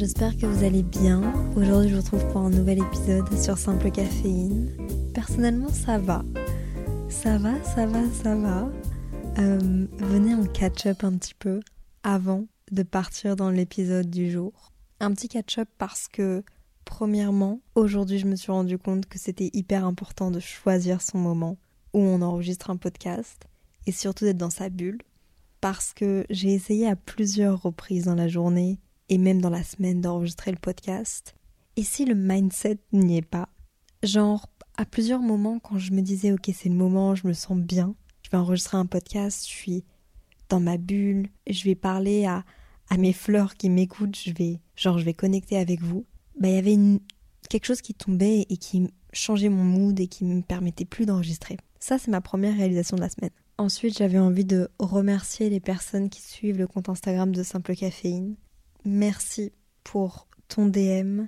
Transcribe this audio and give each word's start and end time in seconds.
J'espère 0.00 0.34
que 0.38 0.46
vous 0.46 0.64
allez 0.64 0.82
bien. 0.82 1.20
Aujourd'hui, 1.56 1.90
je 1.90 1.96
vous 1.96 2.00
retrouve 2.00 2.26
pour 2.32 2.40
un 2.40 2.48
nouvel 2.48 2.78
épisode 2.78 3.38
sur 3.38 3.58
Simple 3.58 3.90
Caféine. 3.90 4.72
Personnellement, 5.12 5.68
ça 5.68 5.98
va. 5.98 6.24
Ça 7.10 7.36
va, 7.36 7.62
ça 7.64 7.84
va, 7.84 8.00
ça 8.10 8.34
va. 8.34 8.70
Euh, 9.38 9.86
venez 9.98 10.34
en 10.34 10.46
catch-up 10.46 11.04
un 11.04 11.18
petit 11.18 11.34
peu 11.34 11.60
avant 12.02 12.46
de 12.72 12.82
partir 12.82 13.36
dans 13.36 13.50
l'épisode 13.50 14.08
du 14.08 14.30
jour. 14.30 14.72
Un 15.00 15.12
petit 15.12 15.28
catch-up 15.28 15.68
parce 15.76 16.08
que, 16.08 16.44
premièrement, 16.86 17.60
aujourd'hui, 17.74 18.18
je 18.18 18.26
me 18.26 18.36
suis 18.36 18.52
rendu 18.52 18.78
compte 18.78 19.04
que 19.04 19.18
c'était 19.18 19.50
hyper 19.52 19.84
important 19.84 20.30
de 20.30 20.40
choisir 20.40 21.02
son 21.02 21.18
moment 21.18 21.58
où 21.92 21.98
on 21.98 22.22
enregistre 22.22 22.70
un 22.70 22.78
podcast 22.78 23.44
et 23.86 23.92
surtout 23.92 24.24
d'être 24.24 24.38
dans 24.38 24.48
sa 24.48 24.70
bulle 24.70 25.02
parce 25.60 25.92
que 25.92 26.24
j'ai 26.30 26.54
essayé 26.54 26.88
à 26.88 26.96
plusieurs 26.96 27.60
reprises 27.60 28.06
dans 28.06 28.14
la 28.14 28.28
journée 28.28 28.78
et 29.10 29.18
même 29.18 29.42
dans 29.42 29.50
la 29.50 29.62
semaine 29.62 30.00
d'enregistrer 30.00 30.52
le 30.52 30.56
podcast. 30.56 31.34
Et 31.76 31.82
si 31.82 32.06
le 32.06 32.14
mindset 32.14 32.78
n'y 32.92 33.18
est 33.18 33.22
pas, 33.22 33.50
genre 34.02 34.48
à 34.76 34.86
plusieurs 34.86 35.20
moments 35.20 35.58
quand 35.58 35.76
je 35.76 35.92
me 35.92 36.00
disais 36.00 36.32
ok 36.32 36.50
c'est 36.54 36.70
le 36.70 36.74
moment, 36.74 37.14
je 37.14 37.26
me 37.26 37.34
sens 37.34 37.58
bien, 37.58 37.94
je 38.22 38.30
vais 38.30 38.38
enregistrer 38.38 38.78
un 38.78 38.86
podcast, 38.86 39.44
je 39.46 39.52
suis 39.52 39.84
dans 40.48 40.60
ma 40.60 40.78
bulle, 40.78 41.28
je 41.48 41.64
vais 41.64 41.74
parler 41.74 42.24
à, 42.24 42.44
à 42.88 42.96
mes 42.96 43.12
fleurs 43.12 43.56
qui 43.56 43.68
m'écoutent, 43.68 44.16
je 44.16 44.32
vais 44.32 44.60
genre 44.76 44.96
je 44.96 45.04
vais 45.04 45.14
connecter 45.14 45.58
avec 45.58 45.82
vous. 45.82 46.06
Bah 46.38 46.48
il 46.48 46.54
y 46.54 46.58
avait 46.58 46.74
une, 46.74 47.00
quelque 47.50 47.66
chose 47.66 47.82
qui 47.82 47.94
tombait 47.94 48.46
et 48.48 48.56
qui 48.56 48.88
changeait 49.12 49.48
mon 49.50 49.64
mood 49.64 49.98
et 50.00 50.06
qui 50.06 50.24
me 50.24 50.40
permettait 50.40 50.86
plus 50.86 51.04
d'enregistrer. 51.04 51.58
Ça 51.80 51.98
c'est 51.98 52.10
ma 52.10 52.20
première 52.20 52.56
réalisation 52.56 52.96
de 52.96 53.02
la 53.02 53.10
semaine. 53.10 53.30
Ensuite, 53.58 53.98
j'avais 53.98 54.18
envie 54.18 54.46
de 54.46 54.70
remercier 54.78 55.50
les 55.50 55.60
personnes 55.60 56.08
qui 56.08 56.22
suivent 56.22 56.56
le 56.56 56.66
compte 56.66 56.88
Instagram 56.88 57.30
de 57.30 57.42
Simple 57.42 57.76
Caféine. 57.76 58.36
Merci 58.84 59.52
pour 59.84 60.26
ton 60.48 60.66
DM. 60.66 61.26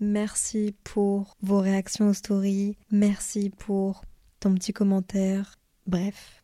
Merci 0.00 0.74
pour 0.82 1.36
vos 1.42 1.60
réactions 1.60 2.08
aux 2.08 2.14
stories. 2.14 2.76
Merci 2.90 3.50
pour 3.50 4.04
ton 4.40 4.54
petit 4.54 4.72
commentaire. 4.72 5.58
Bref, 5.86 6.42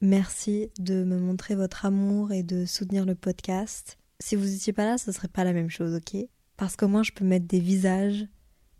merci 0.00 0.70
de 0.78 1.04
me 1.04 1.18
montrer 1.18 1.54
votre 1.54 1.84
amour 1.84 2.32
et 2.32 2.42
de 2.42 2.64
soutenir 2.64 3.04
le 3.04 3.14
podcast. 3.14 3.98
Si 4.20 4.36
vous 4.36 4.46
n'étiez 4.46 4.72
pas 4.72 4.86
là, 4.86 4.98
ce 4.98 5.12
serait 5.12 5.28
pas 5.28 5.44
la 5.44 5.52
même 5.52 5.70
chose, 5.70 5.94
ok? 5.94 6.16
Parce 6.56 6.76
que 6.76 6.84
moi, 6.84 7.02
je 7.02 7.12
peux 7.12 7.24
mettre 7.24 7.46
des 7.46 7.60
visages, 7.60 8.26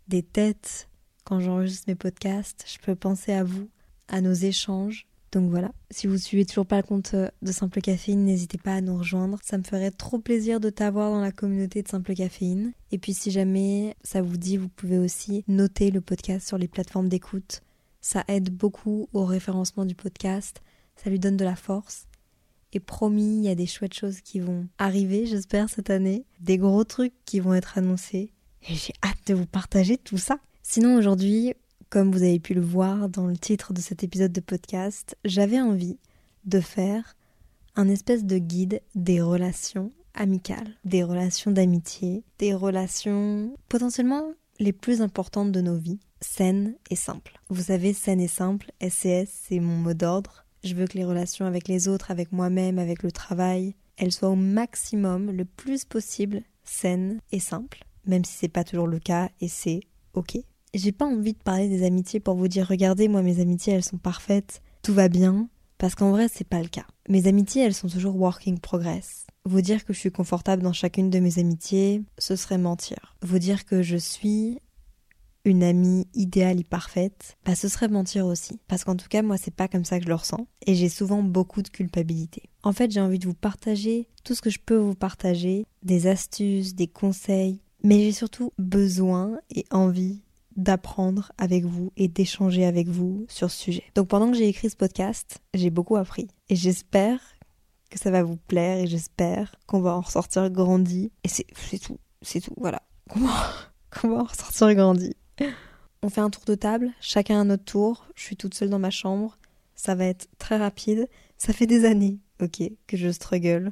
des 0.07 0.23
têtes 0.23 0.89
quand 1.23 1.39
j'enregistre 1.39 1.85
mes 1.87 1.95
podcasts. 1.95 2.65
Je 2.67 2.79
peux 2.79 2.95
penser 2.95 3.33
à 3.33 3.43
vous, 3.43 3.69
à 4.07 4.21
nos 4.21 4.33
échanges. 4.33 5.07
Donc 5.35 5.49
voilà, 5.49 5.73
si 5.91 6.07
vous 6.07 6.17
suivez 6.17 6.45
toujours 6.45 6.65
pas 6.65 6.77
le 6.77 6.83
compte 6.83 7.13
de 7.13 7.51
Simple 7.51 7.81
Caféine, 7.81 8.23
n'hésitez 8.23 8.57
pas 8.57 8.75
à 8.75 8.79
nous 8.79 8.97
rejoindre. 8.97 9.37
Ça 9.43 9.57
me 9.57 9.63
ferait 9.63 9.91
trop 9.91 10.17
plaisir 10.17 10.61
de 10.61 10.69
t'avoir 10.69 11.11
dans 11.11 11.19
la 11.19 11.33
communauté 11.33 11.83
de 11.83 11.89
Simple 11.89 12.15
Caféine. 12.15 12.71
Et 12.93 12.97
puis 12.97 13.13
si 13.13 13.31
jamais 13.31 13.97
ça 14.01 14.21
vous 14.21 14.37
dit, 14.37 14.55
vous 14.55 14.69
pouvez 14.69 14.97
aussi 14.97 15.43
noter 15.49 15.91
le 15.91 15.99
podcast 15.99 16.47
sur 16.47 16.57
les 16.57 16.69
plateformes 16.69 17.09
d'écoute. 17.09 17.59
Ça 17.99 18.23
aide 18.29 18.49
beaucoup 18.49 19.09
au 19.11 19.25
référencement 19.25 19.83
du 19.83 19.93
podcast, 19.93 20.61
ça 20.95 21.09
lui 21.09 21.19
donne 21.19 21.35
de 21.35 21.43
la 21.43 21.57
force. 21.57 22.05
Et 22.71 22.79
promis, 22.79 23.39
il 23.39 23.43
y 23.43 23.49
a 23.49 23.55
des 23.55 23.67
chouettes 23.67 23.93
choses 23.93 24.21
qui 24.21 24.39
vont 24.39 24.69
arriver, 24.77 25.25
j'espère, 25.25 25.69
cette 25.69 25.89
année. 25.89 26.23
Des 26.39 26.57
gros 26.57 26.85
trucs 26.85 27.13
qui 27.25 27.41
vont 27.41 27.53
être 27.53 27.77
annoncés. 27.77 28.31
Et 28.69 28.73
j'ai 28.73 28.93
hâte 29.03 29.27
de 29.27 29.33
vous 29.33 29.47
partager 29.47 29.97
tout 29.97 30.17
ça. 30.17 30.39
Sinon, 30.63 30.95
aujourd'hui, 30.95 31.55
comme 31.89 32.11
vous 32.11 32.23
avez 32.23 32.39
pu 32.39 32.53
le 32.53 32.61
voir 32.61 33.09
dans 33.09 33.27
le 33.27 33.37
titre 33.37 33.73
de 33.73 33.81
cet 33.81 34.03
épisode 34.03 34.31
de 34.31 34.41
podcast, 34.41 35.17
j'avais 35.23 35.61
envie 35.61 35.97
de 36.45 36.59
faire 36.59 37.15
un 37.75 37.89
espèce 37.89 38.25
de 38.25 38.37
guide 38.37 38.81
des 38.95 39.21
relations 39.21 39.91
amicales, 40.13 40.75
des 40.85 41.03
relations 41.03 41.51
d'amitié, 41.51 42.23
des 42.39 42.53
relations 42.53 43.53
potentiellement 43.69 44.33
les 44.59 44.73
plus 44.73 45.01
importantes 45.01 45.51
de 45.51 45.61
nos 45.61 45.75
vies, 45.75 45.99
saines 46.21 46.75
et 46.89 46.95
simples. 46.95 47.39
Vous 47.49 47.63
savez, 47.63 47.93
saines 47.93 48.21
et 48.21 48.27
simples, 48.27 48.71
SCS, 48.81 49.29
c'est 49.29 49.59
mon 49.59 49.75
mot 49.75 49.93
d'ordre. 49.93 50.45
Je 50.63 50.73
veux 50.73 50.87
que 50.87 50.97
les 50.97 51.05
relations 51.05 51.45
avec 51.45 51.67
les 51.67 51.87
autres, 51.87 52.11
avec 52.11 52.31
moi-même, 52.31 52.79
avec 52.79 53.03
le 53.03 53.11
travail, 53.11 53.75
elles 53.97 54.11
soient 54.11 54.29
au 54.29 54.35
maximum, 54.35 55.31
le 55.31 55.45
plus 55.45 55.85
possible, 55.85 56.41
saines 56.63 57.19
et 57.31 57.39
simples, 57.39 57.85
même 58.05 58.25
si 58.25 58.33
c'est 58.33 58.47
pas 58.47 58.63
toujours 58.63 58.87
le 58.87 58.99
cas 58.99 59.29
et 59.41 59.47
c'est 59.47 59.81
ok. 60.13 60.37
J'ai 60.75 60.91
pas 60.91 61.05
envie 61.05 61.31
de 61.31 61.41
parler 61.41 61.69
des 61.69 61.85
amitiés 61.85 62.19
pour 62.19 62.35
vous 62.35 62.49
dire 62.49 62.67
regardez, 62.67 63.07
moi 63.07 63.21
mes 63.21 63.39
amitiés 63.39 63.71
elles 63.71 63.83
sont 63.83 63.97
parfaites, 63.97 64.61
tout 64.81 64.93
va 64.93 65.07
bien, 65.07 65.47
parce 65.77 65.95
qu'en 65.95 66.11
vrai 66.11 66.27
c'est 66.29 66.47
pas 66.47 66.61
le 66.61 66.67
cas. 66.67 66.85
Mes 67.07 67.27
amitiés 67.27 67.63
elles 67.63 67.73
sont 67.73 67.87
toujours 67.87 68.17
working 68.17 68.59
progress. 68.59 69.25
Vous 69.45 69.61
dire 69.61 69.85
que 69.85 69.93
je 69.93 69.99
suis 69.99 70.11
confortable 70.11 70.63
dans 70.63 70.73
chacune 70.73 71.09
de 71.09 71.19
mes 71.19 71.39
amitiés, 71.39 72.03
ce 72.17 72.35
serait 72.35 72.57
mentir. 72.57 73.15
Vous 73.21 73.39
dire 73.39 73.63
que 73.63 73.81
je 73.81 73.95
suis 73.95 74.59
une 75.45 75.63
amie 75.63 76.07
idéale 76.13 76.59
et 76.59 76.65
parfaite, 76.65 77.37
bah 77.45 77.55
ce 77.55 77.69
serait 77.69 77.87
mentir 77.87 78.25
aussi. 78.25 78.59
Parce 78.67 78.83
qu'en 78.83 78.97
tout 78.97 79.07
cas, 79.07 79.21
moi, 79.21 79.37
c'est 79.37 79.55
pas 79.55 79.69
comme 79.69 79.85
ça 79.85 79.99
que 79.99 80.03
je 80.03 80.09
le 80.09 80.15
ressens. 80.15 80.47
Et 80.65 80.75
j'ai 80.75 80.89
souvent 80.89 81.23
beaucoup 81.23 81.61
de 81.61 81.69
culpabilité. 81.69 82.49
En 82.63 82.73
fait, 82.73 82.91
j'ai 82.91 82.99
envie 82.99 83.19
de 83.19 83.27
vous 83.27 83.35
partager 83.35 84.09
tout 84.25 84.33
ce 84.33 84.41
que 84.41 84.49
je 84.49 84.59
peux 84.59 84.75
vous 84.75 84.95
partager, 84.95 85.67
des 85.83 86.07
astuces, 86.07 86.75
des 86.75 86.87
conseils. 86.87 87.61
Mais 87.83 87.99
j'ai 87.99 88.11
surtout 88.11 88.51
besoin 88.57 89.37
et 89.51 89.65
envie 89.69 90.24
d'apprendre 90.55 91.31
avec 91.37 91.65
vous 91.65 91.91
et 91.97 92.07
d'échanger 92.07 92.65
avec 92.65 92.87
vous 92.87 93.25
sur 93.29 93.51
ce 93.51 93.57
sujet. 93.57 93.83
Donc 93.95 94.07
pendant 94.07 94.31
que 94.31 94.37
j'ai 94.37 94.47
écrit 94.47 94.69
ce 94.69 94.75
podcast, 94.75 95.39
j'ai 95.53 95.69
beaucoup 95.69 95.95
appris. 95.97 96.27
Et 96.49 96.55
j'espère 96.55 97.19
que 97.89 97.99
ça 97.99 98.11
va 98.11 98.23
vous 98.23 98.37
plaire 98.37 98.77
et 98.79 98.87
j'espère 98.87 99.55
qu'on 99.67 99.81
va 99.81 99.95
en 99.95 100.01
ressortir 100.01 100.49
grandi. 100.49 101.11
Et 101.23 101.27
c'est 101.27 101.45
tout, 101.79 101.99
c'est 102.21 102.41
tout, 102.41 102.53
voilà. 102.57 102.81
Qu'on 103.91 104.09
va, 104.09 104.17
en 104.17 104.23
ressortir 104.23 104.73
grandi. 104.73 105.13
On 106.01 106.09
fait 106.09 106.21
un 106.21 106.29
tour 106.29 106.43
de 106.45 106.55
table, 106.55 106.91
chacun 106.99 107.41
à 107.41 107.43
notre 107.45 107.63
tour. 107.63 108.05
Je 108.15 108.23
suis 108.23 108.35
toute 108.35 108.53
seule 108.53 108.69
dans 108.69 108.79
ma 108.79 108.89
chambre. 108.89 109.37
Ça 109.75 109.95
va 109.95 110.05
être 110.05 110.27
très 110.37 110.57
rapide. 110.57 111.07
Ça 111.37 111.53
fait 111.53 111.67
des 111.67 111.85
années, 111.85 112.19
ok, 112.41 112.63
que 112.87 112.97
je 112.97 113.09
struggle 113.11 113.71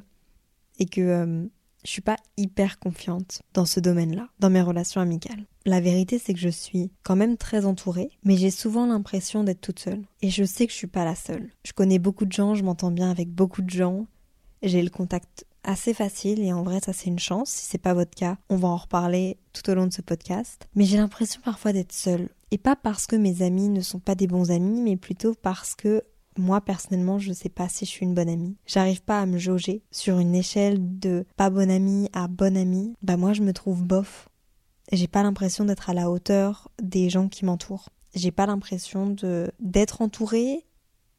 et 0.78 0.86
que 0.86 1.00
euh, 1.00 1.44
je 1.84 1.90
suis 1.90 2.00
pas 2.00 2.16
hyper 2.36 2.78
confiante 2.78 3.42
dans 3.52 3.66
ce 3.66 3.80
domaine-là, 3.80 4.28
dans 4.38 4.50
mes 4.50 4.62
relations 4.62 5.00
amicales. 5.00 5.46
La 5.66 5.80
vérité, 5.80 6.18
c'est 6.18 6.34
que 6.34 6.40
je 6.40 6.50
suis 6.50 6.90
quand 7.04 7.16
même 7.16 7.38
très 7.38 7.64
entourée, 7.64 8.10
mais 8.22 8.36
j'ai 8.36 8.50
souvent 8.50 8.86
l'impression 8.86 9.44
d'être 9.44 9.62
toute 9.62 9.78
seule. 9.78 10.02
Et 10.20 10.28
je 10.28 10.44
sais 10.44 10.66
que 10.66 10.72
je 10.72 10.76
suis 10.76 10.86
pas 10.86 11.06
la 11.06 11.14
seule. 11.14 11.50
Je 11.64 11.72
connais 11.72 11.98
beaucoup 11.98 12.26
de 12.26 12.32
gens, 12.32 12.54
je 12.54 12.62
m'entends 12.62 12.90
bien 12.90 13.10
avec 13.10 13.30
beaucoup 13.30 13.62
de 13.62 13.70
gens. 13.70 14.06
J'ai 14.62 14.82
le 14.82 14.90
contact 14.90 15.46
assez 15.62 15.94
facile 15.94 16.42
et 16.42 16.52
en 16.52 16.62
vrai 16.62 16.80
ça 16.80 16.92
c'est 16.92 17.08
une 17.08 17.18
chance. 17.18 17.50
Si 17.50 17.66
c'est 17.66 17.78
pas 17.78 17.94
votre 17.94 18.14
cas, 18.14 18.36
on 18.50 18.56
va 18.56 18.68
en 18.68 18.76
reparler 18.76 19.38
tout 19.52 19.68
au 19.70 19.74
long 19.74 19.86
de 19.86 19.92
ce 19.92 20.02
podcast. 20.02 20.68
Mais 20.74 20.84
j'ai 20.84 20.98
l'impression 20.98 21.40
parfois 21.42 21.72
d'être 21.72 21.92
seule. 21.92 22.28
Et 22.50 22.58
pas 22.58 22.76
parce 22.76 23.06
que 23.06 23.16
mes 23.16 23.42
amis 23.42 23.68
ne 23.70 23.80
sont 23.80 23.98
pas 23.98 24.14
des 24.14 24.26
bons 24.26 24.50
amis, 24.50 24.82
mais 24.82 24.96
plutôt 24.96 25.34
parce 25.34 25.74
que 25.74 26.02
moi 26.36 26.60
personnellement 26.60 27.18
je 27.18 27.32
sais 27.32 27.48
pas 27.48 27.68
si 27.68 27.86
je 27.86 27.90
suis 27.90 28.04
une 28.04 28.14
bonne 28.14 28.28
amie. 28.28 28.56
J'arrive 28.66 29.02
pas 29.02 29.20
à 29.20 29.26
me 29.26 29.38
jauger 29.38 29.82
sur 29.90 30.18
une 30.18 30.34
échelle 30.34 30.98
de 30.98 31.24
pas 31.36 31.48
bonne 31.50 31.70
amie 31.70 32.08
à 32.12 32.28
bonne 32.28 32.56
amie. 32.56 32.94
Bah 33.02 33.16
moi 33.16 33.32
je 33.32 33.42
me 33.42 33.52
trouve 33.52 33.82
bof. 33.82 34.28
J'ai 34.94 35.08
pas 35.08 35.24
l'impression 35.24 35.64
d'être 35.64 35.90
à 35.90 35.94
la 35.94 36.08
hauteur 36.08 36.70
des 36.80 37.10
gens 37.10 37.28
qui 37.28 37.44
m'entourent. 37.44 37.88
J'ai 38.14 38.30
pas 38.30 38.46
l'impression 38.46 39.08
de 39.08 39.50
d'être 39.58 40.02
entourée 40.02 40.64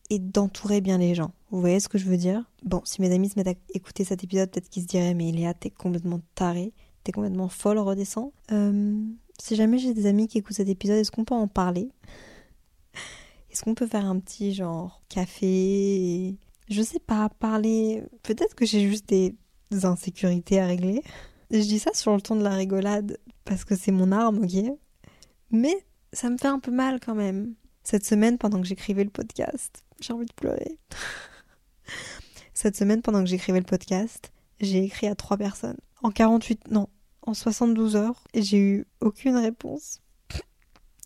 et 0.10 0.20
d'entourer 0.20 0.80
bien 0.80 0.98
les 0.98 1.14
gens. 1.14 1.34
Vous 1.52 1.60
voyez 1.60 1.82
ce 1.82 1.90
que 1.90 1.98
je 1.98 2.06
veux 2.06 2.16
dire? 2.16 2.44
Bon, 2.64 2.82
si 2.86 3.02
mes 3.02 3.14
amis 3.14 3.30
se 3.30 3.38
mettent 3.38 3.48
à 3.56 3.60
écouter 3.74 4.06
cet 4.06 4.24
épisode, 4.24 4.50
peut-être 4.50 4.70
qu'ils 4.70 4.84
se 4.84 4.88
diraient 4.88 5.14
Mais 5.14 5.32
Léa, 5.32 5.54
t'es 5.54 5.72
complètement 5.72 6.22
tarée, 6.36 6.74
t'es 7.04 7.12
complètement 7.12 7.50
folle, 7.50 7.80
redescends. 7.80 8.32
Euh, 8.52 8.98
si 9.40 9.56
jamais 9.56 9.78
j'ai 9.78 9.94
des 9.94 10.06
amis 10.06 10.28
qui 10.28 10.38
écoutent 10.38 10.56
cet 10.56 10.70
épisode, 10.70 10.98
est-ce 10.98 11.12
qu'on 11.12 11.26
peut 11.26 11.36
en 11.36 11.48
parler? 11.48 11.90
Est-ce 13.52 13.64
qu'on 13.64 13.76
peut 13.76 13.88
faire 13.88 14.06
un 14.06 14.20
petit 14.20 14.54
genre 14.54 15.02
café 15.10 16.38
Je 16.70 16.82
sais 16.82 17.00
pas, 17.00 17.30
parler? 17.30 18.04
Peut-être 18.24 18.56
que 18.56 18.66
j'ai 18.66 18.88
juste 18.88 19.10
des 19.10 19.36
insécurités 19.84 20.60
à 20.60 20.68
régler. 20.68 21.02
Je 21.52 21.60
dis 21.60 21.80
ça 21.80 21.94
sur 21.94 22.14
le 22.14 22.22
ton 22.22 22.36
de 22.36 22.44
la 22.44 22.56
rigolade 22.56 23.18
parce 23.44 23.64
que 23.64 23.76
c'est 23.76 23.92
mon 23.92 24.12
arme, 24.12 24.44
ok? 24.44 24.78
Mais 25.52 25.76
ça 26.12 26.30
me 26.30 26.38
fait 26.38 26.48
un 26.48 26.60
peu 26.60 26.72
mal 26.72 27.00
quand 27.00 27.16
même. 27.16 27.54
Cette 27.84 28.06
semaine, 28.06 28.38
pendant 28.38 28.60
que 28.60 28.68
j'écrivais 28.68 29.04
le 29.04 29.10
podcast, 29.10 29.84
j'ai 30.00 30.14
envie 30.14 30.26
de 30.26 30.34
pleurer. 30.34 30.80
Cette 32.54 32.76
semaine, 32.76 33.02
pendant 33.02 33.24
que 33.24 33.30
j'écrivais 33.30 33.60
le 33.60 33.66
podcast, 33.66 34.32
j'ai 34.60 34.84
écrit 34.84 35.08
à 35.08 35.16
trois 35.16 35.38
personnes. 35.38 35.78
En 36.02 36.12
48, 36.12 36.72
non, 36.72 36.88
en 37.22 37.34
72 37.34 37.96
heures, 37.96 38.24
et 38.34 38.42
j'ai 38.42 38.58
eu 38.58 38.88
aucune 39.02 39.36
réponse. 39.36 40.02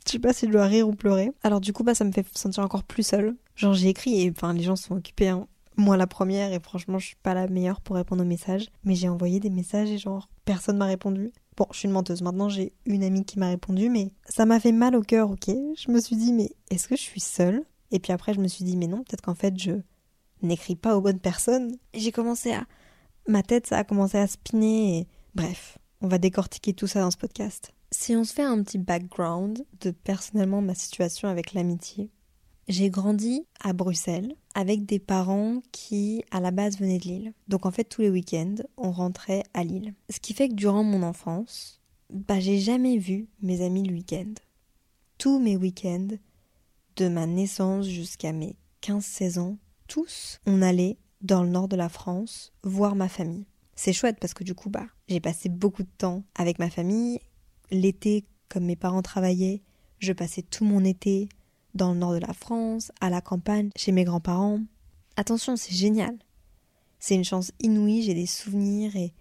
Je 0.05 0.13
sais 0.13 0.19
pas 0.19 0.33
si 0.33 0.47
je 0.47 0.51
dois 0.51 0.65
rire 0.65 0.87
ou 0.87 0.93
pleurer. 0.93 1.31
Alors 1.43 1.59
du 1.59 1.73
coup, 1.73 1.83
bah, 1.83 1.93
ça 1.93 2.03
me 2.03 2.11
fait 2.11 2.25
sentir 2.35 2.63
encore 2.63 2.83
plus 2.83 3.03
seule. 3.03 3.35
Genre, 3.55 3.73
j'ai 3.73 3.89
écrit 3.89 4.21
et 4.21 4.31
enfin, 4.31 4.53
les 4.53 4.63
gens 4.63 4.75
sont 4.75 4.95
occupés. 4.95 5.27
Hein. 5.29 5.47
Moi, 5.79 5.95
la 5.95 6.07
première, 6.07 6.51
et 6.51 6.59
franchement, 6.59 6.99
je 6.99 7.07
suis 7.07 7.15
pas 7.15 7.33
la 7.33 7.47
meilleure 7.47 7.79
pour 7.79 7.95
répondre 7.95 8.21
aux 8.21 8.27
messages. 8.27 8.67
Mais 8.83 8.95
j'ai 8.95 9.07
envoyé 9.07 9.39
des 9.39 9.49
messages 9.49 9.89
et 9.89 9.97
genre, 9.97 10.29
personne 10.43 10.75
m'a 10.75 10.85
répondu. 10.85 11.31
Bon, 11.55 11.67
je 11.71 11.77
suis 11.77 11.87
une 11.87 11.93
menteuse. 11.93 12.21
Maintenant, 12.21 12.49
j'ai 12.49 12.73
une 12.85 13.01
amie 13.01 13.23
qui 13.23 13.39
m'a 13.39 13.47
répondu, 13.47 13.89
mais 13.89 14.11
ça 14.27 14.45
m'a 14.45 14.59
fait 14.59 14.73
mal 14.73 14.93
au 14.93 15.01
cœur, 15.01 15.31
ok? 15.31 15.47
Je 15.47 15.89
me 15.89 16.01
suis 16.01 16.17
dit, 16.17 16.33
mais 16.33 16.51
est-ce 16.69 16.89
que 16.89 16.97
je 16.97 17.01
suis 17.01 17.21
seule? 17.21 17.63
Et 17.91 17.99
puis 17.99 18.11
après, 18.11 18.33
je 18.33 18.41
me 18.41 18.49
suis 18.49 18.65
dit, 18.65 18.75
mais 18.75 18.87
non, 18.87 18.97
peut-être 18.97 19.21
qu'en 19.21 19.35
fait, 19.35 19.57
je 19.57 19.71
n'écris 20.41 20.75
pas 20.75 20.97
aux 20.97 21.01
bonnes 21.01 21.21
personnes. 21.21 21.77
J'ai 21.93 22.11
commencé 22.11 22.51
à. 22.51 22.65
Ma 23.29 23.41
tête, 23.41 23.67
ça 23.67 23.77
a 23.77 23.85
commencé 23.85 24.17
à 24.17 24.27
spinner 24.27 24.97
et. 24.97 25.07
Bref, 25.33 25.77
on 26.01 26.09
va 26.09 26.17
décortiquer 26.17 26.73
tout 26.73 26.87
ça 26.87 26.99
dans 26.99 27.11
ce 27.11 27.17
podcast. 27.17 27.71
Si 27.91 28.17
on 28.17 28.25
se 28.25 28.33
fait 28.33 28.43
un 28.43 28.61
petit 28.63 28.79
background 28.79 29.65
de 29.79 29.91
personnellement 29.91 30.61
ma 30.61 30.75
situation 30.75 31.29
avec 31.29 31.53
l'amitié, 31.53 32.11
j'ai 32.69 32.91
grandi 32.91 33.45
à 33.59 33.73
Bruxelles 33.73 34.35
avec 34.53 34.85
des 34.85 34.99
parents 34.99 35.61
qui 35.71 36.23
à 36.31 36.39
la 36.39 36.51
base 36.51 36.77
venaient 36.77 36.99
de 36.99 37.03
Lille. 37.03 37.33
Donc 37.47 37.65
en 37.65 37.71
fait 37.71 37.83
tous 37.83 38.01
les 38.01 38.09
week-ends 38.09 38.55
on 38.77 38.91
rentrait 38.91 39.43
à 39.53 39.63
Lille. 39.63 39.95
Ce 40.09 40.19
qui 40.19 40.33
fait 40.33 40.49
que 40.49 40.53
durant 40.53 40.83
mon 40.83 41.03
enfance, 41.03 41.81
bah 42.11 42.39
j'ai 42.39 42.59
jamais 42.59 42.97
vu 42.97 43.27
mes 43.41 43.61
amis 43.61 43.83
le 43.83 43.93
week-end. 43.93 44.33
Tous 45.17 45.39
mes 45.39 45.57
week-ends, 45.57 46.07
de 46.95 47.07
ma 47.07 47.25
naissance 47.25 47.87
jusqu'à 47.87 48.31
mes 48.31 48.55
15-16 48.83 49.39
ans, 49.39 49.57
tous, 49.87 50.39
on 50.45 50.61
allait 50.61 50.97
dans 51.21 51.43
le 51.43 51.49
nord 51.49 51.67
de 51.67 51.75
la 51.75 51.89
France 51.89 52.53
voir 52.63 52.95
ma 52.95 53.09
famille. 53.09 53.45
C'est 53.75 53.93
chouette 53.93 54.17
parce 54.19 54.33
que 54.33 54.43
du 54.43 54.53
coup, 54.53 54.69
bah, 54.69 54.85
j'ai 55.07 55.19
passé 55.19 55.49
beaucoup 55.49 55.83
de 55.83 55.89
temps 55.97 56.23
avec 56.35 56.59
ma 56.59 56.69
famille. 56.69 57.19
L'été, 57.71 58.25
comme 58.49 58.65
mes 58.65 58.75
parents 58.75 59.01
travaillaient, 59.01 59.61
je 59.99 60.13
passais 60.13 60.41
tout 60.41 60.65
mon 60.65 60.83
été 60.83 61.29
dans 61.73 61.93
le 61.93 61.99
nord 61.99 62.13
de 62.13 62.19
la 62.19 62.33
France, 62.33 62.91
à 63.01 63.09
la 63.09 63.21
campagne, 63.21 63.69
chez 63.75 63.91
mes 63.91 64.03
grands-parents. 64.03 64.61
Attention, 65.15 65.55
c'est 65.55 65.75
génial. 65.75 66.17
C'est 66.99 67.15
une 67.15 67.23
chance 67.23 67.51
inouïe, 67.59 68.03
j'ai 68.03 68.13
des 68.13 68.25
souvenirs 68.25 68.95
et 68.95 69.13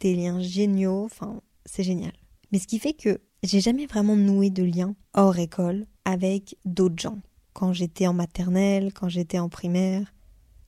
des 0.00 0.14
liens 0.14 0.40
géniaux, 0.40 1.04
enfin, 1.04 1.40
c'est 1.66 1.82
génial. 1.82 2.12
Mais 2.52 2.58
ce 2.58 2.66
qui 2.66 2.78
fait 2.78 2.92
que 2.92 3.20
j'ai 3.42 3.60
jamais 3.60 3.86
vraiment 3.86 4.16
noué 4.16 4.50
de 4.50 4.62
lien 4.62 4.94
hors 5.12 5.38
école 5.38 5.86
avec 6.04 6.56
d'autres 6.64 7.00
gens. 7.00 7.18
Quand 7.52 7.72
j'étais 7.72 8.06
en 8.06 8.14
maternelle, 8.14 8.92
quand 8.92 9.08
j'étais 9.08 9.38
en 9.38 9.48
primaire, 9.48 10.12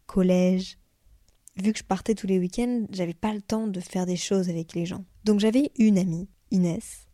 collège. 0.06 0.78
Vu 1.56 1.72
que 1.72 1.78
je 1.78 1.84
partais 1.84 2.14
tous 2.14 2.26
les 2.26 2.38
week-ends, 2.38 2.86
j'avais 2.90 3.14
pas 3.14 3.32
le 3.32 3.40
temps 3.40 3.66
de 3.66 3.80
faire 3.80 4.06
des 4.06 4.16
choses 4.16 4.48
avec 4.48 4.74
les 4.74 4.84
gens. 4.84 5.04
Donc 5.24 5.40
j'avais 5.40 5.72
une 5.78 5.98
amie, 5.98 6.28
Inès, 6.50 7.08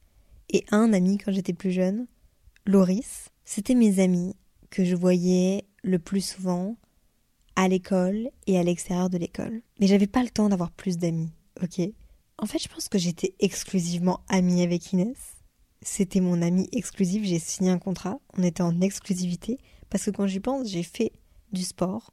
et 0.50 0.64
un 0.70 0.92
ami 0.92 1.18
quand 1.18 1.32
j'étais 1.32 1.52
plus 1.52 1.70
jeune, 1.70 2.06
Loris. 2.66 3.28
C'était 3.44 3.74
mes 3.74 4.00
amis 4.00 4.34
que 4.70 4.84
je 4.84 4.94
voyais 4.94 5.64
le 5.82 5.98
plus 5.98 6.20
souvent 6.20 6.76
à 7.56 7.68
l'école 7.68 8.30
et 8.46 8.58
à 8.58 8.62
l'extérieur 8.62 9.10
de 9.10 9.18
l'école. 9.18 9.62
Mais 9.80 9.86
j'avais 9.86 10.06
pas 10.06 10.22
le 10.22 10.30
temps 10.30 10.48
d'avoir 10.48 10.70
plus 10.70 10.98
d'amis, 10.98 11.30
ok? 11.62 11.80
En 12.38 12.46
fait, 12.46 12.58
je 12.58 12.68
pense 12.68 12.88
que 12.88 12.98
j'étais 12.98 13.34
exclusivement 13.40 14.20
amie 14.28 14.62
avec 14.62 14.92
Inès. 14.92 15.16
C'était 15.82 16.20
mon 16.20 16.42
amie 16.42 16.68
exclusive, 16.72 17.24
j'ai 17.24 17.38
signé 17.38 17.70
un 17.70 17.78
contrat, 17.78 18.18
on 18.36 18.42
était 18.42 18.62
en 18.62 18.80
exclusivité, 18.80 19.58
parce 19.90 20.04
que 20.04 20.10
quand 20.10 20.26
j'y 20.26 20.40
pense, 20.40 20.68
j'ai 20.68 20.84
fait 20.84 21.12
du 21.52 21.62
sport, 21.62 22.12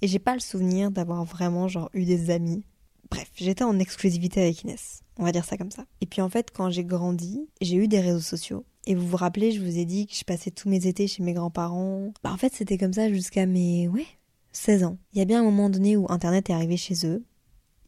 et 0.00 0.06
j'ai 0.06 0.18
pas 0.18 0.34
le 0.34 0.40
souvenir 0.40 0.90
d'avoir 0.90 1.24
vraiment 1.24 1.66
genre 1.66 1.90
eu 1.92 2.04
des 2.04 2.30
amis. 2.30 2.62
Bref, 3.10 3.30
j'étais 3.34 3.64
en 3.64 3.78
exclusivité 3.78 4.42
avec 4.42 4.62
Inès. 4.62 5.02
On 5.16 5.24
va 5.24 5.32
dire 5.32 5.44
ça 5.44 5.56
comme 5.56 5.70
ça. 5.70 5.86
Et 6.00 6.06
puis 6.06 6.20
en 6.20 6.28
fait, 6.28 6.50
quand 6.52 6.70
j'ai 6.70 6.84
grandi, 6.84 7.48
j'ai 7.60 7.76
eu 7.76 7.88
des 7.88 8.00
réseaux 8.00 8.20
sociaux. 8.20 8.64
Et 8.88 8.94
vous 8.94 9.06
vous 9.06 9.18
rappelez, 9.18 9.52
je 9.52 9.60
vous 9.60 9.78
ai 9.78 9.84
dit 9.84 10.06
que 10.06 10.14
je 10.14 10.24
passais 10.24 10.50
tous 10.50 10.66
mes 10.68 10.86
étés 10.86 11.06
chez 11.06 11.22
mes 11.22 11.34
grands-parents. 11.34 12.10
Bah 12.24 12.32
en 12.32 12.38
fait, 12.38 12.54
c'était 12.54 12.78
comme 12.78 12.94
ça 12.94 13.10
jusqu'à 13.10 13.44
mes 13.44 13.86
ouais, 13.86 14.06
16 14.52 14.84
ans. 14.84 14.96
Il 15.12 15.18
y 15.18 15.22
a 15.22 15.26
bien 15.26 15.40
un 15.40 15.44
moment 15.44 15.68
donné 15.68 15.94
où 15.98 16.06
internet 16.08 16.48
est 16.48 16.54
arrivé 16.54 16.78
chez 16.78 17.06
eux 17.06 17.22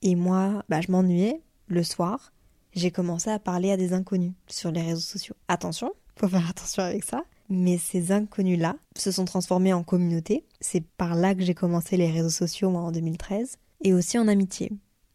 et 0.03 0.15
moi, 0.15 0.63
bah 0.69 0.83
je 0.83 0.93
m'ennuyais 0.93 1.41
le 1.69 1.83
soir. 1.83 2.35
J'ai 2.75 2.91
commencé 2.91 3.31
à 3.31 3.39
parler 3.39 3.71
à 3.71 3.79
des 3.79 3.95
inconnus 3.95 4.35
sur 4.47 4.71
les 4.71 4.83
réseaux 4.83 5.01
sociaux. 5.01 5.35
Attention, 5.49 5.91
faut 6.17 6.29
faire 6.29 6.49
attention 6.49 6.83
avec 6.83 7.03
ça 7.03 7.25
mais 7.51 7.79
ces 7.79 8.13
inconnus-là 8.13 8.77
se 8.97 9.11
sont 9.11 9.25
transformés 9.25 9.73
en 9.73 9.83
communauté. 9.83 10.47
C'est 10.61 10.85
par 10.85 11.17
là 11.17 11.35
que 11.35 11.43
j'ai 11.43 11.55
commencé 11.55 11.97
les 11.97 12.11
réseaux 12.11 12.31
sociaux, 12.31 12.71
moi, 12.71 12.83
en 12.83 12.93
2013, 12.93 13.57
et 13.83 13.93
aussi 13.93 14.19
en 14.19 14.29
amitié. 14.29 14.71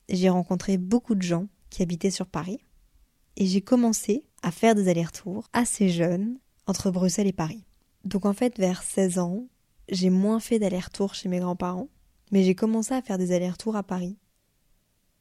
J'ai 0.10 0.30
rencontré 0.30 0.78
beaucoup 0.78 1.16
de 1.16 1.22
gens 1.22 1.48
qui 1.70 1.82
habitaient 1.82 2.12
sur 2.12 2.28
Paris, 2.28 2.60
et 3.38 3.46
j'ai 3.46 3.62
commencé 3.62 4.26
à 4.44 4.52
faire 4.52 4.76
des 4.76 4.88
allers-retours 4.88 5.48
assez 5.54 5.90
jeunes 5.90 6.38
entre 6.68 6.92
Bruxelles 6.92 7.28
et 7.28 7.34
Paris. 7.34 7.64
Donc 8.04 8.26
en 8.26 8.34
fait, 8.34 8.58
vers 8.58 8.84
16 8.84 9.20
ans, 9.20 9.48
j'ai 9.90 10.10
moins 10.10 10.40
fait 10.40 10.60
d'allers-retours 10.60 11.14
chez 11.16 11.30
mes 11.30 11.40
grands-parents, 11.40 11.90
mais 12.32 12.44
j'ai 12.44 12.56
commencé 12.56 12.94
à 12.94 13.02
faire 13.02 13.18
des 13.18 13.32
allers-retours 13.32 13.76
à 13.76 13.84
Paris. 13.84 14.18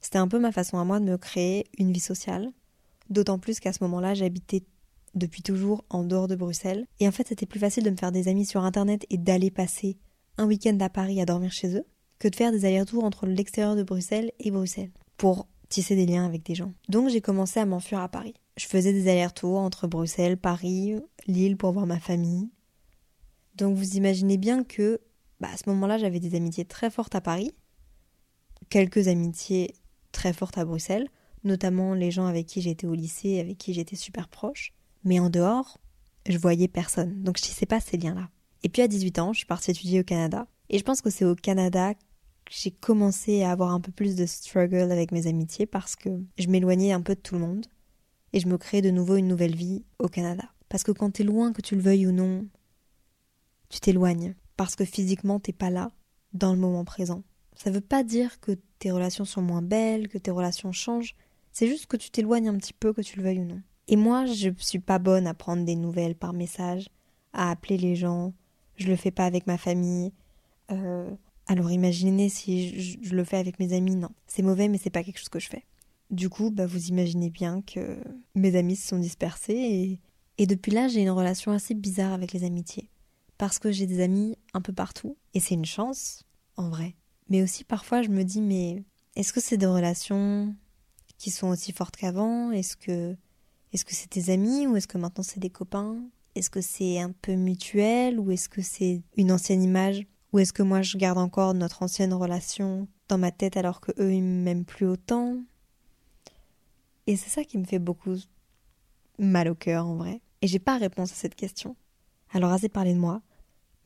C'était 0.00 0.19
un 0.19 0.28
peu 0.28 0.38
ma 0.38 0.52
façon 0.52 0.78
à 0.78 0.84
moi 0.84 1.00
de 1.00 1.05
me 1.05 1.16
créer 1.16 1.66
une 1.78 1.93
vie 1.93 2.00
sociale, 2.00 2.52
d'autant 3.08 3.38
plus 3.38 3.61
qu'à 3.61 3.72
ce 3.72 3.82
moment-là, 3.84 4.14
j'habitais 4.14 4.62
depuis 5.14 5.43
toujours 5.43 5.84
en 5.90 6.05
dehors 6.05 6.28
de 6.28 6.37
Bruxelles. 6.37 6.87
Et 7.00 7.08
en 7.08 7.12
fait, 7.12 7.28
c'était 7.28 7.46
plus 7.46 7.61
facile 7.61 7.84
de 7.84 7.90
me 7.90 7.96
faire 7.96 8.12
des 8.12 8.28
amis 8.28 8.46
sur 8.46 8.64
Internet 8.64 9.06
et 9.11 9.16
d'aller 9.16 9.50
passer 9.50 9.96
un 10.37 10.46
week-end 10.46 10.76
à 10.81 10.88
Paris 10.88 11.20
à 11.20 11.25
dormir 11.25 11.52
chez 11.52 11.76
eux 11.76 11.84
que 12.19 12.28
de 12.28 12.37
faire 12.37 12.52
des 12.52 12.64
allers-retours 12.64 13.05
entre 13.05 13.26
l'extérieur 13.26 13.76
de 13.76 13.82
Bruxelles 13.82 14.32
et 14.38 14.50
Bruxelles 14.50 14.93
pour 15.16 15.46
tisser 15.69 15.96
des 15.96 16.06
liens 16.06 16.26
avec 16.26 16.44
des 16.44 16.55
gens. 16.55 16.72
Donc 16.88 17.08
j'ai 17.08 17.20
commencé 17.20 17.61
à 17.61 17.66
m'enfuir 17.66 18.00
à 18.00 18.08
Paris. 18.08 18.34
Je 18.56 18.66
faisais 18.66 18.93
des 18.93 19.08
allers-retours 19.08 19.58
entre 19.58 19.87
Bruxelles, 19.87 20.37
Paris, 20.37 20.94
Lille 21.26 21.56
pour 21.56 21.72
voir 21.72 21.87
ma 21.87 21.99
famille. 21.99 22.50
Donc 23.56 23.76
vous 23.76 23.96
imaginez 23.96 24.37
bien 24.37 24.64
que 24.64 25.00
bah, 25.40 25.49
à 25.52 25.56
ce 25.56 25.69
moment-là, 25.69 25.99
j'avais 25.99 26.20
des 26.20 26.34
amitiés 26.34 26.64
très 26.64 26.90
fortes 26.90 27.14
à 27.14 27.20
Paris, 27.20 27.52
quelques 28.69 29.08
amitiés 29.08 29.75
très 30.12 30.32
fortes 30.32 30.58
à 30.58 30.64
Bruxelles, 30.64 31.08
notamment 31.43 31.94
les 31.94 32.11
gens 32.11 32.26
avec 32.26 32.46
qui 32.46 32.62
j'étais 32.62 32.87
au 32.87 32.94
lycée, 32.94 33.40
avec 33.40 33.58
qui 33.58 33.75
j'étais 33.75 33.96
super 33.96 34.28
proche. 34.28 34.72
Mais 35.05 35.20
en 35.20 35.28
dehors, 35.28 35.78
je 36.26 36.38
voyais 36.38 36.69
personne. 36.69 37.22
Donc 37.22 37.37
je 37.38 37.43
tissais 37.43 37.66
pas 37.66 37.81
ces 37.81 37.96
liens-là. 37.96 38.30
Et 38.62 38.68
puis 38.68 38.80
à 38.80 38.88
18 38.88 39.18
ans, 39.18 39.33
je 39.33 39.38
suis 39.38 39.47
partie 39.47 39.71
étudier 39.71 40.00
au 40.00 40.04
Canada. 40.04 40.47
Et 40.71 40.78
je 40.78 40.85
pense 40.85 41.02
que 41.02 41.11
c'est 41.11 41.25
au 41.25 41.35
Canada 41.35 41.92
j'ai 42.51 42.71
commencé 42.71 43.43
à 43.43 43.51
avoir 43.51 43.71
un 43.71 43.81
peu 43.81 43.93
plus 43.93 44.17
de 44.17 44.27
struggle 44.27 44.93
avec 44.93 45.13
mes 45.13 45.27
amitiés 45.27 45.67
parce 45.67 45.97
que 45.97 46.11
je 46.39 46.49
m'éloignais 46.49 46.93
un 46.93 47.01
peu 47.01 47.15
de 47.15 47.21
tout 47.21 47.35
le 47.35 47.41
monde. 47.41 47.67
Et 48.33 48.41
je 48.41 48.49
me 48.49 48.59
créais 48.59 48.83
de 48.83 48.91
nouveau 48.91 49.17
une 49.17 49.29
nouvelle 49.29 49.55
vie 49.55 49.85
au 49.99 50.09
Canada. 50.09 50.45
Parce 50.69 50.83
que 50.83 50.93
quand 50.93 51.11
t'es 51.11 51.23
loin, 51.23 51.53
que 51.53 51.63
tu 51.63 51.77
le 51.77 51.81
veuilles 51.81 52.07
ou 52.07 52.13
non, 52.13 52.47
tu 53.69 53.79
t'éloignes. 53.79 54.35
Parce 54.57 54.75
que 54.75 54.85
physiquement, 54.85 55.39
t'es 55.39 55.53
pas 55.53 55.71
là, 55.71 55.93
dans 56.33 56.53
le 56.53 56.59
moment 56.59 56.85
présent. 56.85 57.23
Ça 57.55 57.71
veut 57.71 57.81
pas 57.81 58.03
dire 58.03 58.41
que 58.41 58.59
tes 58.81 58.91
relations 58.91 59.25
sont 59.25 59.43
moins 59.43 59.63
belles, 59.63 60.09
que 60.09 60.19
tes 60.19 60.33
relations 60.33 60.73
changent. 60.73 61.15
C'est 61.53 61.69
juste 61.69 61.87
que 61.87 61.97
tu 61.97 62.11
t'éloignes 62.11 62.49
un 62.49 62.57
petit 62.57 62.73
peu, 62.73 62.93
que 62.93 63.03
tu 63.03 63.17
le 63.19 63.23
veuilles 63.23 63.41
ou 63.41 63.45
non. 63.45 63.61
Et 63.87 63.97
moi, 63.97 64.27
je 64.27 64.51
suis 64.59 64.81
pas 64.81 64.99
bonne 64.99 65.27
à 65.27 65.35
prendre 65.35 65.65
des 65.65 65.77
nouvelles 65.77 66.17
par 66.17 66.33
message, 66.33 66.89
à 67.33 67.51
appeler 67.51 67.77
les 67.77 67.95
gens. 67.95 68.33
Je 68.77 68.89
le 68.89 68.97
fais 68.97 69.11
pas 69.11 69.27
avec 69.27 69.47
ma 69.47 69.59
famille. 69.59 70.13
Euh, 70.71 71.09
alors 71.47 71.71
imaginez 71.71 72.29
si 72.29 72.99
je, 73.03 73.15
le 73.15 73.25
fais 73.25 73.37
avec 73.37 73.59
mes 73.59 73.73
amis, 73.75 73.97
non. 73.97 74.11
C'est 74.27 74.43
mauvais, 74.43 74.69
mais 74.69 74.79
c'est 74.79 74.91
pas 74.91 75.03
quelque 75.03 75.19
chose 75.19 75.29
que 75.29 75.41
je 75.41 75.49
fais. 75.49 75.65
Du 76.11 76.29
coup, 76.29 76.51
bah, 76.51 76.67
vous 76.67 76.89
imaginez 76.89 77.31
bien 77.31 77.63
que 77.63 77.99
mes 78.35 78.57
amis 78.57 78.77
se 78.77 78.89
sont 78.89 78.99
dispersés 78.99 79.55
et, 79.55 80.01
et 80.39 80.47
depuis 80.47 80.73
là, 80.73 80.89
j'ai 80.89 81.03
une 81.03 81.11
relation 81.11 81.53
assez 81.53 81.75
bizarre 81.75 82.13
avec 82.13 82.33
les 82.33 82.45
amitiés. 82.45 82.91
Parce 83.37 83.59
que 83.59 83.73
j'ai 83.73 83.87
des 83.87 84.01
amis 84.01 84.37
un 84.53 84.61
peu 84.61 84.73
partout. 84.73 85.17
Et 85.35 85.41
c'est 85.41 85.55
une 85.55 85.65
chance, 85.65 86.25
en 86.57 86.69
vrai. 86.69 86.95
Mais 87.29 87.43
aussi 87.43 87.65
parfois, 87.65 88.03
je 88.03 88.09
me 88.09 88.23
dis, 88.23 88.41
mais 88.41 88.83
est-ce 89.17 89.33
que 89.33 89.41
c'est 89.41 89.57
des 89.57 89.67
relations 89.67 90.55
qui 91.19 91.31
sont 91.31 91.49
aussi 91.49 91.73
fortes 91.73 91.97
qu'avant? 91.97 92.51
Est-ce 92.53 92.77
que 92.77 93.17
est-ce 93.73 93.85
que 93.85 93.95
c'est 93.95 94.09
tes 94.09 94.31
amis 94.33 94.69
ou 94.69 94.77
est-ce 94.77 94.87
que 94.87 94.99
maintenant 94.99 95.25
c'est 95.25 95.41
des 95.41 95.51
copains? 95.51 95.99
Est-ce 96.37 96.49
que 96.49 96.61
c'est 96.61 97.01
un 97.01 97.11
peu 97.11 97.35
mutuel 97.35 98.21
ou 98.21 98.31
est-ce 98.31 98.49
que 98.49 98.63
c'est 98.63 99.03
une 99.17 99.33
ancienne 99.33 99.63
image? 99.63 100.07
Ou 100.35 100.41
est-ce 100.41 100.53
que 100.53 100.64
moi 100.64 100.83
je 100.83 100.99
garde 100.99 101.17
encore 101.17 101.55
notre 101.55 101.85
ancienne 101.85 102.12
relation 102.12 102.88
dans 103.07 103.19
ma 103.19 103.31
tête 103.31 103.57
alors 103.57 103.81
que 103.81 103.93
eux 104.00 104.12
ils 104.12 104.21
m'aiment 104.21 104.64
plus 104.64 104.85
autant? 104.85 105.38
Et 107.07 107.17
c'est 107.17 107.31
ça 107.31 107.45
qui 107.45 107.57
me 107.57 107.64
fait 107.64 107.79
beaucoup 107.79 108.17
mal 109.21 109.49
au 109.49 109.55
cœur 109.55 109.87
en 109.87 109.95
vrai. 109.95 110.21
Et 110.43 110.49
j'ai 110.49 110.59
pas 110.59 110.76
réponse 110.76 111.12
à 111.12 111.14
cette 111.14 111.37
question. 111.37 111.76
Alors 112.33 112.50
assez 112.50 112.69
parlé 112.69 112.95
de 112.95 112.99
moi. 112.99 113.23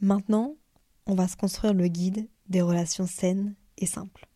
Maintenant, 0.00 0.56
on 1.04 1.14
va 1.14 1.28
se 1.28 1.36
construire 1.36 1.74
le 1.74 1.86
guide 1.86 2.26
des 2.48 2.62
relations 2.62 3.06
saines 3.06 3.54
et 3.76 3.84
simples. 3.84 4.26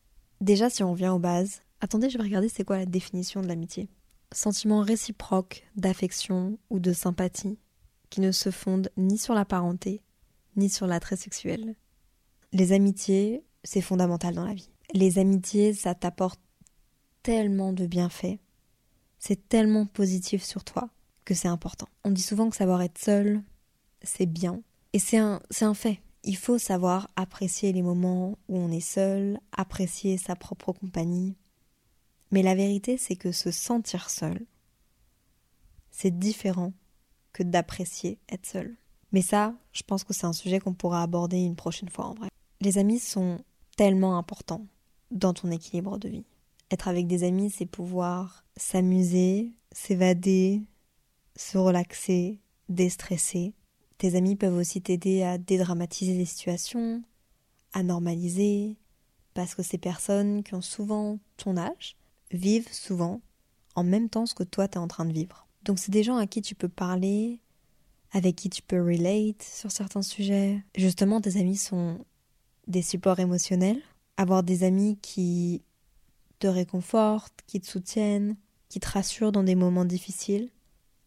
Déjà, 0.42 0.68
si 0.68 0.82
on 0.82 0.92
vient 0.92 1.14
aux 1.14 1.18
bases, 1.18 1.62
attendez, 1.80 2.10
je 2.10 2.18
vais 2.18 2.24
regarder 2.24 2.50
c'est 2.50 2.64
quoi 2.64 2.76
la 2.76 2.84
définition 2.84 3.40
de 3.40 3.48
l'amitié 3.48 3.88
sentiment 4.34 4.80
réciproque 4.80 5.66
d'affection 5.76 6.58
ou 6.68 6.78
de 6.78 6.92
sympathie, 6.92 7.58
qui 8.10 8.20
ne 8.20 8.32
se 8.32 8.50
fondent 8.50 8.90
ni 8.98 9.16
sur 9.16 9.34
la 9.34 9.44
parenté, 9.44 10.02
ni 10.56 10.68
sur 10.68 10.86
l'attrait 10.86 11.16
sexuel. 11.16 11.74
Les 12.52 12.72
amitiés, 12.72 13.44
c'est 13.64 13.80
fondamental 13.80 14.34
dans 14.34 14.44
la 14.44 14.52
vie. 14.52 14.68
Les 14.92 15.18
amitiés, 15.18 15.72
ça 15.72 15.94
t'apporte 15.94 16.40
tellement 17.22 17.72
de 17.72 17.86
bienfaits. 17.86 18.38
C'est 19.18 19.48
tellement 19.48 19.86
positif 19.86 20.42
sur 20.42 20.62
toi 20.62 20.90
que 21.24 21.32
c'est 21.32 21.48
important. 21.48 21.86
On 22.04 22.10
dit 22.10 22.22
souvent 22.22 22.50
que 22.50 22.56
savoir 22.56 22.82
être 22.82 22.98
seul, 22.98 23.42
c'est 24.02 24.26
bien. 24.26 24.60
Et 24.92 24.98
c'est 24.98 25.16
un, 25.16 25.40
un 25.62 25.74
fait. 25.74 26.00
Il 26.24 26.36
faut 26.36 26.58
savoir 26.58 27.08
apprécier 27.16 27.72
les 27.72 27.82
moments 27.82 28.36
où 28.48 28.58
on 28.58 28.70
est 28.70 28.80
seul, 28.80 29.40
apprécier 29.56 30.18
sa 30.18 30.36
propre 30.36 30.72
compagnie. 30.72 31.36
Mais 32.32 32.42
la 32.42 32.54
vérité, 32.54 32.98
c'est 32.98 33.16
que 33.16 33.32
se 33.32 33.50
sentir 33.50 34.10
seul, 34.10 34.44
c'est 35.90 36.18
différent 36.18 36.72
que 37.32 37.42
d'apprécier 37.42 38.18
être 38.28 38.46
seul. 38.46 38.76
Mais 39.12 39.22
ça, 39.22 39.54
je 39.72 39.82
pense 39.82 40.04
que 40.04 40.12
c'est 40.12 40.26
un 40.26 40.32
sujet 40.32 40.58
qu'on 40.58 40.74
pourra 40.74 41.02
aborder 41.02 41.38
une 41.38 41.56
prochaine 41.56 41.88
fois 41.88 42.06
en 42.06 42.14
vrai. 42.14 42.31
Les 42.62 42.78
amis 42.78 43.00
sont 43.00 43.40
tellement 43.76 44.16
importants 44.16 44.68
dans 45.10 45.34
ton 45.34 45.50
équilibre 45.50 45.98
de 45.98 46.08
vie. 46.08 46.24
Être 46.70 46.86
avec 46.86 47.08
des 47.08 47.24
amis, 47.24 47.50
c'est 47.50 47.66
pouvoir 47.66 48.44
s'amuser, 48.56 49.52
s'évader, 49.72 50.62
se 51.34 51.58
relaxer, 51.58 52.38
déstresser. 52.68 53.54
Tes 53.98 54.14
amis 54.14 54.36
peuvent 54.36 54.54
aussi 54.54 54.80
t'aider 54.80 55.24
à 55.24 55.38
dédramatiser 55.38 56.14
les 56.14 56.24
situations, 56.24 57.02
à 57.72 57.82
normaliser, 57.82 58.76
parce 59.34 59.56
que 59.56 59.64
ces 59.64 59.78
personnes 59.78 60.44
qui 60.44 60.54
ont 60.54 60.62
souvent 60.62 61.18
ton 61.38 61.56
âge 61.56 61.96
vivent 62.30 62.72
souvent 62.72 63.22
en 63.74 63.82
même 63.82 64.08
temps 64.08 64.24
ce 64.24 64.34
que 64.34 64.44
toi 64.44 64.68
tu 64.68 64.74
es 64.74 64.80
en 64.80 64.86
train 64.86 65.04
de 65.04 65.12
vivre. 65.12 65.48
Donc 65.64 65.80
c'est 65.80 65.90
des 65.90 66.04
gens 66.04 66.16
à 66.16 66.28
qui 66.28 66.42
tu 66.42 66.54
peux 66.54 66.68
parler, 66.68 67.40
avec 68.12 68.36
qui 68.36 68.50
tu 68.50 68.62
peux 68.62 68.80
relate 68.80 69.42
sur 69.42 69.72
certains 69.72 70.02
sujets. 70.02 70.62
Justement, 70.76 71.20
tes 71.20 71.40
amis 71.40 71.56
sont 71.56 72.04
des 72.66 72.82
supports 72.82 73.20
émotionnels. 73.20 73.80
Avoir 74.16 74.42
des 74.42 74.64
amis 74.64 74.98
qui 75.00 75.62
te 76.38 76.46
réconfortent, 76.46 77.40
qui 77.46 77.60
te 77.60 77.66
soutiennent, 77.66 78.36
qui 78.68 78.80
te 78.80 78.88
rassurent 78.88 79.32
dans 79.32 79.42
des 79.42 79.54
moments 79.54 79.84
difficiles, 79.84 80.50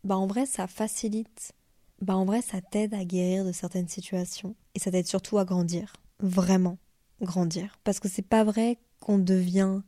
bah 0.03 0.17
en 0.17 0.27
vrai 0.27 0.45
ça 0.45 0.67
facilite. 0.67 1.53
Bah 2.01 2.15
en 2.15 2.25
vrai 2.25 2.41
ça 2.41 2.61
t'aide 2.61 2.93
à 2.93 3.05
guérir 3.05 3.45
de 3.45 3.51
certaines 3.51 3.87
situations 3.87 4.55
et 4.73 4.79
ça 4.79 4.91
t'aide 4.91 5.07
surtout 5.07 5.37
à 5.37 5.45
grandir, 5.45 5.93
vraiment 6.19 6.77
grandir 7.21 7.79
parce 7.83 7.99
que 7.99 8.09
c'est 8.09 8.21
pas 8.21 8.43
vrai 8.43 8.77
qu'on 8.99 9.17
devient 9.17 9.81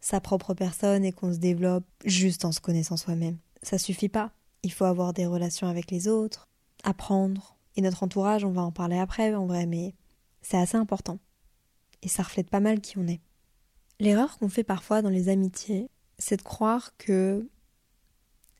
sa 0.00 0.20
propre 0.20 0.54
personne 0.54 1.04
et 1.04 1.12
qu'on 1.12 1.32
se 1.32 1.38
développe 1.38 1.86
juste 2.04 2.44
en 2.44 2.52
se 2.52 2.60
connaissant 2.60 2.96
soi-même 2.96 3.38
ça 3.62 3.78
suffit 3.78 4.08
pas. 4.08 4.32
Il 4.62 4.72
faut 4.72 4.84
avoir 4.84 5.12
des 5.12 5.26
relations 5.26 5.68
avec 5.68 5.90
les 5.90 6.08
autres, 6.08 6.48
apprendre. 6.84 7.56
Et 7.76 7.80
notre 7.80 8.02
entourage, 8.02 8.44
on 8.44 8.50
va 8.50 8.62
en 8.62 8.72
parler 8.72 8.98
après 8.98 9.34
en 9.34 9.46
vrai, 9.46 9.66
mais 9.66 9.94
c'est 10.42 10.56
assez 10.56 10.76
important. 10.76 11.18
Et 12.02 12.08
ça 12.08 12.22
reflète 12.22 12.50
pas 12.50 12.60
mal 12.60 12.80
qui 12.80 12.98
on 12.98 13.06
est. 13.06 13.20
L'erreur 14.00 14.38
qu'on 14.38 14.48
fait 14.48 14.64
parfois 14.64 15.02
dans 15.02 15.10
les 15.10 15.28
amitiés, 15.28 15.90
c'est 16.18 16.36
de 16.36 16.42
croire 16.42 16.96
que 16.96 17.48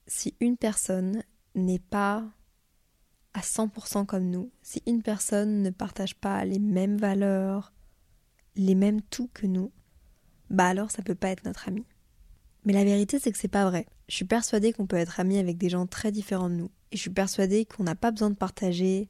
si 0.07 0.35
une 0.41 0.57
personne 0.57 1.23
n'est 1.55 1.79
pas 1.79 2.25
à 3.35 3.41
100% 3.41 4.07
comme 4.07 4.31
nous, 4.31 4.51
si 4.63 4.83
une 4.87 5.03
personne 5.03 5.63
ne 5.63 5.71
partage 5.71 6.17
pas 6.17 6.45
les 6.45 6.59
mêmes 6.59 6.97
valeurs, 6.97 7.73
les 8.57 8.75
mêmes 8.75 9.03
tout 9.03 9.31
que 9.33 9.47
nous, 9.47 9.71
bah 10.51 10.67
alors 10.67 10.91
ça 10.91 11.03
peut 11.03 11.15
pas 11.15 11.29
être 11.29 11.45
notre 11.45 11.69
ami. 11.69 11.85
Mais 12.65 12.73
la 12.73 12.85
vérité, 12.85 13.19
c'est 13.19 13.31
que 13.31 13.39
c'est 13.39 13.49
pas 13.49 13.69
vrai. 13.69 13.87
Je 14.09 14.17
suis 14.17 14.25
persuadée 14.25 14.73
qu'on 14.73 14.87
peut 14.87 14.97
être 14.97 15.21
ami 15.21 15.39
avec 15.39 15.59
des 15.59 15.69
gens 15.69 15.87
très 15.87 16.11
différents 16.11 16.51
de 16.51 16.55
nous. 16.55 16.71
Et 16.91 16.97
je 16.97 17.03
suis 17.03 17.11
persuadée 17.11 17.65
qu'on 17.65 17.85
n'a 17.85 17.95
pas 17.95 18.11
besoin 18.11 18.31
de 18.31 18.35
partager 18.35 19.09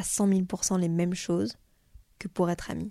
à 0.00 0.02
100 0.02 0.28
000% 0.28 0.78
les 0.78 0.88
mêmes 0.88 1.14
choses 1.14 1.56
que 2.18 2.26
pour 2.26 2.50
être 2.50 2.70
ami. 2.70 2.90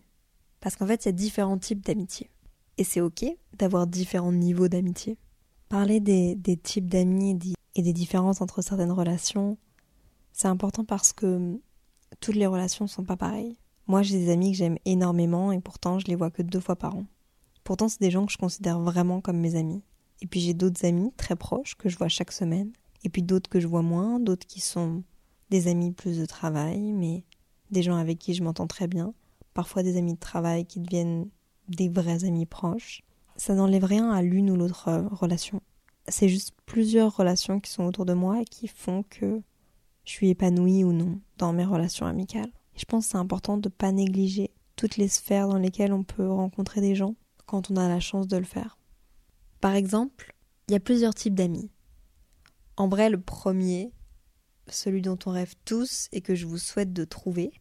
Parce 0.59 0.75
qu'en 0.75 0.85
fait, 0.85 1.05
il 1.05 1.07
y 1.07 1.09
a 1.09 1.13
différents 1.13 1.57
types 1.57 1.83
d'amitié. 1.83 2.29
Et 2.77 2.83
c'est 2.83 3.01
ok 3.01 3.25
d'avoir 3.57 3.87
différents 3.87 4.31
niveaux 4.31 4.67
d'amitié. 4.67 5.17
Parler 5.69 5.99
des, 5.99 6.35
des 6.35 6.55
types 6.55 6.87
d'amis 6.87 7.37
et 7.75 7.81
des 7.81 7.93
différences 7.93 8.41
entre 8.41 8.61
certaines 8.61 8.91
relations, 8.91 9.57
c'est 10.33 10.47
important 10.47 10.85
parce 10.85 11.11
que 11.11 11.59
toutes 12.19 12.35
les 12.35 12.47
relations 12.47 12.85
ne 12.85 12.89
sont 12.89 13.03
pas 13.03 13.17
pareilles. 13.17 13.57
Moi, 13.87 14.03
j'ai 14.03 14.19
des 14.19 14.31
amis 14.31 14.51
que 14.51 14.57
j'aime 14.57 14.77
énormément 14.85 15.51
et 15.51 15.59
pourtant 15.59 15.97
je 15.97 16.05
les 16.05 16.15
vois 16.15 16.29
que 16.29 16.43
deux 16.43 16.59
fois 16.59 16.75
par 16.75 16.95
an. 16.95 17.05
Pourtant, 17.63 17.89
c'est 17.89 18.01
des 18.01 18.11
gens 18.11 18.25
que 18.25 18.31
je 18.31 18.37
considère 18.37 18.79
vraiment 18.79 19.19
comme 19.19 19.37
mes 19.39 19.55
amis. 19.55 19.81
Et 20.21 20.27
puis 20.27 20.41
j'ai 20.41 20.53
d'autres 20.53 20.85
amis 20.85 21.11
très 21.17 21.35
proches 21.35 21.75
que 21.75 21.89
je 21.89 21.97
vois 21.97 22.07
chaque 22.07 22.31
semaine. 22.31 22.71
Et 23.03 23.09
puis 23.09 23.23
d'autres 23.23 23.49
que 23.49 23.59
je 23.59 23.67
vois 23.67 23.81
moins, 23.81 24.19
d'autres 24.19 24.45
qui 24.45 24.59
sont 24.59 25.03
des 25.49 25.67
amis 25.67 25.91
plus 25.91 26.17
de 26.17 26.25
travail, 26.25 26.93
mais 26.93 27.23
des 27.71 27.83
gens 27.83 27.95
avec 27.95 28.19
qui 28.19 28.33
je 28.33 28.43
m'entends 28.43 28.67
très 28.67 28.87
bien. 28.87 29.13
Parfois 29.53 29.83
des 29.83 29.97
amis 29.97 30.13
de 30.13 30.19
travail 30.19 30.65
qui 30.65 30.79
deviennent 30.79 31.29
des 31.67 31.89
vrais 31.89 32.23
amis 32.23 32.45
proches. 32.45 33.01
Ça 33.35 33.55
n'enlève 33.55 33.83
rien 33.83 34.11
à 34.11 34.21
l'une 34.21 34.51
ou 34.51 34.55
l'autre 34.55 34.87
euh, 34.89 35.07
relation. 35.09 35.61
C'est 36.07 36.29
juste 36.29 36.53
plusieurs 36.65 37.15
relations 37.15 37.59
qui 37.59 37.71
sont 37.71 37.83
autour 37.83 38.05
de 38.05 38.13
moi 38.13 38.41
et 38.41 38.45
qui 38.45 38.67
font 38.67 39.03
que 39.09 39.41
je 40.03 40.11
suis 40.11 40.29
épanouie 40.29 40.83
ou 40.83 40.91
non 40.91 41.19
dans 41.37 41.53
mes 41.53 41.65
relations 41.65 42.05
amicales. 42.05 42.51
Je 42.75 42.85
pense 42.85 43.05
que 43.05 43.11
c'est 43.11 43.17
important 43.17 43.57
de 43.57 43.67
ne 43.67 43.73
pas 43.73 43.91
négliger 43.91 44.51
toutes 44.75 44.97
les 44.97 45.07
sphères 45.07 45.47
dans 45.47 45.57
lesquelles 45.57 45.93
on 45.93 46.03
peut 46.03 46.27
rencontrer 46.27 46.81
des 46.81 46.95
gens 46.95 47.15
quand 47.45 47.69
on 47.69 47.75
a 47.75 47.87
la 47.87 47.99
chance 47.99 48.27
de 48.27 48.37
le 48.37 48.45
faire. 48.45 48.77
Par 49.61 49.75
exemple, 49.75 50.33
il 50.67 50.73
y 50.73 50.75
a 50.75 50.79
plusieurs 50.79 51.13
types 51.13 51.35
d'amis. 51.35 51.69
En 52.77 52.87
vrai, 52.87 53.09
le 53.09 53.19
premier, 53.19 53.91
celui 54.71 55.01
dont 55.01 55.19
on 55.25 55.31
rêve 55.31 55.53
tous 55.65 56.07
et 56.11 56.21
que 56.21 56.35
je 56.35 56.45
vous 56.45 56.57
souhaite 56.57 56.93
de 56.93 57.05
trouver, 57.05 57.51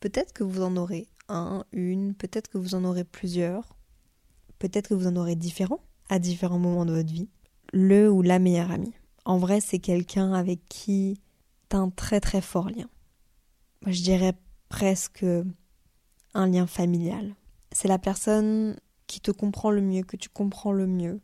peut-être 0.00 0.32
que 0.32 0.44
vous 0.44 0.62
en 0.62 0.76
aurez 0.76 1.08
un, 1.28 1.64
une, 1.72 2.14
peut-être 2.14 2.48
que 2.48 2.58
vous 2.58 2.74
en 2.74 2.84
aurez 2.84 3.04
plusieurs, 3.04 3.76
peut-être 4.58 4.88
que 4.88 4.94
vous 4.94 5.06
en 5.06 5.16
aurez 5.16 5.36
différents 5.36 5.82
à 6.08 6.18
différents 6.18 6.58
moments 6.58 6.84
de 6.84 6.92
votre 6.92 7.12
vie. 7.12 7.28
Le 7.72 8.10
ou 8.10 8.22
la 8.22 8.38
meilleure 8.38 8.70
amie. 8.70 8.92
En 9.24 9.38
vrai, 9.38 9.60
c'est 9.60 9.78
quelqu'un 9.78 10.32
avec 10.32 10.60
qui 10.68 11.20
tu 11.70 11.76
as 11.76 11.78
un 11.78 11.90
très 11.90 12.20
très 12.20 12.40
fort 12.40 12.68
lien. 12.68 12.88
Je 13.86 14.02
dirais 14.02 14.34
presque 14.68 15.24
un 16.34 16.46
lien 16.46 16.66
familial. 16.66 17.34
C'est 17.72 17.88
la 17.88 17.98
personne 17.98 18.78
qui 19.06 19.20
te 19.20 19.30
comprend 19.30 19.70
le 19.70 19.80
mieux, 19.80 20.02
que 20.02 20.16
tu 20.16 20.28
comprends 20.28 20.72
le 20.72 20.86
mieux, 20.86 21.20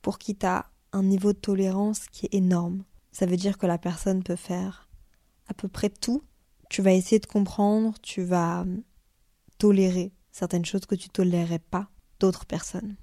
pour 0.00 0.18
qui 0.18 0.34
tu 0.34 0.46
as 0.46 0.66
un 0.92 1.02
niveau 1.02 1.32
de 1.32 1.38
tolérance 1.38 2.06
qui 2.08 2.26
est 2.26 2.34
énorme. 2.34 2.84
Ça 3.12 3.26
veut 3.26 3.36
dire 3.36 3.58
que 3.58 3.66
la 3.66 3.78
personne 3.78 4.22
peut 4.22 4.36
faire 4.36 4.88
à 5.46 5.54
peu 5.54 5.68
près 5.68 5.90
tout. 5.90 6.22
Tu 6.70 6.82
vas 6.82 6.92
essayer 6.92 7.18
de 7.18 7.26
comprendre, 7.26 7.94
tu 8.00 8.22
vas 8.22 8.64
tolérer 9.58 10.12
certaines 10.32 10.64
choses 10.64 10.86
que 10.86 10.94
tu 10.94 11.08
tolérerais 11.10 11.58
pas 11.58 11.88
d'autres 12.18 12.46
personnes. 12.46 12.96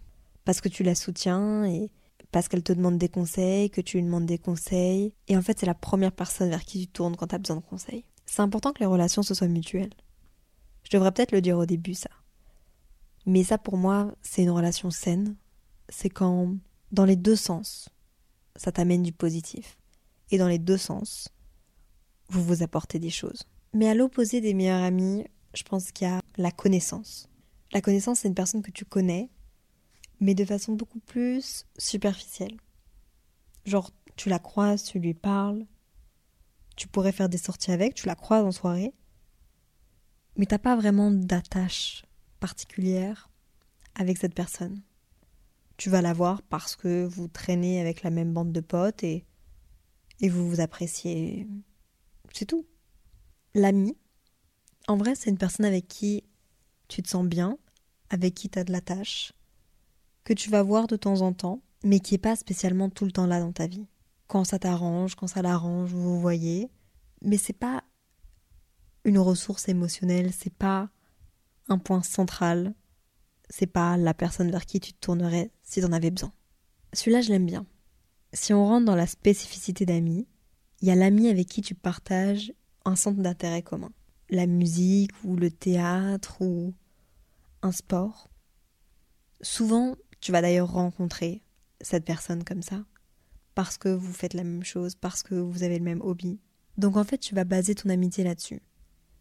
Parce 0.45 0.61
que 0.61 0.69
tu 0.69 0.83
la 0.83 0.95
soutiens 0.95 1.65
et 1.65 1.91
parce 2.31 2.47
qu'elle 2.47 2.63
te 2.63 2.73
demande 2.73 2.97
des 2.97 3.09
conseils, 3.09 3.69
que 3.69 3.81
tu 3.81 3.97
lui 3.97 4.03
demandes 4.03 4.25
des 4.25 4.37
conseils. 4.37 5.13
Et 5.27 5.37
en 5.37 5.41
fait, 5.41 5.59
c'est 5.59 5.65
la 5.65 5.73
première 5.73 6.11
personne 6.11 6.49
vers 6.49 6.63
qui 6.63 6.81
tu 6.81 6.87
tournes 6.87 7.15
quand 7.15 7.27
tu 7.27 7.35
as 7.35 7.39
besoin 7.39 7.57
de 7.57 7.61
conseils. 7.61 8.05
C'est 8.25 8.41
important 8.41 8.73
que 8.73 8.79
les 8.79 8.85
relations 8.85 9.23
se 9.23 9.33
soient 9.33 9.47
mutuelles. 9.47 9.93
Je 10.83 10.95
devrais 10.95 11.11
peut-être 11.11 11.31
le 11.31 11.41
dire 11.41 11.57
au 11.57 11.65
début, 11.65 11.93
ça. 11.93 12.09
Mais 13.25 13.43
ça, 13.43 13.57
pour 13.57 13.77
moi, 13.77 14.13
c'est 14.21 14.43
une 14.43 14.49
relation 14.51 14.91
saine. 14.91 15.35
C'est 15.89 16.09
quand, 16.09 16.55
dans 16.91 17.05
les 17.05 17.15
deux 17.15 17.35
sens, 17.35 17.89
ça 18.55 18.71
t'amène 18.71 19.03
du 19.03 19.11
positif. 19.11 19.78
Et 20.31 20.37
dans 20.37 20.47
les 20.47 20.59
deux 20.59 20.77
sens, 20.77 21.29
vous 22.29 22.43
vous 22.43 22.63
apportez 22.63 22.99
des 22.99 23.09
choses. 23.09 23.43
Mais 23.73 23.89
à 23.89 23.95
l'opposé 23.95 24.41
des 24.41 24.53
meilleurs 24.53 24.83
amis, 24.83 25.25
je 25.53 25.63
pense 25.63 25.91
qu'il 25.91 26.07
y 26.07 26.11
a 26.11 26.21
la 26.37 26.51
connaissance. 26.51 27.29
La 27.71 27.81
connaissance, 27.81 28.19
c'est 28.19 28.27
une 28.27 28.35
personne 28.35 28.61
que 28.61 28.71
tu 28.71 28.85
connais, 28.85 29.29
mais 30.19 30.35
de 30.35 30.45
façon 30.45 30.73
beaucoup 30.73 30.99
plus 30.99 31.65
superficielle. 31.77 32.57
Genre, 33.65 33.91
tu 34.15 34.29
la 34.29 34.39
croises, 34.39 34.83
tu 34.83 34.99
lui 34.99 35.13
parles, 35.13 35.65
tu 36.75 36.87
pourrais 36.87 37.11
faire 37.11 37.29
des 37.29 37.37
sorties 37.37 37.71
avec, 37.71 37.93
tu 37.93 38.07
la 38.07 38.15
croises 38.15 38.45
en 38.45 38.51
soirée, 38.51 38.93
mais 40.35 40.45
t'as 40.45 40.57
pas 40.57 40.75
vraiment 40.75 41.11
d'attache 41.11 42.03
particulière 42.39 43.29
avec 43.95 44.17
cette 44.17 44.33
personne. 44.33 44.81
Tu 45.77 45.89
vas 45.89 46.01
la 46.01 46.13
voir 46.13 46.41
parce 46.41 46.75
que 46.75 47.05
vous 47.05 47.27
traînez 47.27 47.79
avec 47.79 48.03
la 48.03 48.09
même 48.09 48.33
bande 48.33 48.51
de 48.51 48.61
potes 48.61 49.03
et, 49.03 49.25
et 50.19 50.29
vous 50.29 50.49
vous 50.49 50.61
appréciez. 50.61 51.47
C'est 52.33 52.45
tout. 52.45 52.65
L'ami, 53.55 53.97
en 54.87 54.97
vrai, 54.97 55.15
c'est 55.15 55.29
une 55.29 55.37
personne 55.37 55.65
avec 55.65 55.87
qui 55.87 56.23
tu 56.87 57.01
te 57.01 57.09
sens 57.09 57.25
bien, 57.25 57.57
avec 58.09 58.33
qui 58.33 58.49
tu 58.49 58.59
as 58.59 58.63
de 58.63 58.71
la 58.71 58.81
que 60.23 60.33
tu 60.33 60.49
vas 60.49 60.63
voir 60.63 60.87
de 60.87 60.95
temps 60.95 61.21
en 61.21 61.33
temps, 61.33 61.61
mais 61.83 61.99
qui 61.99 62.13
n'est 62.13 62.19
pas 62.19 62.35
spécialement 62.35 62.89
tout 62.89 63.05
le 63.05 63.11
temps 63.11 63.25
là 63.25 63.39
dans 63.39 63.51
ta 63.51 63.67
vie. 63.67 63.87
Quand 64.27 64.43
ça 64.43 64.59
t'arrange, 64.59 65.15
quand 65.15 65.27
ça 65.27 65.41
l'arrange, 65.41 65.91
vous 65.91 66.01
vous 66.01 66.21
voyez. 66.21 66.69
Mais 67.21 67.37
c'est 67.37 67.53
pas 67.53 67.83
une 69.05 69.17
ressource 69.17 69.69
émotionnelle, 69.69 70.31
c'est 70.33 70.53
pas 70.53 70.89
un 71.67 71.77
point 71.77 72.03
central. 72.03 72.73
C'est 73.49 73.67
pas 73.67 73.97
la 73.97 74.13
personne 74.13 74.51
vers 74.51 74.65
qui 74.65 74.79
tu 74.79 74.93
te 74.93 74.99
tournerais 74.99 75.51
si 75.63 75.81
t'en 75.81 75.91
avais 75.91 76.11
besoin. 76.11 76.31
Celui-là, 76.93 77.21
je 77.21 77.29
l'aime 77.29 77.45
bien. 77.45 77.65
Si 78.31 78.53
on 78.53 78.65
rentre 78.65 78.85
dans 78.85 78.95
la 78.95 79.07
spécificité 79.07 79.85
d'amis, 79.85 80.27
Il 80.81 80.87
y 80.87 80.91
a 80.91 80.95
l'ami 80.95 81.27
avec 81.27 81.47
qui 81.47 81.61
tu 81.61 81.75
partages 81.75 82.53
un 82.85 82.95
centre 82.95 83.21
d'intérêt 83.21 83.61
commun. 83.61 83.91
La 84.29 84.47
musique 84.47 85.11
ou 85.25 85.35
le 85.35 85.51
théâtre 85.51 86.41
ou 86.41 86.73
un 87.61 87.73
sport. 87.73 88.29
Souvent, 89.41 89.95
tu 90.21 90.31
vas 90.31 90.41
d'ailleurs 90.41 90.71
rencontrer 90.71 91.41
cette 91.81 92.05
personne 92.05 92.43
comme 92.43 92.61
ça, 92.61 92.85
parce 93.55 93.77
que 93.77 93.89
vous 93.89 94.13
faites 94.13 94.33
la 94.33 94.43
même 94.43 94.63
chose, 94.63 94.95
parce 94.95 95.23
que 95.23 95.35
vous 95.35 95.63
avez 95.63 95.77
le 95.77 95.83
même 95.83 96.01
hobby. 96.01 96.39
Donc 96.77 96.95
en 96.95 97.03
fait, 97.03 97.17
tu 97.17 97.35
vas 97.35 97.43
baser 97.43 97.75
ton 97.75 97.89
amitié 97.89 98.23
là-dessus. 98.23 98.61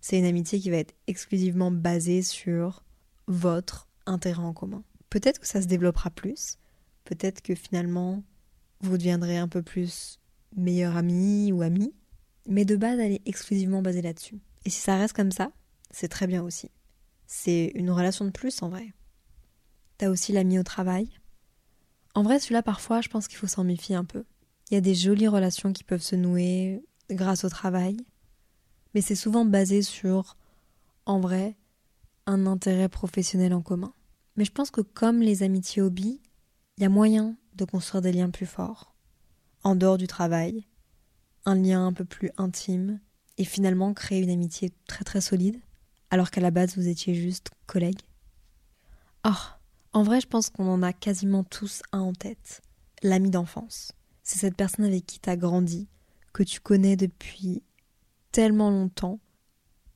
C'est 0.01 0.19
une 0.19 0.25
amitié 0.25 0.61
qui 0.61 0.71
va 0.71 0.77
être 0.77 0.95
exclusivement 1.09 1.73
basée 1.73 2.23
sur 2.23 2.85
votre 3.27 3.89
intérêt 4.07 4.43
en 4.43 4.53
commun. 4.53 4.85
Peut-être 5.11 5.41
que 5.41 5.47
ça 5.47 5.61
se 5.61 5.67
développera 5.67 6.11
plus, 6.11 6.59
peut-être 7.05 7.43
que 7.43 7.57
finalement 7.57 8.23
vous 8.81 8.99
deviendrez 8.99 9.37
un 9.39 9.49
peu 9.49 9.63
plus 9.63 10.19
meilleur 10.57 10.97
ami 10.97 11.53
ou 11.53 11.63
ami, 11.63 11.93
mais 12.47 12.65
de 12.65 12.77
base 12.77 12.99
elle 12.99 13.13
est 13.13 13.23
exclusivement 13.27 13.83
basée 13.83 14.03
là-dessus. 14.03 14.39
Et 14.65 14.71
si 14.71 14.81
ça 14.81 14.97
reste 14.97 15.15
comme 15.15 15.33
ça, 15.33 15.51
c'est 15.91 16.09
très 16.09 16.27
bien 16.27 16.43
aussi. 16.43 16.71
C'est 17.27 17.73
une 17.75 17.91
relation 17.91 18.25
de 18.25 18.31
plus 18.31 18.63
en 18.63 18.69
vrai. 18.69 18.93
T'as 19.99 20.09
aussi 20.09 20.33
l'ami 20.33 20.59
au 20.59 20.63
travail. 20.63 21.09
En 22.15 22.23
vrai, 22.23 22.39
celui-là, 22.39 22.63
parfois, 22.63 23.01
je 23.01 23.09
pense 23.09 23.29
qu'il 23.29 23.39
faut 23.39 23.47
s'en 23.47 23.65
méfier 23.65 23.95
un 23.95 24.05
peu. 24.05 24.25
Il 24.71 24.75
y 24.75 24.77
a 24.77 24.81
des 24.81 24.95
jolies 24.95 25.29
relations 25.29 25.73
qui 25.73 25.85
peuvent 25.85 26.03
se 26.03 26.17
nouer 26.17 26.83
grâce 27.11 27.45
au 27.45 27.49
travail, 27.49 27.97
mais 28.95 29.01
c'est 29.01 29.15
souvent 29.15 29.45
basé 29.45 29.83
sur, 29.83 30.37
en 31.07 31.21
vrai, 31.21 31.57
un 32.27 32.47
intérêt 32.47 32.89
professionnel 32.89 33.55
en 33.55 33.63
commun. 33.63 33.93
Mais 34.37 34.45
je 34.45 34.53
pense 34.53 34.71
que 34.71 34.81
comme 34.81 35.21
les 35.21 35.43
amitiés 35.43 35.83
hobby, 35.83 36.21
il 36.77 36.83
y 36.83 36.87
a 36.87 36.89
moyen 36.89 37.37
de 37.59 37.65
construire 37.65 38.03
des 38.03 38.13
liens 38.13 38.31
plus 38.31 38.47
forts, 38.47 38.95
en 39.63 39.77
dehors 39.77 39.99
du 39.99 40.07
travail, 40.07 40.67
un 41.45 41.55
lien 41.55 41.87
un 41.87 41.93
peu 41.93 42.05
plus 42.05 42.31
intime, 42.39 43.01
et 43.37 43.45
finalement 43.45 43.95
créer 43.95 44.21
une 44.21 44.31
amitié 44.31 44.73
très 44.87 45.05
très 45.05 45.21
solide, 45.21 45.61
alors 46.11 46.31
qu'à 46.31 46.41
la 46.41 46.51
base 46.51 46.77
vous 46.77 46.89
étiez 46.89 47.15
juste 47.15 47.51
collègues. 47.67 48.03
Oh, 49.27 49.31
en 49.93 50.03
vrai, 50.03 50.21
je 50.21 50.27
pense 50.27 50.51
qu'on 50.51 50.69
en 50.69 50.83
a 50.83 50.93
quasiment 50.93 51.45
tous 51.45 51.83
un 51.93 52.01
en 52.01 52.13
tête. 52.13 52.63
L'ami 53.03 53.31
d'enfance. 53.31 53.93
C'est 54.23 54.39
cette 54.39 54.57
personne 54.57 54.85
avec 54.85 55.07
qui 55.07 55.21
tu 55.21 55.31
as 55.31 55.37
grandi, 55.37 55.89
que 56.33 56.43
tu 56.43 56.61
connais 56.61 56.97
depuis 56.97 57.63
tellement 58.33 58.71
longtemps. 58.71 59.21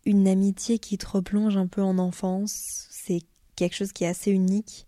Une 0.05 0.27
amitié 0.27 0.79
qui 0.79 0.99
te 0.99 1.07
replonge 1.07 1.57
un 1.57 1.67
peu 1.67 1.83
en 1.83 1.99
enfance. 1.99 2.89
C'est 2.91 3.21
quelque 3.57 3.75
chose 3.75 3.93
qui 3.93 4.05
est 4.05 4.09
assez 4.09 4.31
unique. 4.31 4.87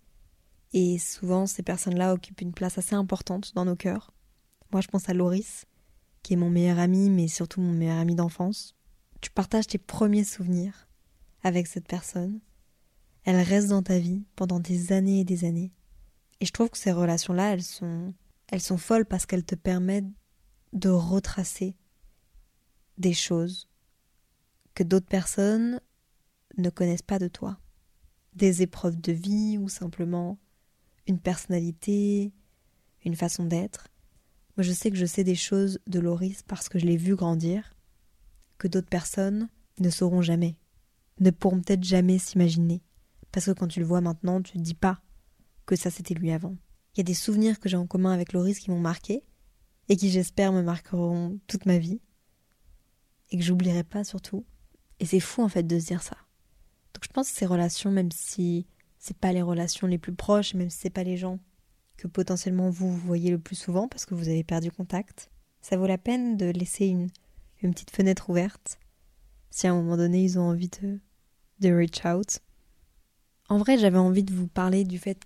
Et 0.75 0.99
souvent, 0.99 1.47
ces 1.47 1.63
personnes-là 1.63 2.13
occupent 2.13 2.43
une 2.43 2.53
place 2.53 2.77
assez 2.77 2.95
importante 2.95 3.55
dans 3.55 3.65
nos 3.65 3.77
cœurs. 3.77 4.13
Moi, 4.71 4.83
je 4.83 4.89
pense 4.89 5.09
à 5.09 5.15
Loris, 5.15 5.65
qui 6.23 6.35
est 6.35 6.37
mon 6.37 6.51
meilleur 6.51 6.79
ami, 6.79 7.09
mais 7.09 7.29
surtout 7.29 7.63
mon 7.63 7.73
meilleur 7.73 7.99
ami 7.99 8.15
d'enfance. 8.15 8.75
Tu 9.23 9.31
partages 9.31 9.69
tes 9.69 9.79
premiers 9.79 10.25
souvenirs 10.25 10.89
avec 11.43 11.67
cette 11.67 11.89
personne 11.89 12.41
elle 13.25 13.41
reste 13.41 13.69
dans 13.69 13.83
ta 13.83 13.99
vie 13.99 14.25
pendant 14.37 14.61
des 14.61 14.93
années 14.93 15.21
et 15.21 15.25
des 15.25 15.45
années. 15.45 15.73
Et 16.41 16.47
je 16.47 16.53
trouve 16.53 16.69
que 16.69 16.79
ces 16.79 16.93
relations-là, 16.93 17.55
elles 17.55 17.63
sont, 17.63 18.13
elles 18.49 18.61
sont 18.61 18.77
folles 18.77 19.07
parce 19.07 19.25
qu'elles 19.25 19.45
te 19.45 19.55
permettent 19.55 20.13
de 20.75 20.91
retracer 20.91 21.75
des 22.99 23.15
choses 23.15 23.69
que 24.75 24.83
d'autres 24.83 25.07
personnes 25.07 25.81
ne 26.59 26.69
connaissent 26.69 27.03
pas 27.03 27.19
de 27.19 27.29
toi. 27.29 27.59
Des 28.35 28.63
épreuves 28.63 29.01
de 29.01 29.13
vie 29.13 29.57
ou 29.59 29.69
simplement 29.69 30.39
une 31.07 31.19
personnalité, 31.19 32.33
une 33.05 33.17
façon 33.17 33.45
d'être. 33.45 33.89
Moi, 34.57 34.65
je 34.65 34.73
sais 34.73 34.91
que 34.91 34.97
je 34.97 35.07
sais 35.07 35.25
des 35.25 35.35
choses 35.35 35.81
de 35.87 35.99
Loris 36.01 36.43
parce 36.43 36.69
que 36.69 36.79
je 36.79 36.87
l'ai 36.87 36.97
vu 36.97 37.17
grandir, 37.17 37.75
que 38.59 38.69
d'autres 38.69 38.89
personnes 38.89 39.49
ne 39.81 39.91
sauront 39.91 40.23
jamais, 40.23 40.57
ne 41.21 41.31
pourront 41.31 41.61
peut-être 41.61 41.85
jamais 41.85 42.19
s'imaginer. 42.19 42.83
Parce 43.33 43.47
que 43.47 43.51
quand 43.51 43.69
tu 43.69 43.81
le 43.81 43.87
vois 43.87 44.01
maintenant, 44.01 44.41
tu 44.41 44.59
ne 44.59 44.63
dis 44.63 44.75
pas 44.75 45.01
que 45.67 45.77
ça 45.77 45.91
c'était 45.91 46.15
lui 46.15 46.31
avant. 46.31 46.57
Il 46.95 46.99
y 46.99 47.01
a 47.01 47.05
des 47.05 47.15
souvenirs 47.15 47.59
que 47.59 47.69
j'ai 47.69 47.77
en 47.77 47.87
commun 47.87 48.13
avec 48.13 48.33
Loris 48.33 48.61
qui 48.61 48.71
m'ont 48.71 48.79
marqué 48.79 49.25
et 49.89 49.97
qui 49.97 50.11
j'espère 50.11 50.53
me 50.53 50.63
marqueront 50.63 51.41
toute 51.49 51.67
ma 51.67 51.79
vie 51.79 52.01
et 53.31 53.39
que 53.39 53.43
j'oublierai 53.43 53.83
pas 53.83 54.05
surtout. 54.05 54.45
Et 55.01 55.07
c'est 55.07 55.21
fou 55.21 55.43
en 55.43 55.49
fait 55.49 55.65
de 55.65 55.79
se 55.79 55.87
dire 55.87 56.03
ça. 56.03 56.17
Donc 56.95 57.03
je 57.05 57.09
pense 57.09 57.31
que 57.31 57.37
ces 57.37 57.47
relations, 57.47 57.91
même 57.91 58.13
si 58.13 58.67
c'est 59.05 59.17
pas 59.17 59.33
les 59.33 59.43
relations 59.43 59.87
les 59.87 59.99
plus 59.99 60.15
proches, 60.15 60.55
même 60.55 60.71
si 60.71 60.79
c'est 60.79 60.91
pas 60.91 61.05
les 61.05 61.17
gens 61.17 61.39
que 61.97 62.09
potentiellement 62.09 62.71
vous, 62.71 62.95
voyez 62.97 63.31
le 63.31 63.39
plus 63.39 63.57
souvent 63.57 63.89
parce 63.89 64.07
que 64.07 64.15
vous 64.15 64.29
avez 64.29 64.45
perdu 64.45 64.71
contact, 64.71 65.31
ça 65.61 65.77
vaut 65.77 65.87
la 65.87 65.99
peine 65.99 66.37
de 66.37 66.47
laisser 66.47 66.87
une, 66.87 67.09
une 67.63 67.73
petite 67.73 67.91
fenêtre 67.91 68.31
ouverte 68.31 68.79
si 69.51 69.67
à 69.67 69.73
un 69.73 69.77
moment 69.77 69.97
donné 69.97 70.23
ils 70.23 70.39
ont 70.39 70.49
envie 70.49 70.69
de, 70.69 70.99
de 71.61 71.73
reach 71.73 72.05
out 72.05 72.41
en 73.49 73.59
vrai, 73.59 73.79
j'avais 73.79 73.99
envie 73.99 74.25
de 74.25 74.33
vous 74.33 74.49
parler 74.49 74.85
du 74.85 74.99
fait 74.99 75.19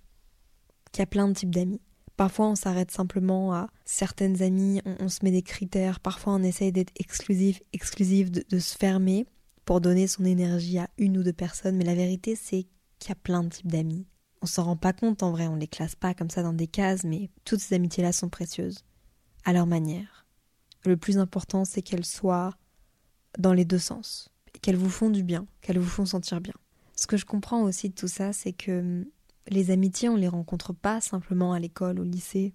qu'il 0.91 1.01
y 1.01 1.03
a 1.03 1.07
plein 1.07 1.27
de 1.27 1.33
types 1.33 1.53
d'amis. 1.53 1.81
Parfois, 2.17 2.49
on 2.49 2.55
s'arrête 2.55 2.91
simplement 2.91 3.53
à 3.53 3.69
certaines 3.85 4.41
amies, 4.41 4.81
on, 4.99 5.07
se 5.07 5.23
met 5.23 5.31
des 5.31 5.41
critères. 5.41 6.01
Parfois, 6.01 6.33
on 6.33 6.43
essaye 6.43 6.73
d'être 6.73 6.91
exclusif, 6.97 7.61
exclusif, 7.71 8.29
de, 8.29 8.59
se 8.59 8.77
fermer 8.77 9.25
pour 9.63 9.79
donner 9.79 10.07
son 10.07 10.25
énergie 10.25 10.79
à 10.79 10.89
une 10.97 11.17
ou 11.17 11.23
deux 11.23 11.33
personnes. 11.33 11.77
Mais 11.77 11.85
la 11.85 11.95
vérité, 11.95 12.35
c'est 12.35 12.67
qu'il 12.99 13.09
y 13.09 13.11
a 13.13 13.15
plein 13.15 13.43
de 13.43 13.49
types 13.49 13.71
d'amis. 13.71 14.05
On 14.41 14.45
s'en 14.45 14.63
rend 14.63 14.77
pas 14.77 14.93
compte 14.93 15.23
en 15.23 15.31
vrai, 15.31 15.47
on 15.47 15.55
les 15.55 15.67
classe 15.67 15.95
pas 15.95 16.13
comme 16.13 16.29
ça 16.29 16.43
dans 16.43 16.53
des 16.53 16.67
cases, 16.67 17.03
mais 17.03 17.29
toutes 17.43 17.59
ces 17.59 17.75
amitiés-là 17.75 18.11
sont 18.11 18.29
précieuses, 18.29 18.85
à 19.43 19.53
leur 19.53 19.65
manière. 19.65 20.25
Le 20.85 20.95
plus 20.95 21.17
important, 21.17 21.65
c'est 21.65 21.81
qu'elles 21.81 22.05
soient 22.05 22.55
dans 23.37 23.53
les 23.53 23.65
deux 23.65 23.79
sens, 23.79 24.29
qu'elles 24.61 24.77
vous 24.77 24.89
font 24.89 25.09
du 25.09 25.23
bien, 25.23 25.45
qu'elles 25.61 25.79
vous 25.79 25.89
font 25.89 26.05
sentir 26.05 26.39
bien. 26.39 26.53
Ce 26.95 27.07
que 27.07 27.17
je 27.17 27.25
comprends 27.25 27.63
aussi 27.63 27.89
de 27.89 27.95
tout 27.95 28.07
ça, 28.07 28.33
c'est 28.33 28.53
que 28.53 28.79
hum, 28.79 29.05
les 29.47 29.71
amitiés, 29.71 30.09
on 30.09 30.15
les 30.15 30.27
rencontre 30.27 30.73
pas 30.73 31.01
simplement 31.01 31.53
à 31.53 31.59
l'école, 31.59 31.99
au 31.99 32.03
lycée. 32.03 32.53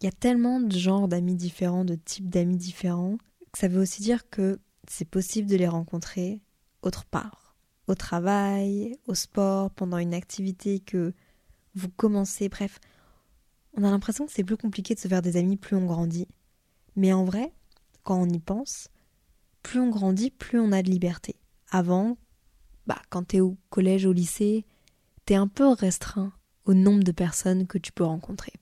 Il 0.00 0.04
y 0.04 0.08
a 0.08 0.12
tellement 0.12 0.60
de 0.60 0.76
genres 0.76 1.08
d'amis 1.08 1.34
différents, 1.34 1.84
de 1.84 1.94
types 1.94 2.28
d'amis 2.28 2.56
différents, 2.56 3.16
que 3.52 3.58
ça 3.58 3.68
veut 3.68 3.80
aussi 3.80 4.02
dire 4.02 4.28
que 4.28 4.60
c'est 4.88 5.08
possible 5.08 5.48
de 5.48 5.56
les 5.56 5.68
rencontrer 5.68 6.42
autre 6.82 7.04
part. 7.04 7.43
Au 7.86 7.94
travail, 7.94 8.96
au 9.06 9.14
sport, 9.14 9.70
pendant 9.70 9.98
une 9.98 10.14
activité 10.14 10.80
que 10.80 11.12
vous 11.74 11.88
commencez, 11.88 12.48
bref. 12.48 12.78
On 13.76 13.84
a 13.84 13.90
l'impression 13.90 14.26
que 14.26 14.32
c'est 14.32 14.44
plus 14.44 14.56
compliqué 14.56 14.94
de 14.94 15.00
se 15.00 15.08
faire 15.08 15.22
des 15.22 15.36
amis 15.36 15.56
plus 15.56 15.76
on 15.76 15.86
grandit. 15.86 16.28
Mais 16.96 17.12
en 17.12 17.24
vrai, 17.24 17.52
quand 18.04 18.20
on 18.20 18.28
y 18.28 18.38
pense, 18.38 18.88
plus 19.62 19.80
on 19.80 19.90
grandit, 19.90 20.30
plus 20.30 20.60
on 20.60 20.72
a 20.72 20.82
de 20.82 20.90
liberté. 20.90 21.36
Avant, 21.70 22.16
bah, 22.86 23.02
quand 23.10 23.24
t'es 23.24 23.40
au 23.40 23.56
collège, 23.70 24.06
au 24.06 24.12
lycée, 24.12 24.64
t'es 25.26 25.34
un 25.34 25.48
peu 25.48 25.68
restreint 25.68 26.32
au 26.64 26.74
nombre 26.74 27.02
de 27.02 27.12
personnes 27.12 27.66
que 27.66 27.78
tu 27.78 27.92
peux 27.92 28.04
rencontrer. 28.04 28.52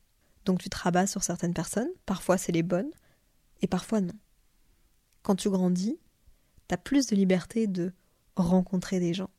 Donc 0.44 0.61
tu 0.61 0.70
te 0.70 0.76
rabats 0.76 1.06
sur 1.06 1.22
certaines 1.22 1.54
personnes, 1.54 1.90
parfois 2.06 2.38
c'est 2.38 2.52
les 2.52 2.62
bonnes, 2.62 2.90
et 3.61 3.66
parfois 3.66 4.00
non. 4.00 4.14
Quand 5.22 5.37
tu 5.37 5.50
grandis, 5.50 5.98
t'as 6.66 6.76
plus 6.76 7.06
de 7.06 7.16
liberté 7.16 7.66
de 7.66 7.92
rencontrer 8.42 9.00
des 9.00 9.14
gens. 9.14 9.31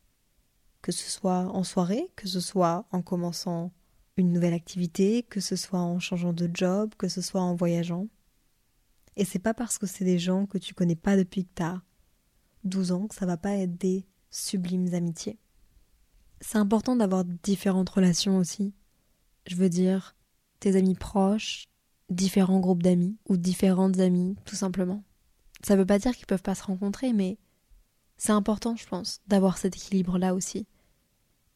Que 0.81 0.91
ce 0.91 1.09
soit 1.09 1.45
en 1.53 1.63
soirée, 1.63 2.11
que 2.15 2.27
ce 2.27 2.39
soit 2.39 2.85
en 2.91 3.01
commençant 3.01 3.71
une 4.17 4.31
nouvelle 4.31 4.53
activité, 4.53 5.23
que 5.23 5.39
ce 5.39 5.55
soit 5.55 5.79
en 5.79 5.99
changeant 5.99 6.33
de 6.33 6.49
job, 6.53 6.93
que 6.97 7.07
ce 7.07 7.21
soit 7.21 7.41
en 7.41 7.55
voyageant. 7.55 8.07
Et 9.15 9.25
c'est 9.25 9.39
pas 9.39 9.53
parce 9.53 9.77
que 9.77 9.87
c'est 9.87 10.05
des 10.05 10.19
gens 10.19 10.45
que 10.45 10.57
tu 10.57 10.73
connais 10.73 10.95
pas 10.95 11.15
depuis 11.15 11.45
que 11.45 11.51
t'as 11.55 11.81
12 12.63 12.91
ans 12.91 13.07
que 13.07 13.15
ça 13.15 13.25
va 13.25 13.37
pas 13.37 13.53
être 13.55 13.77
des 13.77 14.05
sublimes 14.29 14.93
amitiés. 14.93 15.37
C'est 16.41 16.57
important 16.57 16.95
d'avoir 16.95 17.23
différentes 17.25 17.89
relations 17.89 18.37
aussi. 18.37 18.73
Je 19.47 19.55
veux 19.55 19.69
dire, 19.69 20.15
tes 20.59 20.75
amis 20.75 20.95
proches, 20.95 21.67
différents 22.09 22.59
groupes 22.59 22.83
d'amis 22.83 23.17
ou 23.27 23.37
différentes 23.37 23.99
amies, 23.99 24.35
tout 24.45 24.55
simplement. 24.55 25.03
Ça 25.65 25.75
veut 25.75 25.85
pas 25.85 25.99
dire 25.99 26.15
qu'ils 26.15 26.25
peuvent 26.25 26.41
pas 26.41 26.55
se 26.55 26.63
rencontrer, 26.63 27.13
mais 27.13 27.37
c'est 28.23 28.31
important, 28.31 28.77
je 28.77 28.87
pense, 28.87 29.19
d'avoir 29.27 29.57
cet 29.57 29.75
équilibre-là 29.75 30.33
aussi. 30.33 30.65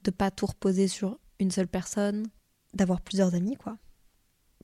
De 0.03 0.11
pas 0.11 0.31
tout 0.31 0.47
reposer 0.47 0.89
sur 0.89 1.17
une 1.39 1.49
seule 1.49 1.69
personne, 1.69 2.27
d'avoir 2.73 2.99
plusieurs 2.99 3.35
amis, 3.35 3.55
quoi. 3.55 3.77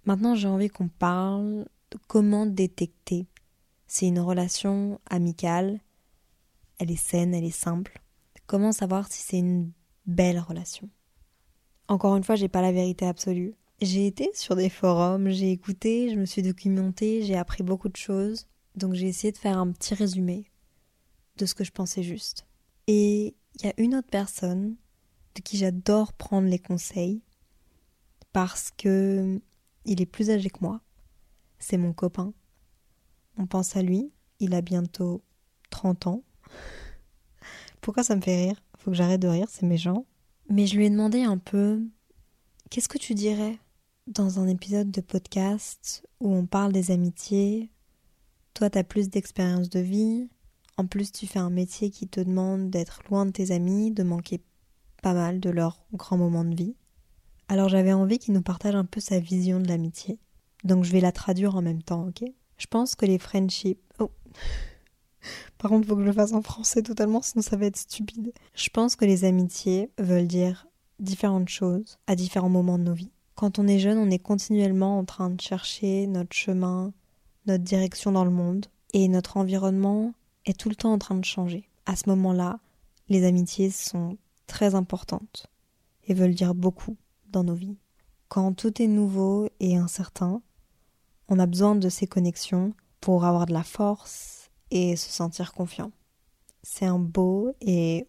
Maintenant, 0.04 0.36
j'ai 0.36 0.50
envie 0.50 0.68
qu'on 0.68 0.90
parle 0.90 1.66
de 1.92 1.98
comment 2.10 2.46
détecter 2.46 3.30
si 3.88 4.08
une 4.08 4.20
relation 4.20 5.00
amicale, 5.10 5.80
elle 6.78 6.92
est 6.92 6.98
saine, 6.98 7.34
elle 7.34 7.46
est 7.46 7.52
simple, 7.52 8.02
Comment 8.48 8.74
savoir 8.74 9.10
si 9.10 9.22
c'est 9.22 9.40
une 9.40 9.72
belle 10.06 10.40
relation? 10.40 10.90
Encore 11.88 12.18
une 12.18 12.26
fois, 12.26 12.36
j'ai 12.36 12.50
pas 12.50 12.62
la 12.62 12.74
vérité 12.74 13.08
absolue. 13.08 13.56
J'ai 13.82 14.06
été 14.08 14.30
sur 14.34 14.58
des 14.58 14.70
forums, 14.70 15.30
j'ai 15.30 15.52
écouté, 15.52 16.10
je 16.14 16.20
me 16.20 16.26
suis 16.26 16.42
documentée, 16.42 17.24
j'ai 17.24 17.38
appris 17.38 17.64
beaucoup 17.64 17.88
de 17.88 17.96
choses. 17.96 18.46
Donc 18.76 18.94
j'ai 18.94 19.08
essayé 19.08 19.32
de 19.32 19.38
faire 19.38 19.58
un 19.58 19.72
petit 19.72 19.96
résumé 19.96 20.52
de 21.38 21.46
ce 21.46 21.56
que 21.56 21.64
je 21.64 21.72
pensais 21.72 22.04
juste. 22.04 22.46
Et 22.88 23.36
il 23.56 23.66
y 23.66 23.70
a 23.70 23.74
une 23.78 23.96
autre 23.96 24.10
personne 24.10 24.76
de 25.36 25.42
qui 25.42 25.58
j'adore 25.58 26.14
prendre 26.14 26.48
les 26.48 26.60
conseils 26.60 27.22
parce 28.32 28.72
que 28.72 29.42
il 29.86 30.02
est 30.02 30.06
plus 30.06 30.30
âgé 30.30 30.50
que 30.50 30.60
moi. 30.62 30.82
C'est 31.60 31.78
mon 31.78 31.94
copain. 31.94 32.34
on 33.38 33.48
pense 33.48 33.76
à 33.76 33.82
lui, 33.82 34.12
il 34.40 34.54
a 34.54 34.62
bientôt 34.62 35.24
30 35.70 36.08
ans. 36.08 36.24
Pourquoi 37.82 38.04
ça 38.04 38.16
me 38.16 38.22
fait 38.22 38.46
rire? 38.46 38.64
Faut 38.78 38.92
que 38.92 38.98
j'arrête 38.98 39.22
de 39.22 39.28
rire, 39.28 39.48
c'est 39.50 39.66
méchant. 39.66 40.06
Mais 40.50 40.68
je 40.68 40.76
lui 40.76 40.86
ai 40.86 40.90
demandé 40.90 41.22
un 41.22 41.38
peu 41.38 41.82
qu'est-ce 42.70 42.90
que 42.90 42.98
tu 42.98 43.14
dirais 43.14 43.58
dans 44.08 44.40
un 44.40 44.48
épisode 44.48 44.92
de 44.92 45.02
podcast 45.02 46.06
où 46.20 46.34
on 46.34 46.46
parle 46.46 46.74
des 46.74 46.92
amitiés? 46.92 47.72
Toi, 48.54 48.70
t'as 48.70 48.84
plus 48.84 49.10
d'expérience 49.10 49.70
de 49.70 49.80
vie. 49.80 50.30
En 50.78 50.88
plus, 50.88 51.12
tu 51.12 51.28
fais 51.28 51.40
un 51.40 51.50
métier 51.50 51.90
qui 51.90 52.08
te 52.08 52.20
demande 52.20 52.70
d'être 52.70 53.02
loin 53.10 53.26
de 53.26 53.32
tes 53.32 53.52
amis, 53.52 53.92
de 53.92 54.04
manquer 54.04 54.42
pas 55.02 55.14
mal 55.14 55.40
de 55.40 55.50
leurs 55.50 55.86
grands 55.94 56.18
moments 56.18 56.46
de 56.46 56.56
vie. 56.56 56.76
Alors 57.48 57.70
j'avais 57.70 57.94
envie 57.94 58.20
qu'il 58.20 58.34
nous 58.34 58.42
partage 58.42 58.76
un 58.76 58.86
peu 58.86 59.00
sa 59.00 59.20
vision 59.20 59.60
de 59.60 59.68
l'amitié. 59.68 60.18
Donc 60.64 60.84
je 60.86 60.92
vais 60.92 61.02
la 61.02 61.12
traduire 61.12 61.56
en 61.56 61.62
même 61.62 61.84
temps, 61.84 62.08
ok? 62.08 62.24
Je 62.58 62.68
pense 62.68 62.96
que 62.96 63.06
les 63.06 63.20
friendships... 63.20 63.80
Oh 64.00 64.12
Par 65.58 65.70
contre, 65.70 65.88
faut 65.88 65.96
que 65.96 66.02
je 66.02 66.08
le 66.08 66.14
fasse 66.14 66.34
en 66.34 66.42
français 66.42 66.82
totalement, 66.82 67.22
sinon 67.22 67.42
ça 67.42 67.56
va 67.56 67.66
être 67.66 67.78
stupide. 67.78 68.34
Je 68.56 68.70
pense 68.70 68.96
que 68.96 69.06
les 69.06 69.26
amitiés 69.26 69.90
veulent 69.98 70.28
dire 70.28 70.68
différentes 71.00 71.50
choses 71.50 71.98
à 72.08 72.16
différents 72.16 72.50
moments 72.50 72.78
de 72.78 72.84
nos 72.84 72.94
vies. 72.94 73.12
Quand 73.36 73.60
on 73.60 73.68
est 73.68 73.80
jeune, 73.80 73.98
on 73.98 74.10
est 74.10 74.20
continuellement 74.20 74.98
en 74.98 75.06
train 75.06 75.30
de 75.30 75.40
chercher 75.40 76.08
notre 76.08 76.36
chemin, 76.36 76.94
notre 77.46 77.64
direction 77.64 78.12
dans 78.12 78.26
le 78.26 78.32
monde, 78.32 78.68
et 78.94 79.08
notre 79.08 79.38
environnement 79.38 80.14
est 80.46 80.58
tout 80.58 80.70
le 80.70 80.76
temps 80.76 80.94
en 80.94 81.00
train 81.00 81.16
de 81.16 81.26
changer. 81.26 81.70
À 81.86 81.96
ce 81.96 82.10
moment-là, 82.10 82.60
les 83.10 83.26
amitiés 83.26 83.70
sont 83.70 84.18
très 84.48 84.76
importantes 84.76 85.48
et 86.08 86.14
veulent 86.14 86.36
dire 86.36 86.56
beaucoup 86.56 86.98
dans 87.30 87.44
nos 87.44 87.56
vies. 87.56 87.78
Quand 88.28 88.54
tout 88.54 88.82
est 88.82 88.88
nouveau 88.88 89.50
et 89.60 89.78
incertain, 89.78 90.42
on 91.28 91.40
a 91.40 91.46
besoin 91.46 91.76
de 91.76 91.90
ces 91.90 92.08
connexions 92.08 92.74
pour 93.00 93.26
avoir 93.26 93.46
de 93.46 93.54
la 93.54 93.64
force 93.64 94.50
et 94.72 94.96
se 94.96 95.12
sentir 95.12 95.54
confiant. 95.54 95.92
C'est 96.64 96.86
un 96.86 97.00
beau 97.00 97.52
et 97.62 98.08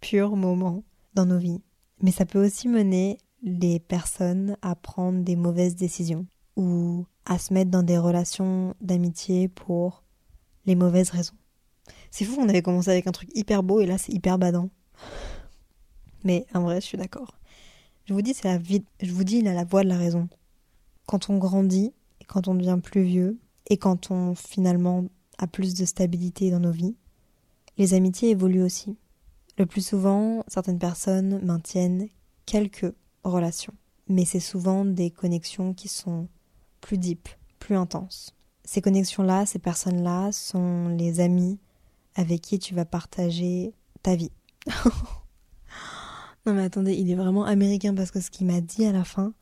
pur 0.00 0.36
moment 0.36 0.82
dans 1.14 1.26
nos 1.26 1.38
vies. 1.38 1.62
Mais 2.00 2.10
ça 2.10 2.26
peut 2.26 2.44
aussi 2.44 2.68
mener 2.68 3.18
les 3.42 3.80
personnes 3.80 4.56
à 4.62 4.74
prendre 4.74 5.22
des 5.22 5.36
mauvaises 5.36 5.76
décisions 5.76 6.26
ou 6.56 7.06
à 7.24 7.38
se 7.38 7.54
mettre 7.54 7.70
dans 7.70 7.82
des 7.82 7.98
relations 7.98 8.74
d'amitié 8.80 9.48
pour 9.48 10.02
les 10.66 10.74
mauvaises 10.74 11.10
raisons. 11.10 11.34
C'est 12.12 12.26
fou, 12.26 12.36
on 12.38 12.48
avait 12.50 12.60
commencé 12.60 12.90
avec 12.90 13.06
un 13.06 13.10
truc 13.12 13.30
hyper 13.34 13.62
beau 13.62 13.80
et 13.80 13.86
là 13.86 13.96
c'est 13.96 14.12
hyper 14.12 14.38
badant. 14.38 14.68
Mais 16.24 16.46
en 16.52 16.60
vrai, 16.60 16.76
je 16.76 16.86
suis 16.86 16.98
d'accord. 16.98 17.38
Je 18.04 18.12
vous 18.12 18.20
dis, 18.20 18.34
c'est 18.34 18.44
la 18.44 18.58
vie. 18.58 18.84
Je 19.00 19.10
vous 19.12 19.24
dis, 19.24 19.38
il 19.38 19.48
a 19.48 19.54
la 19.54 19.64
voix 19.64 19.82
de 19.82 19.88
la 19.88 19.96
raison. 19.96 20.28
Quand 21.06 21.30
on 21.30 21.38
grandit, 21.38 21.94
quand 22.28 22.48
on 22.48 22.54
devient 22.54 22.78
plus 22.82 23.02
vieux, 23.02 23.38
et 23.68 23.78
quand 23.78 24.10
on 24.10 24.34
finalement 24.34 25.06
a 25.38 25.46
plus 25.46 25.72
de 25.72 25.86
stabilité 25.86 26.50
dans 26.50 26.60
nos 26.60 26.70
vies, 26.70 26.96
les 27.78 27.94
amitiés 27.94 28.28
évoluent 28.28 28.62
aussi. 28.62 28.94
Le 29.56 29.64
plus 29.64 29.84
souvent, 29.84 30.44
certaines 30.48 30.78
personnes 30.78 31.42
maintiennent 31.42 32.08
quelques 32.44 32.92
relations, 33.24 33.74
mais 34.08 34.26
c'est 34.26 34.38
souvent 34.38 34.84
des 34.84 35.10
connexions 35.10 35.72
qui 35.72 35.88
sont 35.88 36.28
plus 36.82 36.98
deep, 36.98 37.28
plus 37.58 37.76
intenses. 37.76 38.34
Ces 38.64 38.82
connexions-là, 38.82 39.46
ces 39.46 39.58
personnes-là 39.58 40.30
sont 40.32 40.88
les 40.88 41.20
amis 41.20 41.58
avec 42.14 42.40
qui 42.40 42.58
tu 42.58 42.74
vas 42.74 42.84
partager 42.84 43.74
ta 44.02 44.16
vie. 44.16 44.32
non 46.46 46.54
mais 46.54 46.62
attendez, 46.62 46.94
il 46.94 47.10
est 47.10 47.14
vraiment 47.14 47.44
américain 47.44 47.94
parce 47.94 48.10
que 48.10 48.20
ce 48.20 48.30
qu'il 48.30 48.46
m'a 48.46 48.60
dit 48.60 48.84
à 48.84 48.92
la 48.92 49.04
fin, 49.04 49.34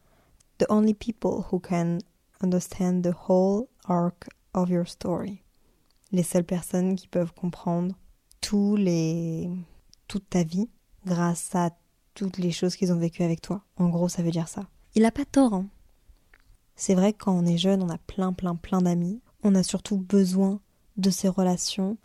The 0.61 0.67
only 0.69 0.93
people 0.93 1.47
who 1.51 1.59
can 1.59 2.01
understand 2.43 3.03
the 3.03 3.15
whole 3.27 3.69
arc 3.89 4.29
of 4.53 4.69
your 4.69 4.87
story. 4.87 5.43
Les 6.13 6.23
seules 6.23 6.45
personnes 6.45 6.97
qui 6.97 7.09
peuvent 7.09 7.33
comprendre 7.33 7.95
tous 8.43 8.77
les 8.77 9.51
toute 10.07 10.29
ta 10.29 10.43
vie 10.43 10.69
grâce 11.07 11.55
à 11.55 11.71
toutes 12.13 12.37
les 12.37 12.51
choses 12.51 12.77
qu'ils 12.77 12.93
ont 12.93 12.99
vécues 12.99 13.23
avec 13.23 13.41
toi. 13.41 13.65
En 13.77 13.89
gros, 13.89 14.11
ça 14.11 14.23
veut 14.23 14.31
dire 14.31 14.49
ça. 14.49 14.69
Il 14.95 15.07
a 15.07 15.11
pas 15.11 15.25
tort, 15.25 15.55
hein. 15.55 15.67
C'est 16.77 16.95
vrai 16.95 17.15
que 17.15 17.25
quand 17.25 17.33
on 17.33 17.47
est 17.47 17.59
jeune, 17.59 17.83
on 17.83 17.89
a 17.89 17.99
plein, 17.99 18.35
plein, 18.35 18.55
plein 18.55 18.83
d'amis. 18.83 19.23
On 19.43 19.55
a 19.55 19.63
surtout 19.63 19.97
besoin 19.97 20.61
de 20.99 21.09
ces 21.09 21.29
relations. 21.29 21.97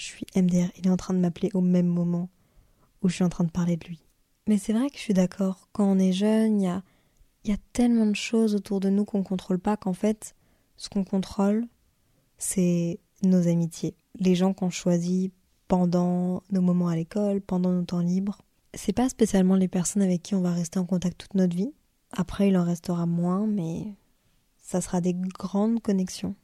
Je 0.00 0.06
suis 0.06 0.24
MDR, 0.34 0.70
il 0.78 0.86
est 0.86 0.90
en 0.90 0.96
train 0.96 1.12
de 1.12 1.18
m'appeler 1.18 1.50
au 1.52 1.60
même 1.60 1.86
moment 1.86 2.30
où 3.02 3.10
je 3.10 3.16
suis 3.16 3.24
en 3.24 3.28
train 3.28 3.44
de 3.44 3.50
parler 3.50 3.76
de 3.76 3.86
lui. 3.86 4.00
Mais 4.48 4.56
c'est 4.56 4.72
vrai 4.72 4.88
que 4.88 4.96
je 4.96 5.02
suis 5.02 5.12
d'accord. 5.12 5.68
Quand 5.74 5.84
on 5.84 5.98
est 5.98 6.14
jeune, 6.14 6.58
il 6.58 6.64
y 6.64 6.68
a, 6.68 6.82
y 7.44 7.52
a 7.52 7.58
tellement 7.74 8.06
de 8.06 8.16
choses 8.16 8.54
autour 8.54 8.80
de 8.80 8.88
nous 8.88 9.04
qu'on 9.04 9.18
ne 9.18 9.24
contrôle 9.24 9.58
pas 9.58 9.76
qu'en 9.76 9.92
fait, 9.92 10.34
ce 10.78 10.88
qu'on 10.88 11.04
contrôle, 11.04 11.66
c'est 12.38 12.98
nos 13.24 13.46
amitiés. 13.46 13.94
Les 14.18 14.34
gens 14.34 14.54
qu'on 14.54 14.70
choisit 14.70 15.34
pendant 15.68 16.42
nos 16.50 16.62
moments 16.62 16.88
à 16.88 16.96
l'école, 16.96 17.42
pendant 17.42 17.70
nos 17.70 17.84
temps 17.84 18.00
libres. 18.00 18.40
C'est 18.72 18.94
pas 18.94 19.10
spécialement 19.10 19.56
les 19.56 19.68
personnes 19.68 20.00
avec 20.00 20.22
qui 20.22 20.34
on 20.34 20.40
va 20.40 20.54
rester 20.54 20.78
en 20.78 20.86
contact 20.86 21.18
toute 21.18 21.34
notre 21.34 21.54
vie. 21.54 21.74
Après, 22.12 22.48
il 22.48 22.56
en 22.56 22.64
restera 22.64 23.04
moins, 23.04 23.46
mais 23.46 23.92
ça 24.62 24.80
sera 24.80 25.02
des 25.02 25.12
grandes 25.12 25.82
connexions. 25.82 26.36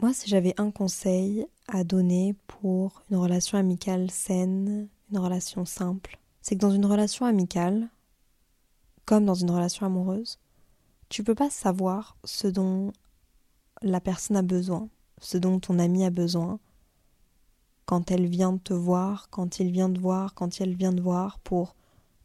Moi, 0.00 0.12
si 0.12 0.28
j'avais 0.28 0.54
un 0.58 0.70
conseil 0.70 1.44
à 1.66 1.82
donner 1.82 2.36
pour 2.46 3.02
une 3.10 3.16
relation 3.16 3.58
amicale 3.58 4.12
saine, 4.12 4.88
une 5.10 5.18
relation 5.18 5.64
simple, 5.64 6.20
c'est 6.40 6.54
que 6.54 6.60
dans 6.60 6.70
une 6.70 6.86
relation 6.86 7.26
amicale, 7.26 7.88
comme 9.06 9.24
dans 9.24 9.34
une 9.34 9.50
relation 9.50 9.86
amoureuse, 9.86 10.38
tu 11.08 11.24
peux 11.24 11.34
pas 11.34 11.50
savoir 11.50 12.16
ce 12.22 12.46
dont 12.46 12.92
la 13.82 14.00
personne 14.00 14.36
a 14.36 14.42
besoin, 14.42 14.88
ce 15.20 15.36
dont 15.36 15.58
ton 15.58 15.80
ami 15.80 16.04
a 16.04 16.10
besoin, 16.10 16.60
quand 17.84 18.12
elle 18.12 18.26
vient 18.26 18.56
te 18.56 18.74
voir, 18.74 19.28
quand 19.30 19.58
il 19.58 19.72
vient 19.72 19.92
te 19.92 19.98
voir, 19.98 20.34
quand 20.34 20.60
elle 20.60 20.76
vient 20.76 20.94
te 20.94 21.00
voir 21.00 21.40
pour 21.40 21.74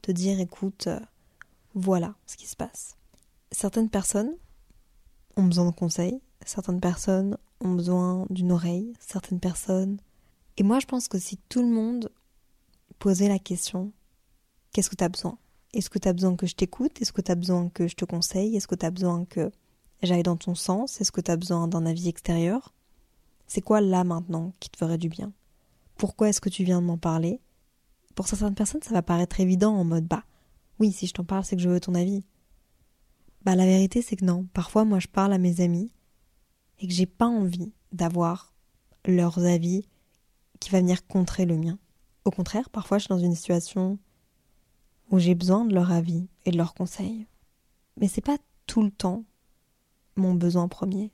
te 0.04 0.12
dire 0.12 0.40
écoute, 0.40 0.90
voilà 1.74 2.14
ce 2.28 2.38
qui 2.38 2.46
se 2.46 2.56
passe. 2.56 2.98
Certaines 3.52 3.90
personnes 3.90 4.36
ont 5.38 5.44
besoin 5.44 5.66
de 5.66 5.76
conseils, 5.76 6.22
certaines 6.46 6.82
personnes 6.82 7.36
ont 7.64 7.74
besoin 7.74 8.26
d'une 8.30 8.52
oreille, 8.52 8.94
certaines 9.00 9.40
personnes. 9.40 9.98
Et 10.58 10.64
moi 10.64 10.80
je 10.80 10.86
pense 10.86 11.08
que 11.08 11.20
si 11.20 11.38
tout 11.50 11.62
le 11.62 11.74
monde 11.74 12.10
posait 13.00 13.30
la 13.30 13.40
question 13.40 13.92
qu'est-ce 14.72 14.90
que 14.90 14.96
tu 14.96 15.04
as 15.04 15.10
besoin? 15.10 15.38
Est-ce 15.74 15.90
que 15.90 16.00
tu 16.00 16.08
as 16.08 16.14
besoin 16.14 16.36
que 16.36 16.46
je 16.46 16.56
t'écoute? 16.56 17.02
Est-ce 17.02 17.14
que 17.14 17.22
tu 17.22 17.32
as 17.32 17.36
besoin 17.36 17.70
que 17.70 17.88
je 17.88 17.96
te 17.96 18.06
conseille? 18.06 18.56
Est-ce 18.56 18.68
que 18.68 18.76
tu 18.76 18.86
as 18.86 18.92
besoin 18.92 19.26
que 19.26 19.52
j'aille 20.02 20.24
dans 20.24 20.38
ton 20.38 20.56
sens? 20.56 21.02
Est-ce 21.02 21.12
que 21.12 21.22
tu 21.22 21.32
as 21.32 21.38
besoin 21.38 21.68
d'un 21.68 21.86
avis 21.86 22.10
extérieur? 22.10 22.74
C'est 23.48 23.62
quoi 23.62 23.82
là 23.82 24.04
maintenant 24.04 24.54
qui 24.60 24.70
te 24.70 24.78
ferait 24.78 24.98
du 24.98 25.10
bien? 25.10 25.32
Pourquoi 25.96 26.30
est-ce 26.30 26.42
que 26.42 26.50
tu 26.50 26.64
viens 26.64 26.82
de 26.82 26.88
m'en 26.88 26.98
parler? 26.98 27.40
Pour 28.16 28.28
certaines 28.28 28.56
personnes, 28.56 28.84
ça 28.84 28.94
va 28.94 29.02
paraître 29.02 29.40
évident 29.40 29.76
en 29.76 29.84
mode 29.84 30.06
bah 30.06 30.24
oui, 30.80 30.92
si 30.92 31.08
je 31.08 31.14
t'en 31.14 31.24
parle, 31.24 31.46
c'est 31.46 31.56
que 31.56 31.62
je 31.62 31.70
veux 31.70 31.80
ton 31.80 31.96
avis. 31.96 32.24
Bah 33.44 33.56
la 33.56 33.66
vérité, 33.66 34.02
c'est 34.02 34.16
que 34.16 34.26
non. 34.26 34.48
Parfois, 34.54 34.86
moi, 34.86 35.00
je 35.00 35.08
parle 35.08 35.34
à 35.34 35.38
mes 35.38 35.62
amis 35.62 35.92
et 36.84 36.88
que 36.88 36.94
j'ai 36.94 37.06
pas 37.06 37.28
envie 37.28 37.72
d'avoir 37.94 38.54
leurs 39.06 39.40
avis 39.40 39.88
qui 40.60 40.70
va 40.70 40.80
venir 40.80 41.08
contrer 41.08 41.46
le 41.46 41.58
mien. 41.58 41.80
Au 42.26 42.30
contraire, 42.30 42.70
parfois, 42.70 42.98
je 42.98 43.06
suis 43.06 43.10
dans 43.10 43.20
une 43.20 43.36
situation 43.36 43.98
où 45.10 45.18
j'ai 45.18 45.34
besoin 45.34 45.64
de 45.64 45.74
leur 45.74 45.92
avis 45.92 46.28
et 46.46 46.52
de 46.52 46.58
leurs 46.58 46.74
conseils. 46.74 47.26
Mais 47.98 48.10
c'est 48.10 48.22
pas 48.22 48.38
tout 48.68 48.84
le 48.84 48.92
temps 48.92 49.24
mon 50.18 50.34
besoin 50.34 50.68
premier. 50.68 51.12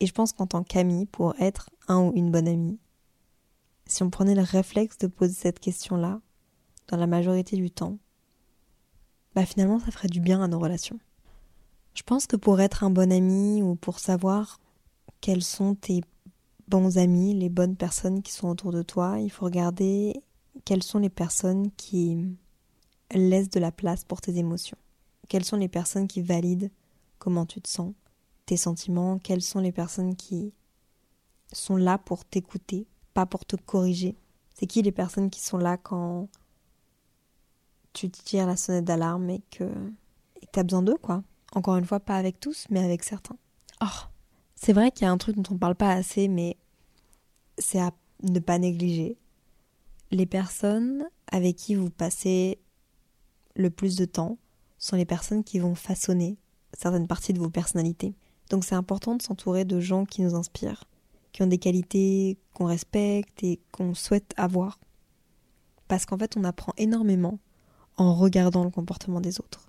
Et 0.00 0.06
je 0.06 0.12
pense 0.12 0.32
qu'en 0.32 0.46
tant 0.46 0.64
qu'ami, 0.64 1.04
pour 1.04 1.38
être 1.38 1.68
un 1.86 2.00
ou 2.00 2.12
une 2.14 2.30
bonne 2.30 2.48
amie, 2.48 2.78
si 3.86 4.02
on 4.02 4.10
prenait 4.10 4.34
le 4.34 4.42
réflexe 4.42 4.96
de 4.98 5.06
poser 5.06 5.34
cette 5.34 5.60
question-là, 5.60 6.20
dans 6.88 6.96
la 6.96 7.06
majorité 7.06 7.56
du 7.56 7.70
temps, 7.70 7.98
bah 9.34 9.44
finalement 9.44 9.78
ça 9.78 9.90
ferait 9.90 10.08
du 10.08 10.20
bien 10.20 10.42
à 10.42 10.48
nos 10.48 10.58
relations. 10.58 10.98
Je 11.94 12.02
pense 12.02 12.26
que 12.26 12.36
pour 12.36 12.60
être 12.60 12.84
un 12.84 12.90
bon 12.90 13.12
ami 13.12 13.62
ou 13.62 13.76
pour 13.76 13.98
savoir 13.98 14.61
quels 15.22 15.42
sont 15.42 15.76
tes 15.76 16.02
bons 16.68 16.98
amis, 16.98 17.32
les 17.32 17.48
bonnes 17.48 17.76
personnes 17.76 18.22
qui 18.22 18.32
sont 18.32 18.48
autour 18.48 18.72
de 18.72 18.82
toi, 18.82 19.18
il 19.18 19.30
faut 19.30 19.46
regarder 19.46 20.22
quelles 20.66 20.82
sont 20.82 20.98
les 20.98 21.08
personnes 21.08 21.70
qui 21.76 22.18
laissent 23.14 23.48
de 23.48 23.60
la 23.60 23.72
place 23.72 24.04
pour 24.04 24.20
tes 24.20 24.36
émotions. 24.36 24.76
Quelles 25.28 25.44
sont 25.44 25.56
les 25.56 25.68
personnes 25.68 26.08
qui 26.08 26.20
valident 26.20 26.70
comment 27.18 27.46
tu 27.46 27.60
te 27.60 27.68
sens, 27.68 27.94
tes 28.46 28.56
sentiments, 28.56 29.18
quelles 29.18 29.42
sont 29.42 29.60
les 29.60 29.70
personnes 29.70 30.16
qui 30.16 30.52
sont 31.52 31.76
là 31.76 31.98
pour 31.98 32.24
t'écouter, 32.24 32.88
pas 33.14 33.24
pour 33.24 33.44
te 33.44 33.54
corriger. 33.54 34.16
C'est 34.54 34.66
qui 34.66 34.82
les 34.82 34.92
personnes 34.92 35.30
qui 35.30 35.40
sont 35.40 35.58
là 35.58 35.76
quand 35.76 36.28
tu 37.92 38.10
tires 38.10 38.46
la 38.46 38.56
sonnette 38.56 38.84
d'alarme 38.84 39.30
et 39.30 39.42
que 39.50 39.70
tu 40.52 40.58
as 40.58 40.64
besoin 40.64 40.82
d'eux, 40.82 40.98
quoi. 41.00 41.22
Encore 41.54 41.76
une 41.76 41.84
fois, 41.84 42.00
pas 42.00 42.16
avec 42.16 42.40
tous, 42.40 42.66
mais 42.70 42.82
avec 42.82 43.04
certains. 43.04 43.36
Oh, 43.82 44.08
c'est 44.64 44.72
vrai 44.72 44.92
qu'il 44.92 45.06
y 45.06 45.08
a 45.08 45.10
un 45.10 45.18
truc 45.18 45.34
dont 45.34 45.42
on 45.50 45.54
ne 45.54 45.58
parle 45.58 45.74
pas 45.74 45.90
assez, 45.90 46.28
mais 46.28 46.56
c'est 47.58 47.80
à 47.80 47.90
ne 48.22 48.38
pas 48.38 48.58
négliger. 48.58 49.18
Les 50.12 50.24
personnes 50.24 51.04
avec 51.26 51.56
qui 51.56 51.74
vous 51.74 51.90
passez 51.90 52.60
le 53.56 53.70
plus 53.70 53.96
de 53.96 54.04
temps 54.04 54.38
sont 54.78 54.94
les 54.94 55.04
personnes 55.04 55.42
qui 55.42 55.58
vont 55.58 55.74
façonner 55.74 56.36
certaines 56.78 57.08
parties 57.08 57.32
de 57.32 57.40
vos 57.40 57.50
personnalités. 57.50 58.14
Donc 58.50 58.64
c'est 58.64 58.76
important 58.76 59.16
de 59.16 59.22
s'entourer 59.22 59.64
de 59.64 59.80
gens 59.80 60.04
qui 60.04 60.22
nous 60.22 60.36
inspirent, 60.36 60.84
qui 61.32 61.42
ont 61.42 61.48
des 61.48 61.58
qualités 61.58 62.38
qu'on 62.54 62.66
respecte 62.66 63.42
et 63.42 63.58
qu'on 63.72 63.94
souhaite 63.94 64.32
avoir. 64.36 64.78
Parce 65.88 66.06
qu'en 66.06 66.18
fait, 66.18 66.36
on 66.36 66.44
apprend 66.44 66.72
énormément 66.76 67.40
en 67.96 68.14
regardant 68.14 68.62
le 68.62 68.70
comportement 68.70 69.20
des 69.20 69.40
autres. 69.40 69.66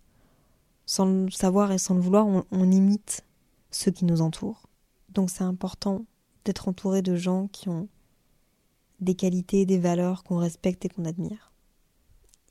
Sans 0.85 1.07
le 1.07 1.31
savoir 1.31 1.71
et 1.71 1.79
sans 1.79 1.95
le 1.95 2.01
vouloir, 2.01 2.27
on, 2.27 2.71
imite 2.71 3.25
ceux 3.71 3.89
qui 3.89 4.05
nous 4.05 4.21
entourent. 4.21 4.67
Donc 5.13 5.29
c'est 5.29 5.43
important 5.43 6.05
d'être 6.45 6.67
entouré 6.67 7.01
de 7.01 7.15
gens 7.15 7.47
qui 7.47 7.69
ont 7.69 7.87
des 8.99 9.15
qualités, 9.15 9.65
des 9.65 9.77
valeurs 9.77 10.23
qu'on 10.23 10.37
respecte 10.37 10.85
et 10.85 10.89
qu'on 10.89 11.05
admire. 11.05 11.51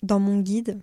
Dans 0.03 0.21
mon 0.21 0.41
guide, 0.41 0.81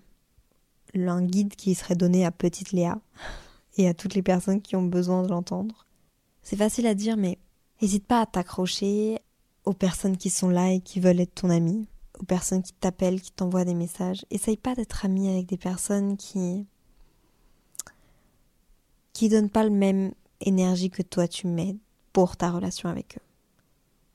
un 0.95 1.23
guide 1.23 1.55
qui 1.55 1.75
serait 1.75 1.95
donné 1.95 2.25
à 2.25 2.31
petite 2.31 2.71
Léa 2.71 2.99
et 3.77 3.87
à 3.87 3.93
toutes 3.93 4.15
les 4.15 4.23
personnes 4.23 4.61
qui 4.61 4.75
ont 4.75 4.83
besoin 4.83 5.23
de 5.23 5.29
l'entendre, 5.29 5.85
c'est 6.41 6.55
facile 6.55 6.87
à 6.87 6.95
dire, 6.95 7.17
mais 7.17 7.37
n'hésite 7.81 8.05
pas 8.05 8.21
à 8.21 8.25
t'accrocher 8.25 9.19
aux 9.65 9.73
personnes 9.73 10.17
qui 10.17 10.29
sont 10.29 10.49
là 10.49 10.71
et 10.71 10.79
qui 10.79 10.99
veulent 10.99 11.19
être 11.19 11.35
ton 11.35 11.49
ami, 11.49 11.87
aux 12.19 12.25
personnes 12.25 12.63
qui 12.63 12.73
t'appellent, 12.73 13.21
qui 13.21 13.31
t'envoient 13.31 13.65
des 13.65 13.75
messages. 13.75 14.25
Essaye 14.31 14.57
pas 14.57 14.75
d'être 14.75 15.05
ami 15.05 15.29
avec 15.29 15.45
des 15.45 15.57
personnes 15.57 16.17
qui 16.17 16.65
qui 19.13 19.27
donnent 19.27 19.49
pas 19.49 19.65
le 19.65 19.69
même 19.69 20.13
énergie 20.41 20.89
que 20.89 21.01
toi 21.01 21.27
tu 21.27 21.47
mets 21.47 21.75
pour 22.13 22.37
ta 22.37 22.51
relation 22.51 22.89
avec 22.89 23.17
eux. 23.17 23.25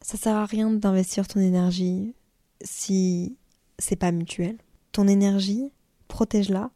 Ça 0.00 0.18
sert 0.18 0.36
à 0.36 0.46
rien 0.46 0.70
d'investir 0.70 1.26
ton 1.26 1.40
énergie 1.40 2.14
si 2.62 3.36
c'est 3.78 3.96
pas 3.96 4.12
mutuel. 4.12 4.58
Ton 4.92 5.08
énergie, 5.08 5.70
protège-la 6.08 6.70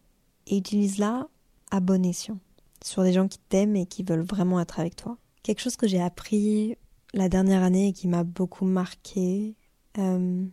et 0.46 0.56
utilise-la 0.56 1.28
à 1.70 1.80
bon 1.80 2.04
escient 2.04 2.38
sur 2.84 3.02
des 3.02 3.12
gens 3.12 3.28
qui 3.28 3.38
t'aiment 3.38 3.76
et 3.76 3.86
qui 3.86 4.02
veulent 4.02 4.22
vraiment 4.22 4.60
être 4.60 4.80
avec 4.80 4.96
toi. 4.96 5.18
Quelque 5.42 5.60
chose 5.60 5.76
que 5.76 5.86
j'ai 5.86 6.00
appris 6.00 6.76
la 7.14 7.28
dernière 7.28 7.62
année 7.62 7.88
et 7.88 7.92
qui 7.92 8.08
m'a 8.08 8.24
beaucoup 8.24 8.64
marqué, 8.64 9.56
euh, 9.98 10.46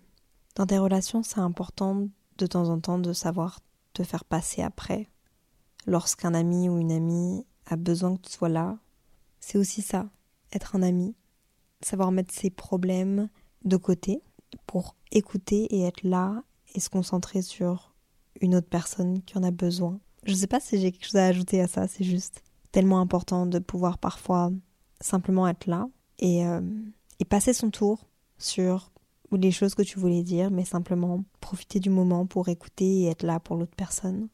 dans 0.56 0.66
tes 0.66 0.78
relations, 0.78 1.24
c'est 1.24 1.40
important 1.40 2.08
de 2.38 2.46
temps 2.46 2.70
en 2.70 2.80
temps 2.80 3.00
de 3.00 3.14
savoir 3.14 3.60
te 3.94 4.04
faire 4.04 4.26
passer 4.26 4.62
après. 4.62 5.08
Lorsqu'un 5.86 6.34
ami 6.34 6.70
ou 6.70 6.80
une 6.80 6.92
amie 6.92 7.46
a 7.68 7.76
besoin 7.76 8.16
que 8.16 8.22
tu 8.22 8.32
sois 8.32 8.50
là, 8.50 8.78
c'est 9.46 9.60
aussi 9.60 9.84
ça, 9.84 10.10
être 10.54 10.76
un 10.76 10.82
ami, 10.82 11.14
savoir 11.80 12.12
mettre 12.12 12.34
ses 12.34 12.50
problèmes 12.50 13.30
de 13.64 13.78
côté 13.78 14.24
pour 14.66 14.96
écouter 15.12 15.66
et 15.66 15.84
être 15.84 16.02
là 16.02 16.44
et 16.74 16.80
se 16.80 16.90
concentrer 16.90 17.44
sur 17.44 17.94
une 18.42 18.56
autre 18.56 18.68
personne 18.68 19.22
qui 19.22 19.38
en 19.38 19.44
a 19.44 19.52
besoin. 19.52 20.00
Je 20.24 20.32
ne 20.32 20.38
sais 20.38 20.48
pas 20.48 20.60
si 20.60 20.82
j'ai 20.82 20.92
quelque 20.92 21.06
chose 21.06 21.18
à 21.18 21.28
ajouter 21.28 21.62
à 21.62 21.68
ça, 21.68 21.88
c'est 21.88 22.04
juste 22.04 22.42
tellement 22.72 23.00
important 23.00 23.46
de 23.46 23.60
pouvoir 23.60 24.00
parfois 24.00 24.52
simplement 25.00 25.48
être 25.48 25.68
là 25.68 25.88
et, 26.18 26.48
euh, 26.48 26.62
et 27.20 27.26
passer 27.26 27.54
son 27.54 27.70
tour 27.70 28.08
sur 28.40 28.92
les 29.32 29.52
choses 29.52 29.76
que 29.76 29.84
tu 29.84 30.00
voulais 30.00 30.24
dire, 30.24 30.50
mais 30.50 30.66
simplement 30.66 31.24
profiter 31.40 31.80
du 31.80 31.92
moment 31.92 32.26
pour 32.26 32.50
écouter 32.50 33.02
et 33.02 33.10
être 33.10 33.22
là 33.22 33.40
pour 33.40 33.58
l'autre 33.58 33.76
personne. 33.78 34.28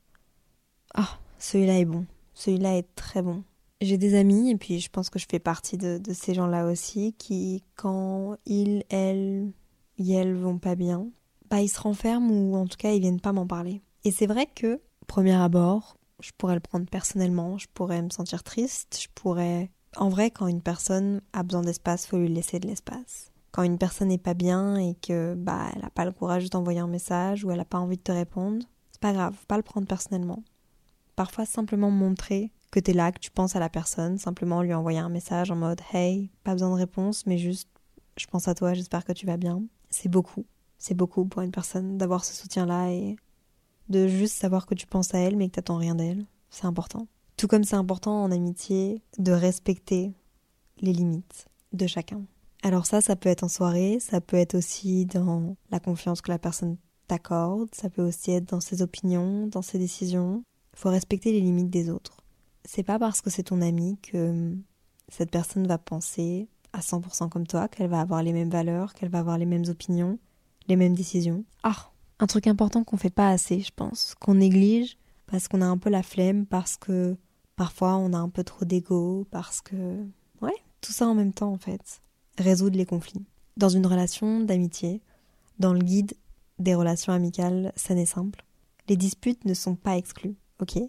Ah, 0.94 1.20
celui-là 1.38 1.80
est 1.80 1.86
bon. 1.86 2.06
Celui-là 2.34 2.78
est 2.78 2.96
très 2.96 3.22
bon. 3.22 3.44
J'ai 3.82 3.98
des 3.98 4.14
amis, 4.14 4.52
et 4.52 4.58
puis 4.58 4.80
je 4.80 4.90
pense 4.92 5.10
que 5.10 5.18
je 5.18 5.26
fais 5.28 5.40
partie 5.40 5.76
de, 5.76 6.00
ces 6.14 6.36
gens-là 6.36 6.68
aussi, 6.68 7.14
qui, 7.18 7.64
quand 7.76 8.38
ils, 8.46 8.84
elles, 8.90 9.52
elles 9.98 10.36
vont 10.36 10.60
pas 10.60 10.76
bien, 10.76 11.08
bah 11.50 11.62
ils 11.62 11.68
se 11.68 11.82
renferment 11.82 12.32
ou 12.32 12.56
en 12.56 12.68
tout 12.68 12.78
cas 12.78 12.92
ils 12.92 13.02
viennent 13.02 13.20
pas 13.20 13.34
m'en 13.34 13.48
parler. 13.48 13.82
Et 14.04 14.12
c'est 14.12 14.28
vrai 14.28 14.46
que, 14.46 14.80
premier 15.08 15.34
abord, 15.34 15.98
je 16.20 16.30
pourrais 16.38 16.54
le 16.54 16.62
prendre 16.62 16.86
personnellement, 16.86 17.58
je 17.58 17.68
pourrais 17.74 18.04
me 18.04 18.12
sentir 18.12 18.44
triste, 18.44 19.00
je 19.02 19.08
pourrais... 19.16 19.72
En 19.98 20.10
vrai, 20.10 20.30
quand 20.30 20.48
une 20.48 20.62
personne 20.62 21.22
a 21.34 21.42
besoin 21.44 21.64
d'espace, 21.64 22.06
faut 22.06 22.18
lui 22.18 22.30
laisser 22.30 22.60
de 22.60 22.68
l'espace. 22.68 23.32
Quand 23.52 23.64
une 23.64 23.80
personne 23.80 24.08
n'est 24.10 24.18
pas 24.18 24.36
bien 24.36 24.78
et 24.78 24.96
que 24.96 25.34
bah 25.34 25.70
elle 25.76 25.84
a 25.84 25.90
pas 25.90 26.06
le 26.06 26.14
courage 26.14 26.50
d'envoyer 26.50 26.80
un 26.80 26.88
message 26.88 27.44
ou 27.44 27.52
elle 27.52 27.60
a 27.60 27.66
pas 27.66 27.80
envie 27.80 27.98
de 27.98 28.02
te 28.04 28.12
répondre, 28.12 28.66
c'est 28.92 29.02
pas 29.02 29.12
grave, 29.12 29.34
faut 29.34 29.48
pas 29.48 29.58
le 29.58 29.64
prendre 29.64 29.88
personnellement. 29.88 30.44
Parfois 31.18 31.46
simplement 31.46 31.92
montrer 31.92 32.52
que 32.72 32.80
tu 32.80 32.92
es 32.92 32.94
là, 32.94 33.12
que 33.12 33.20
tu 33.20 33.32
penses 33.32 33.56
à 33.56 33.60
la 33.60 33.70
personne, 33.70 34.18
simplement 34.18 34.62
lui 34.62 34.74
envoyer 34.74 35.00
un 35.00 35.10
message 35.10 35.52
en 35.52 35.56
mode 35.56 35.82
Hey, 35.94 36.32
pas 36.44 36.54
besoin 36.54 36.70
de 36.70 36.76
réponse, 36.76 37.26
mais 37.26 37.38
juste 37.38 37.68
je 38.18 38.26
pense 38.28 38.48
à 38.48 38.56
toi, 38.56 38.74
j'espère 38.74 39.06
que 39.06 39.14
tu 39.14 39.26
vas 39.26 39.38
bien. 39.38 39.64
C'est 39.90 40.10
beaucoup. 40.10 40.46
C'est 40.78 40.96
beaucoup 40.96 41.26
pour 41.26 41.42
une 41.42 41.52
personne 41.52 41.98
d'avoir 41.98 42.26
ce 42.26 42.34
soutien-là 42.34 42.92
et 42.92 43.16
de 43.90 44.08
juste 44.08 44.36
savoir 44.36 44.66
que 44.66 44.76
tu 44.76 44.88
penses 44.88 45.14
à 45.14 45.20
elle 45.20 45.38
mais 45.38 45.48
que 45.48 45.56
t'attends 45.56 45.78
rien 45.78 45.96
d'elle. 45.96 46.26
C'est 46.50 46.66
important. 46.66 47.08
Tout 47.38 47.48
comme 47.48 47.64
c'est 47.64 47.76
important 47.76 48.24
en 48.24 48.32
amitié 48.32 49.02
de 49.18 49.32
respecter 49.32 50.14
les 50.80 50.94
limites 50.94 51.48
de 51.74 51.88
chacun. 51.88 52.24
Alors 52.64 52.86
ça, 52.86 53.02
ça 53.02 53.16
peut 53.16 53.30
être 53.30 53.44
en 53.44 53.50
soirée, 53.50 54.00
ça 54.00 54.22
peut 54.22 54.38
être 54.38 54.56
aussi 54.56 55.06
dans 55.06 55.56
la 55.72 55.80
confiance 55.80 56.22
que 56.22 56.32
la 56.32 56.40
personne 56.40 56.78
t'accorde, 57.08 57.74
ça 57.74 57.90
peut 57.90 58.06
aussi 58.06 58.32
être 58.32 58.50
dans 58.50 58.60
ses 58.60 58.82
opinions, 58.82 59.48
dans 59.48 59.62
ses 59.62 59.80
décisions. 59.80 60.44
Il 60.74 60.80
faut 60.80 60.90
respecter 60.90 61.32
les 61.32 61.42
limites 61.42 61.70
des 61.70 61.90
autres 61.90 62.21
c'est 62.66 62.84
pas 62.84 63.00
parce 63.00 63.22
que 63.22 63.30
c'est 63.30 63.44
ton 63.44 63.62
ami 63.62 63.98
que 64.02 64.18
euh, 64.18 64.56
cette 65.10 65.32
personne 65.32 65.68
va 65.68 65.78
penser 65.78 66.48
à 66.74 66.80
100% 66.80 67.30
comme 67.30 67.48
toi, 67.48 67.68
qu'elle 67.68 67.90
va 67.90 68.02
avoir 68.02 68.24
les 68.24 68.34
mêmes 68.34 68.50
valeurs, 68.50 68.94
qu'elle 68.94 69.10
va 69.10 69.20
avoir 69.20 69.38
les 69.38 69.46
mêmes 69.46 69.66
opinions, 69.68 70.20
les 70.68 70.76
mêmes 70.76 70.96
décisions. 70.96 71.44
Ah, 71.64 71.92
un 72.20 72.28
truc 72.28 72.48
important 72.48 72.84
qu'on 72.84 72.98
fait 72.98 73.10
pas 73.10 73.30
assez, 73.30 73.60
je 73.60 73.72
pense, 73.76 74.16
qu'on 74.20 74.36
néglige 74.36 74.98
parce 75.26 75.48
qu'on 75.48 75.62
a 75.62 75.66
un 75.66 75.78
peu 75.78 75.90
la 75.90 76.04
flemme, 76.04 76.46
parce 76.46 76.78
que 76.78 77.16
parfois 77.56 77.96
on 77.96 78.14
a 78.14 78.18
un 78.18 78.30
peu 78.30 78.44
trop 78.44 78.66
d'ego, 78.66 79.26
parce 79.32 79.62
que 79.62 80.06
ouais, 80.42 80.56
tout 80.82 80.92
ça 80.92 81.08
en 81.08 81.16
même 81.16 81.34
temps 81.34 81.52
en 81.52 81.58
fait. 81.58 82.02
Résoudre 82.38 82.78
les 82.78 82.86
conflits. 82.86 83.26
Dans 83.58 83.70
une 83.70 83.86
relation 83.86 84.42
d'amitié, 84.42 85.02
dans 85.60 85.74
le 85.74 85.80
guide 85.80 86.14
des 86.60 86.76
relations 86.76 87.14
amicales 87.14 87.72
saines 87.76 87.98
et 87.98 88.06
simples, 88.06 88.46
les 88.88 88.98
disputes 88.98 89.46
ne 89.46 89.54
sont 89.54 89.76
pas 89.76 89.98
exclues, 89.98 90.36
ok? 90.62 90.80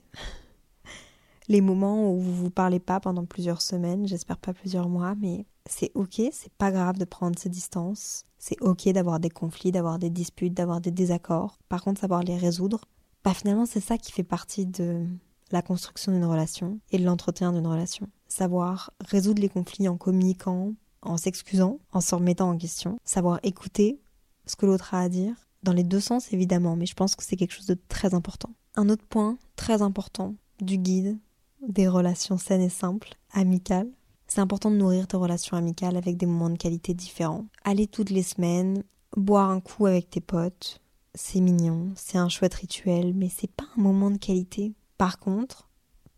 Les 1.49 1.61
moments 1.61 2.13
où 2.13 2.21
vous 2.21 2.35
vous 2.35 2.51
parlez 2.51 2.81
pas 2.81 3.01
pendant 3.01 3.25
plusieurs 3.25 3.63
semaines, 3.63 4.07
j'espère 4.07 4.39
pas 4.39 4.53
plusieurs 4.53 4.89
mois, 4.89 5.15
mais 5.21 5.47
c'est 5.67 5.91
ok, 5.95 6.23
c'est 6.33 6.53
pas 6.59 6.71
grave 6.71 6.99
de 6.99 7.05
prendre 7.05 7.39
ses 7.39 7.49
distances, 7.49 8.25
c'est 8.39 8.61
ok 8.61 8.89
d'avoir 8.91 9.21
des 9.21 9.31
conflits, 9.31 9.73
d'avoir 9.73 9.99
des 9.99 10.11
disputes, 10.11 10.55
d'avoir 10.55 10.81
des 10.81 10.91
désaccords. 10.91 11.59
Par 11.69 11.83
contre, 11.83 12.01
savoir 12.01 12.23
les 12.23 12.37
résoudre, 12.37 12.81
bah 13.25 13.35
finalement 13.35 13.67
c'est 13.67 13.81
ça 13.81 13.99
qui 13.99 14.13
fait 14.13 14.25
partie 14.25 14.67
de 14.67 15.07
la 15.51 15.63
construction 15.63 16.13
d'une 16.13 16.25
relation 16.25 16.81
et 16.91 16.99
de 16.99 17.05
l'entretien 17.05 17.53
d'une 17.53 17.67
relation. 17.67 18.09
Savoir 18.27 18.93
résoudre 19.01 19.43
les 19.43 19.49
conflits 19.49 19.89
en 19.89 19.97
communiquant, 19.97 20.73
en 21.03 21.17
s'excusant, 21.17 21.79
en 21.93 22.01
se 22.01 22.15
remettant 22.15 22.51
en 22.51 22.57
question, 22.57 22.99
savoir 23.05 23.39
écouter 23.43 24.01
ce 24.47 24.57
que 24.57 24.67
l'autre 24.67 24.95
a 24.95 25.01
à 25.01 25.09
dire, 25.09 25.35
dans 25.63 25.73
les 25.73 25.85
deux 25.85 26.01
sens 26.01 26.33
évidemment, 26.33 26.75
mais 26.75 26.87
je 26.87 26.95
pense 26.95 27.15
que 27.15 27.23
c'est 27.23 27.37
quelque 27.37 27.53
chose 27.53 27.67
de 27.67 27.79
très 27.89 28.15
important. 28.15 28.51
Un 28.75 28.89
autre 28.89 29.05
point 29.05 29.39
très 29.55 29.83
important 29.83 30.35
du 30.61 30.79
guide, 30.79 31.19
des 31.67 31.89
relations 31.89 32.39
saines 32.39 32.63
et 32.63 32.69
simples, 32.69 33.17
amicales. 33.33 33.91
C'est 34.27 34.41
important 34.41 34.71
de 34.71 34.77
nourrir 34.77 35.07
tes 35.07 35.17
relations 35.17 35.57
amicales 35.57 35.97
avec 35.97 36.17
des 36.17 36.27
moments 36.27 36.51
de 36.51 36.57
qualité 36.57 36.95
différents. 36.95 37.47
Aller 37.65 37.87
toutes 37.87 38.11
les 38.11 38.23
semaines, 38.23 38.83
boire 39.17 39.51
un 39.51 39.61
coup 39.61 39.87
avec 39.87 40.11
tes 40.11 40.21
potes, 40.21 40.81
c'est 41.15 41.41
mignon, 41.41 41.93
c'est 41.95 42.19
un 42.19 42.29
chouette 42.29 42.55
rituel, 42.55 43.13
mais 43.15 43.29
c'est 43.29 43.51
pas 43.51 43.67
un 43.77 43.83
moment 43.83 44.11
de 44.11 44.17
qualité. 44.17 44.73
Par 44.97 45.19
contre, 45.19 45.69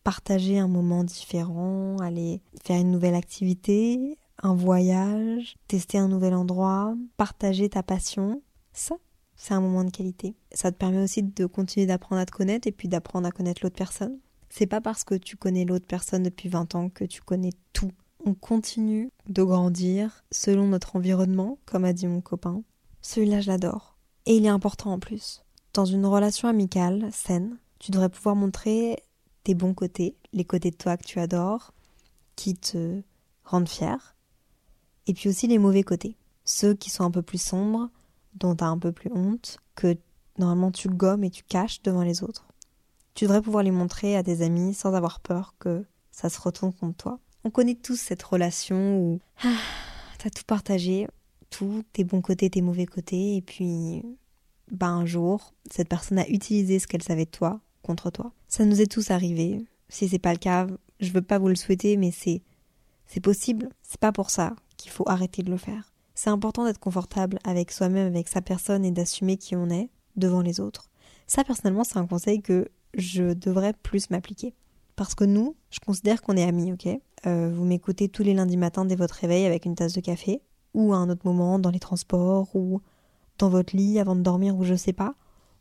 partager 0.04 0.58
un 0.58 0.68
moment 0.68 1.02
différent, 1.02 1.96
aller 1.98 2.40
faire 2.62 2.80
une 2.80 2.90
nouvelle 2.90 3.14
activité, 3.14 4.16
un 4.42 4.54
voyage, 4.54 5.56
tester 5.66 5.98
un 5.98 6.08
nouvel 6.08 6.34
endroit, 6.34 6.94
partager 7.16 7.68
ta 7.68 7.82
passion, 7.82 8.42
ça, 8.72 8.96
c'est 9.36 9.54
un 9.54 9.60
moment 9.60 9.84
de 9.84 9.90
qualité. 9.90 10.34
Ça 10.52 10.70
te 10.70 10.76
permet 10.76 11.02
aussi 11.02 11.22
de 11.22 11.46
continuer 11.46 11.86
d'apprendre 11.86 12.20
à 12.20 12.26
te 12.26 12.32
connaître 12.32 12.68
et 12.68 12.72
puis 12.72 12.88
d'apprendre 12.88 13.26
à 13.26 13.30
connaître 13.30 13.62
l'autre 13.64 13.76
personne. 13.76 14.18
C'est 14.56 14.68
pas 14.68 14.80
parce 14.80 15.02
que 15.02 15.16
tu 15.16 15.36
connais 15.36 15.64
l'autre 15.64 15.84
personne 15.84 16.22
depuis 16.22 16.48
20 16.48 16.76
ans 16.76 16.88
que 16.88 17.02
tu 17.02 17.20
connais 17.20 17.50
tout. 17.72 17.90
On 18.24 18.34
continue 18.34 19.10
de 19.28 19.42
grandir 19.42 20.22
selon 20.30 20.68
notre 20.68 20.94
environnement, 20.94 21.58
comme 21.66 21.84
a 21.84 21.92
dit 21.92 22.06
mon 22.06 22.20
copain. 22.20 22.62
Celui-là, 23.02 23.40
je 23.40 23.48
l'adore. 23.48 23.98
Et 24.26 24.36
il 24.36 24.46
est 24.46 24.50
important 24.50 24.92
en 24.92 25.00
plus. 25.00 25.42
Dans 25.72 25.84
une 25.84 26.06
relation 26.06 26.46
amicale, 26.46 27.08
saine, 27.10 27.58
tu 27.80 27.90
devrais 27.90 28.08
pouvoir 28.08 28.36
montrer 28.36 29.02
tes 29.42 29.56
bons 29.56 29.74
côtés, 29.74 30.14
les 30.32 30.44
côtés 30.44 30.70
de 30.70 30.76
toi 30.76 30.96
que 30.96 31.04
tu 31.04 31.18
adores, 31.18 31.74
qui 32.36 32.54
te 32.54 33.02
rendent 33.42 33.68
fier, 33.68 34.14
et 35.08 35.14
puis 35.14 35.28
aussi 35.28 35.48
les 35.48 35.58
mauvais 35.58 35.82
côtés, 35.82 36.16
ceux 36.44 36.74
qui 36.74 36.90
sont 36.90 37.02
un 37.02 37.10
peu 37.10 37.22
plus 37.22 37.42
sombres, 37.42 37.90
dont 38.34 38.54
tu 38.54 38.62
as 38.62 38.68
un 38.68 38.78
peu 38.78 38.92
plus 38.92 39.10
honte, 39.12 39.58
que 39.74 39.96
normalement 40.38 40.70
tu 40.70 40.88
gommes 40.88 41.24
et 41.24 41.30
tu 41.30 41.42
caches 41.42 41.82
devant 41.82 42.04
les 42.04 42.22
autres. 42.22 42.46
Tu 43.14 43.24
devrais 43.24 43.42
pouvoir 43.42 43.62
les 43.62 43.70
montrer 43.70 44.16
à 44.16 44.22
tes 44.22 44.42
amis 44.42 44.74
sans 44.74 44.92
avoir 44.94 45.20
peur 45.20 45.54
que 45.58 45.84
ça 46.10 46.28
se 46.28 46.40
retourne 46.40 46.72
contre 46.72 46.96
toi. 46.96 47.18
On 47.44 47.50
connaît 47.50 47.76
tous 47.76 47.96
cette 47.96 48.22
relation 48.22 48.98
où 48.98 49.20
ah, 49.44 49.56
t'as 50.18 50.30
tout 50.30 50.44
partagé, 50.46 51.06
tout, 51.50 51.84
tes 51.92 52.02
bons 52.02 52.20
côtés, 52.20 52.50
tes 52.50 52.62
mauvais 52.62 52.86
côtés, 52.86 53.36
et 53.36 53.42
puis 53.42 54.02
bah 54.70 54.88
un 54.88 55.06
jour, 55.06 55.52
cette 55.70 55.88
personne 55.88 56.18
a 56.18 56.28
utilisé 56.28 56.78
ce 56.78 56.86
qu'elle 56.86 57.02
savait 57.02 57.26
de 57.26 57.30
toi 57.30 57.60
contre 57.82 58.10
toi. 58.10 58.32
Ça 58.48 58.64
nous 58.64 58.80
est 58.80 58.90
tous 58.90 59.10
arrivé. 59.10 59.64
Si 59.88 60.08
c'est 60.08 60.18
pas 60.18 60.32
le 60.32 60.38
cas, 60.38 60.66
je 61.00 61.12
veux 61.12 61.22
pas 61.22 61.38
vous 61.38 61.48
le 61.48 61.54
souhaiter, 61.54 61.96
mais 61.96 62.10
c'est 62.10 62.42
C'est 63.06 63.20
possible, 63.20 63.68
c'est 63.82 64.00
pas 64.00 64.12
pour 64.12 64.30
ça 64.30 64.56
qu'il 64.76 64.90
faut 64.90 65.08
arrêter 65.08 65.42
de 65.42 65.50
le 65.50 65.56
faire. 65.56 65.92
C'est 66.14 66.30
important 66.30 66.64
d'être 66.64 66.80
confortable 66.80 67.38
avec 67.44 67.70
soi-même, 67.70 68.06
avec 68.06 68.28
sa 68.28 68.40
personne 68.40 68.84
et 68.84 68.90
d'assumer 68.90 69.36
qui 69.36 69.54
on 69.54 69.68
est 69.68 69.90
devant 70.16 70.40
les 70.40 70.58
autres. 70.60 70.88
Ça, 71.26 71.44
personnellement, 71.44 71.84
c'est 71.84 71.98
un 71.98 72.06
conseil 72.06 72.40
que 72.40 72.68
je 72.96 73.32
devrais 73.32 73.72
plus 73.72 74.10
m'appliquer. 74.10 74.54
Parce 74.96 75.14
que 75.14 75.24
nous, 75.24 75.56
je 75.70 75.80
considère 75.80 76.22
qu'on 76.22 76.36
est 76.36 76.44
amis, 76.44 76.72
ok? 76.72 76.88
Euh, 77.26 77.50
Vous 77.52 77.64
m'écoutez 77.64 78.08
tous 78.08 78.22
les 78.22 78.34
lundis 78.34 78.56
matins 78.56 78.84
dès 78.84 78.96
votre 78.96 79.14
réveil 79.14 79.44
avec 79.44 79.64
une 79.64 79.74
tasse 79.74 79.92
de 79.92 80.00
café, 80.00 80.40
ou 80.72 80.92
à 80.92 80.96
un 80.96 81.10
autre 81.10 81.26
moment 81.26 81.58
dans 81.58 81.70
les 81.70 81.80
transports, 81.80 82.54
ou 82.54 82.80
dans 83.38 83.48
votre 83.48 83.76
lit 83.76 83.98
avant 83.98 84.14
de 84.14 84.22
dormir, 84.22 84.56
ou 84.56 84.64
je 84.64 84.74
sais 84.74 84.92
pas. 84.92 85.14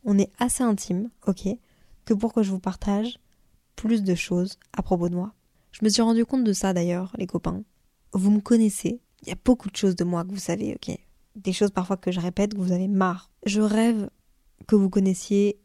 On 0.04 0.18
est 0.18 0.32
assez 0.38 0.64
intime, 0.64 1.10
ok? 1.28 1.48
Que 2.06 2.14
pour 2.14 2.34
que 2.34 2.44
je 2.44 2.52
vous 2.52 2.60
partage 2.60 3.18
plus 3.76 4.04
de 4.04 4.16
choses 4.16 4.58
à 4.74 4.84
propos 4.84 5.10
de 5.10 5.16
moi. 5.16 5.34
Je 5.72 5.84
me 5.84 5.90
suis 5.90 6.02
rendu 6.02 6.26
compte 6.26 6.44
de 6.44 6.54
ça 6.54 6.74
d'ailleurs, 6.74 7.14
les 7.18 7.26
copains. 7.26 7.64
Vous 8.14 8.30
me 8.30 8.42
connaissez, 8.42 9.02
il 9.24 9.30
y 9.30 9.32
a 9.32 9.38
beaucoup 9.44 9.70
de 9.70 9.76
choses 9.76 9.96
de 9.96 10.04
moi 10.04 10.24
que 10.24 10.30
vous 10.30 10.38
savez, 10.38 10.76
ok? 10.76 10.96
Des 11.36 11.54
choses 11.54 11.72
parfois 11.72 11.98
que 11.98 12.12
je 12.12 12.20
répète, 12.20 12.54
que 12.54 12.60
vous 12.60 12.72
avez 12.72 12.88
marre. 12.88 13.32
Je 13.46 13.62
rêve 13.62 14.10
que 14.68 14.76
vous 14.76 14.90
connaissiez 14.90 15.60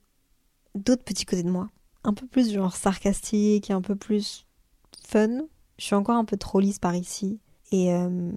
d'autres 0.75 1.05
petits 1.05 1.25
côtés 1.25 1.43
de 1.43 1.51
moi. 1.51 1.69
Un 2.05 2.15
peu 2.15 2.27
plus 2.27 2.53
genre 2.53 2.77
sarcastique 2.77 3.71
un 3.71 3.81
peu 3.81 3.97
plus 3.97 4.47
fun. 5.07 5.43
Je 5.79 5.85
suis 5.85 5.95
encore 5.95 6.17
un 6.17 6.25
peu 6.25 6.37
trop 6.37 6.61
lisse 6.61 6.79
par 6.79 6.95
ici. 6.95 7.41
Et, 7.71 7.93
euh, 7.93 8.33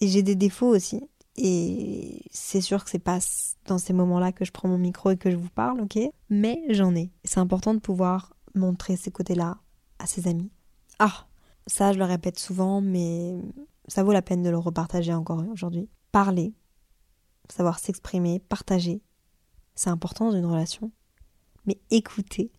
et 0.00 0.08
j'ai 0.08 0.22
des 0.22 0.34
défauts 0.34 0.74
aussi. 0.74 1.02
Et 1.36 2.22
c'est 2.30 2.60
sûr 2.60 2.82
que 2.84 2.90
c'est 2.90 2.98
pas 2.98 3.18
dans 3.66 3.78
ces 3.78 3.92
moments-là 3.92 4.32
que 4.32 4.44
je 4.44 4.52
prends 4.52 4.68
mon 4.68 4.78
micro 4.78 5.10
et 5.10 5.16
que 5.16 5.30
je 5.30 5.36
vous 5.36 5.50
parle, 5.50 5.80
ok? 5.80 5.98
Mais 6.30 6.62
j'en 6.70 6.94
ai. 6.94 7.10
C'est 7.24 7.40
important 7.40 7.74
de 7.74 7.80
pouvoir 7.80 8.34
montrer 8.54 8.96
ces 8.96 9.10
côtés-là 9.10 9.58
à 9.98 10.06
ses 10.06 10.28
amis. 10.28 10.50
Ah, 10.98 11.26
ça 11.66 11.92
je 11.92 11.98
le 11.98 12.04
répète 12.04 12.38
souvent, 12.38 12.80
mais 12.80 13.34
ça 13.86 14.02
vaut 14.02 14.12
la 14.12 14.22
peine 14.22 14.42
de 14.42 14.50
le 14.50 14.58
repartager 14.58 15.12
encore 15.12 15.44
aujourd'hui. 15.50 15.88
Parler, 16.10 16.54
savoir 17.50 17.78
s'exprimer, 17.78 18.40
partager, 18.40 19.02
c'est 19.74 19.90
important 19.90 20.30
dans 20.30 20.36
une 20.36 20.46
relation. 20.46 20.90
Mais 21.66 21.78
écouter, 21.90 22.52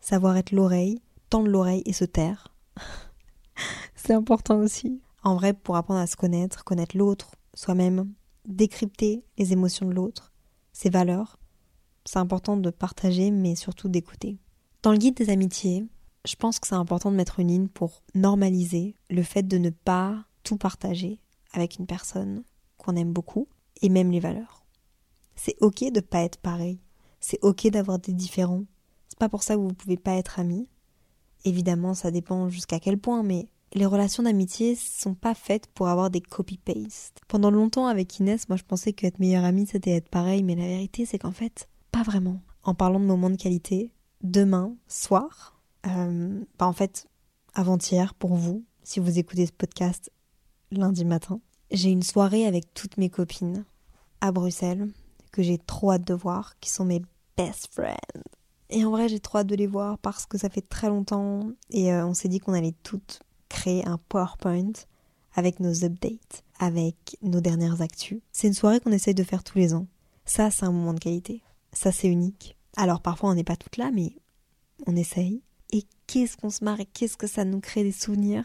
savoir 0.00 0.36
être 0.36 0.52
l'oreille, 0.52 1.00
tendre 1.30 1.48
l'oreille 1.48 1.82
et 1.86 1.92
se 1.92 2.04
taire, 2.04 2.54
c'est 3.94 4.14
important 4.14 4.58
aussi. 4.58 5.00
En 5.22 5.34
vrai, 5.34 5.52
pour 5.52 5.76
apprendre 5.76 6.00
à 6.00 6.06
se 6.06 6.16
connaître, 6.16 6.64
connaître 6.64 6.96
l'autre, 6.96 7.32
soi-même, 7.54 8.12
décrypter 8.46 9.24
les 9.38 9.52
émotions 9.52 9.86
de 9.86 9.94
l'autre, 9.94 10.32
ses 10.72 10.90
valeurs, 10.90 11.38
c'est 12.04 12.18
important 12.18 12.56
de 12.56 12.70
partager, 12.70 13.30
mais 13.30 13.56
surtout 13.56 13.88
d'écouter. 13.88 14.38
Dans 14.82 14.92
le 14.92 14.98
guide 14.98 15.16
des 15.16 15.30
amitiés, 15.30 15.84
je 16.26 16.36
pense 16.36 16.58
que 16.58 16.66
c'est 16.68 16.74
important 16.74 17.10
de 17.10 17.16
mettre 17.16 17.40
une 17.40 17.48
ligne 17.48 17.68
pour 17.68 18.02
normaliser 18.14 18.94
le 19.10 19.22
fait 19.22 19.42
de 19.42 19.58
ne 19.58 19.70
pas 19.70 20.24
tout 20.44 20.56
partager 20.56 21.20
avec 21.52 21.78
une 21.78 21.86
personne 21.86 22.44
qu'on 22.76 22.94
aime 22.94 23.12
beaucoup, 23.12 23.48
et 23.82 23.88
même 23.88 24.10
les 24.10 24.20
valeurs. 24.20 24.64
C'est 25.34 25.56
ok 25.60 25.90
de 25.92 26.00
pas 26.00 26.22
être 26.22 26.38
pareil. 26.38 26.80
C'est 27.20 27.38
ok 27.42 27.68
d'avoir 27.68 27.98
des 27.98 28.12
différents. 28.12 28.64
C'est 29.08 29.18
pas 29.18 29.28
pour 29.28 29.42
ça 29.42 29.54
que 29.54 29.60
vous 29.60 29.74
pouvez 29.74 29.96
pas 29.96 30.14
être 30.14 30.38
amis. 30.38 30.68
Évidemment, 31.44 31.94
ça 31.94 32.10
dépend 32.10 32.48
jusqu'à 32.48 32.80
quel 32.80 32.98
point, 32.98 33.22
mais 33.22 33.48
les 33.74 33.86
relations 33.86 34.22
d'amitié 34.22 34.74
sont 34.74 35.14
pas 35.14 35.34
faites 35.34 35.66
pour 35.68 35.88
avoir 35.88 36.10
des 36.10 36.20
copy-paste. 36.20 37.20
Pendant 37.28 37.50
longtemps 37.50 37.86
avec 37.86 38.18
Inès, 38.18 38.48
moi 38.48 38.56
je 38.56 38.64
pensais 38.64 38.92
qu'être 38.92 39.18
meilleure 39.18 39.44
amie 39.44 39.66
c'était 39.66 39.90
être 39.90 40.08
pareil, 40.08 40.42
mais 40.42 40.54
la 40.54 40.66
vérité 40.66 41.04
c'est 41.04 41.18
qu'en 41.18 41.32
fait, 41.32 41.68
pas 41.92 42.02
vraiment. 42.02 42.40
En 42.62 42.74
parlant 42.74 43.00
de 43.00 43.04
moments 43.04 43.30
de 43.30 43.36
qualité, 43.36 43.92
demain 44.22 44.74
soir, 44.88 45.60
euh, 45.86 46.42
bah 46.58 46.66
en 46.66 46.72
fait, 46.72 47.06
avant-hier 47.54 48.14
pour 48.14 48.34
vous, 48.34 48.64
si 48.82 49.00
vous 49.00 49.18
écoutez 49.18 49.46
ce 49.46 49.52
podcast 49.52 50.10
lundi 50.70 51.04
matin, 51.04 51.40
j'ai 51.70 51.90
une 51.90 52.02
soirée 52.02 52.46
avec 52.46 52.72
toutes 52.74 52.96
mes 52.96 53.10
copines 53.10 53.64
à 54.20 54.32
Bruxelles 54.32 54.88
que 55.36 55.42
j'ai 55.42 55.58
trop 55.58 55.92
hâte 55.92 56.06
de 56.06 56.14
voir, 56.14 56.58
qui 56.60 56.70
sont 56.70 56.86
mes 56.86 57.02
best 57.36 57.68
friends. 57.70 58.22
Et 58.70 58.86
en 58.86 58.90
vrai, 58.90 59.10
j'ai 59.10 59.20
trop 59.20 59.38
hâte 59.38 59.46
de 59.46 59.54
les 59.54 59.66
voir 59.66 59.98
parce 59.98 60.24
que 60.24 60.38
ça 60.38 60.48
fait 60.48 60.66
très 60.66 60.88
longtemps 60.88 61.50
et 61.70 61.92
euh, 61.92 62.06
on 62.06 62.14
s'est 62.14 62.28
dit 62.28 62.40
qu'on 62.40 62.54
allait 62.54 62.74
toutes 62.82 63.20
créer 63.50 63.86
un 63.86 63.98
PowerPoint 64.08 64.72
avec 65.34 65.60
nos 65.60 65.84
updates, 65.84 66.42
avec 66.58 67.18
nos 67.20 67.42
dernières 67.42 67.82
actus. 67.82 68.22
C'est 68.32 68.48
une 68.48 68.54
soirée 68.54 68.80
qu'on 68.80 68.92
essaye 68.92 69.14
de 69.14 69.22
faire 69.22 69.44
tous 69.44 69.58
les 69.58 69.74
ans. 69.74 69.86
Ça, 70.24 70.50
c'est 70.50 70.64
un 70.64 70.72
moment 70.72 70.94
de 70.94 71.00
qualité. 71.00 71.42
Ça, 71.74 71.92
c'est 71.92 72.08
unique. 72.08 72.56
Alors 72.74 73.02
parfois, 73.02 73.28
on 73.28 73.34
n'est 73.34 73.44
pas 73.44 73.56
toutes 73.56 73.76
là, 73.76 73.90
mais 73.92 74.16
on 74.86 74.96
essaye. 74.96 75.42
Et 75.70 75.84
qu'est-ce 76.06 76.38
qu'on 76.38 76.50
se 76.50 76.64
marre 76.64 76.80
et 76.80 76.86
qu'est-ce 76.86 77.18
que 77.18 77.26
ça 77.26 77.44
nous 77.44 77.60
crée 77.60 77.82
des 77.82 77.92
souvenirs? 77.92 78.44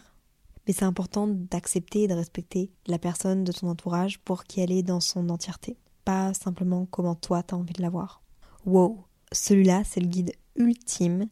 Mais 0.66 0.74
c'est 0.74 0.84
important 0.84 1.26
d'accepter 1.26 2.02
et 2.02 2.08
de 2.08 2.14
respecter 2.14 2.70
la 2.86 2.98
personne 2.98 3.44
de 3.44 3.52
ton 3.52 3.68
entourage 3.68 4.18
pour 4.18 4.44
qu'elle 4.44 4.70
est 4.70 4.82
dans 4.82 5.00
son 5.00 5.30
entièreté. 5.30 5.78
Pas 6.04 6.34
simplement 6.34 6.86
comment 6.86 7.14
toi 7.14 7.42
t'as 7.42 7.56
envie 7.56 7.72
de 7.72 7.82
la 7.82 7.90
voir. 7.90 8.22
Wow, 8.66 9.04
celui-là, 9.32 9.82
c'est 9.84 10.00
le 10.00 10.08
guide 10.08 10.32
ultime 10.56 11.28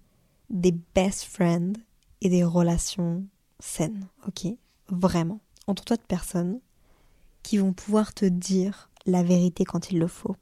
des 0.48 0.72
best 0.94 1.24
friends 1.24 1.72
et 2.20 2.28
des 2.28 2.44
relations 2.44 3.24
saines, 3.58 4.06
ok? 4.26 4.52
Vraiment. 4.88 5.40
Entoure-toi 5.66 5.96
de 5.96 6.02
personnes 6.02 6.60
qui 7.42 7.58
vont 7.58 7.72
pouvoir 7.72 8.14
te 8.14 8.24
dire 8.24 8.90
la 9.06 9.22
vérité 9.22 9.64
quand 9.64 9.90
il 9.90 9.98
le 9.98 10.08
faut 10.08 10.36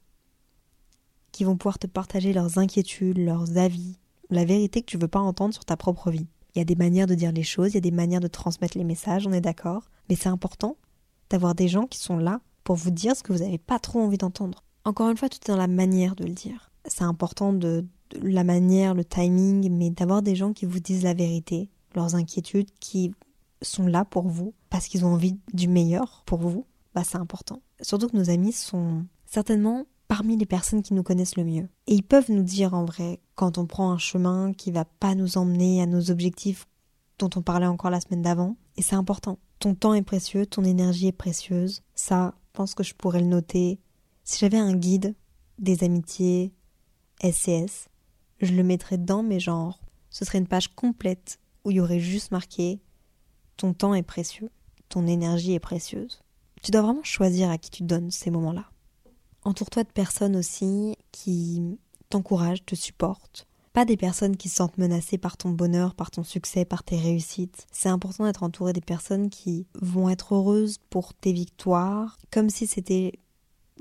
qui 1.31 1.43
vont 1.43 1.57
pouvoir 1.57 1.79
te 1.79 1.87
partager 1.87 2.33
leurs 2.33 2.57
inquiétudes, 2.57 3.17
leurs 3.17 3.57
avis, 3.57 3.97
la 4.29 4.45
vérité 4.45 4.81
que 4.81 4.87
tu 4.87 4.97
veux 4.97 5.07
pas 5.07 5.19
entendre 5.19 5.53
sur 5.53 5.65
ta 5.65 5.77
propre 5.77 6.11
vie. 6.11 6.27
Il 6.53 6.59
y 6.59 6.61
a 6.61 6.65
des 6.65 6.75
manières 6.75 7.07
de 7.07 7.15
dire 7.15 7.31
les 7.31 7.43
choses, 7.43 7.71
il 7.71 7.75
y 7.75 7.77
a 7.77 7.81
des 7.81 7.91
manières 7.91 8.19
de 8.19 8.27
transmettre 8.27 8.77
les 8.77 8.83
messages, 8.83 9.27
on 9.27 9.31
est 9.31 9.41
d'accord, 9.41 9.89
mais 10.09 10.15
c'est 10.15 10.29
important 10.29 10.75
d'avoir 11.29 11.55
des 11.55 11.67
gens 11.67 11.85
qui 11.85 11.99
sont 11.99 12.17
là 12.17 12.41
pour 12.69 12.75
vous 12.75 12.91
dire 12.91 13.15
ce 13.15 13.23
que 13.23 13.33
vous 13.33 13.39
n'avez 13.39 13.57
pas 13.57 13.79
trop 13.79 13.99
envie 13.99 14.19
d'entendre. 14.19 14.63
Encore 14.85 15.09
une 15.09 15.17
fois, 15.17 15.27
tout 15.27 15.39
est 15.43 15.51
dans 15.51 15.57
la 15.57 15.65
manière 15.65 16.15
de 16.15 16.23
le 16.23 16.33
dire. 16.33 16.69
C'est 16.85 17.03
important 17.03 17.51
de, 17.51 17.83
la 18.21 18.43
manière, 18.43 18.93
le 18.93 19.03
timing, 19.03 19.71
mais 19.71 19.89
d'avoir 19.89 20.21
des 20.21 20.35
gens 20.35 20.53
qui 20.53 20.67
vous 20.67 20.79
disent 20.79 21.01
la 21.01 21.15
vérité, 21.15 21.71
leurs 21.95 22.13
inquiétudes, 22.13 22.69
qui 22.79 23.11
sont 23.63 23.87
là 23.87 24.05
pour 24.05 24.27
vous 24.27 24.53
parce 24.69 24.87
qu'ils 24.87 25.03
ont 25.03 25.13
envie 25.15 25.35
du 25.51 25.67
meilleur 25.67 26.21
pour 26.27 26.37
vous, 26.41 26.67
bah 26.93 27.01
c'est 27.03 27.17
important. 27.17 27.63
Surtout 27.81 28.07
que 28.07 28.15
nos 28.15 28.29
amis 28.29 28.51
sont 28.51 29.03
certainement 29.25 29.87
parmi 30.07 30.37
les 30.37 30.45
personnes 30.45 30.83
qui 30.83 30.93
nous 30.93 31.01
connaissent 31.01 31.37
le 31.37 31.45
mieux. 31.45 31.69
Et 31.87 31.95
ils 31.95 32.03
peuvent 32.03 32.29
nous 32.29 32.43
dire 32.43 32.75
en 32.75 32.85
vrai 32.85 33.19
quand 33.33 33.57
on 33.57 33.65
prend 33.65 33.89
un 33.89 33.97
chemin 33.97 34.53
qui 34.53 34.69
va 34.69 34.85
pas 34.85 35.15
nous 35.15 35.39
emmener 35.39 35.81
à 35.81 35.87
nos 35.87 36.11
objectifs 36.11 36.67
dont 37.17 37.31
on 37.35 37.41
parlait 37.41 37.65
encore 37.65 37.89
la 37.89 37.99
semaine 37.99 38.21
d'avant. 38.21 38.57
Et 38.77 38.83
c'est 38.83 38.95
important. 38.95 39.39
Ton 39.57 39.73
temps 39.73 39.95
est 39.95 40.03
précieux, 40.03 40.45
ton 40.45 40.63
énergie 40.63 41.07
est 41.07 41.11
précieuse. 41.11 41.81
Ça, 41.95 42.35
pense 42.59 42.75
que 42.75 42.83
je 42.83 42.93
pourrais 42.93 43.21
le 43.21 43.25
noter. 43.25 43.79
Si 44.25 44.37
j'avais 44.37 44.57
un 44.57 44.75
guide 44.75 45.15
des 45.59 45.85
amitiés 45.85 46.51
SCS, 47.23 47.87
je 48.41 48.53
le 48.53 48.63
mettrais 48.63 48.97
dedans, 48.97 49.23
mais 49.23 49.39
genre, 49.39 49.79
ce 50.09 50.25
serait 50.25 50.39
une 50.39 50.47
page 50.47 50.75
complète 50.75 51.39
où 51.63 51.71
il 51.71 51.77
y 51.77 51.79
aurait 51.79 52.01
juste 52.01 52.31
marqué 52.31 52.81
ton 53.55 53.73
temps 53.73 53.93
est 53.93 54.03
précieux, 54.03 54.51
ton 54.89 55.07
énergie 55.07 55.53
est 55.53 55.61
précieuse. 55.61 56.21
Tu 56.61 56.71
dois 56.71 56.81
vraiment 56.81 57.03
choisir 57.03 57.49
à 57.49 57.57
qui 57.57 57.69
tu 57.69 57.83
donnes 57.83 58.11
ces 58.11 58.29
moments-là. 58.29 58.69
Entoure-toi 59.43 59.85
de 59.85 59.91
personnes 59.91 60.35
aussi 60.35 60.97
qui 61.13 61.79
t'encouragent, 62.09 62.65
te 62.65 62.75
supportent. 62.75 63.47
Des 63.85 63.97
personnes 63.97 64.35
qui 64.35 64.49
se 64.49 64.57
sentent 64.57 64.77
menacées 64.77 65.17
par 65.17 65.37
ton 65.37 65.51
bonheur, 65.51 65.95
par 65.95 66.11
ton 66.11 66.23
succès, 66.23 66.65
par 66.65 66.83
tes 66.83 66.97
réussites. 66.97 67.65
C'est 67.71 67.87
important 67.87 68.25
d'être 68.25 68.43
entouré 68.43 68.73
des 68.73 68.81
personnes 68.81 69.29
qui 69.29 69.67
vont 69.81 70.09
être 70.09 70.35
heureuses 70.35 70.79
pour 70.89 71.13
tes 71.13 71.31
victoires, 71.31 72.17
comme 72.29 72.49
si 72.49 72.67
c'était 72.67 73.13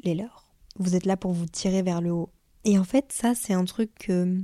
les 0.05 0.15
leurs. 0.15 0.47
Vous 0.79 0.95
êtes 0.95 1.05
là 1.05 1.17
pour 1.17 1.33
vous 1.33 1.47
tirer 1.47 1.83
vers 1.83 2.01
le 2.01 2.13
haut. 2.13 2.31
Et 2.65 2.79
en 2.79 2.85
fait, 2.85 3.13
ça, 3.13 3.35
c'est 3.35 3.55
un 3.55 3.65
truc 3.65 3.91
que 3.99 4.39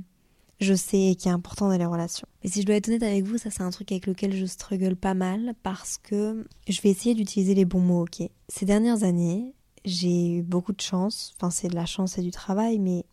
je 0.59 0.73
sais 0.73 1.11
et 1.11 1.15
qui 1.15 1.29
est 1.29 1.31
important 1.31 1.69
dans 1.69 1.77
les 1.77 1.85
relations. 1.85 2.27
Mais 2.43 2.49
si 2.49 2.61
je 2.61 2.65
dois 2.65 2.75
être 2.75 2.89
honnête 2.89 3.03
avec 3.03 3.23
vous, 3.23 3.37
ça, 3.37 3.49
c'est 3.49 3.63
un 3.63 3.71
truc 3.71 3.91
avec 3.93 4.07
lequel 4.07 4.35
je 4.35 4.45
struggle 4.45 4.97
pas 4.97 5.13
mal 5.13 5.53
parce 5.63 5.97
que 5.97 6.45
je 6.67 6.81
vais 6.81 6.89
essayer 6.89 7.15
d'utiliser 7.15 7.55
les 7.55 7.65
bons 7.65 7.79
mots, 7.79 8.03
ok 8.03 8.27
Ces 8.49 8.65
dernières 8.65 9.03
années, 9.03 9.53
j'ai 9.85 10.31
eu 10.31 10.43
beaucoup 10.43 10.73
de 10.73 10.81
chance, 10.81 11.33
enfin 11.37 11.49
c'est 11.49 11.69
de 11.69 11.75
la 11.75 11.85
chance 11.85 12.17
et 12.17 12.21
du 12.21 12.31
travail, 12.31 12.79
mais 12.79 13.05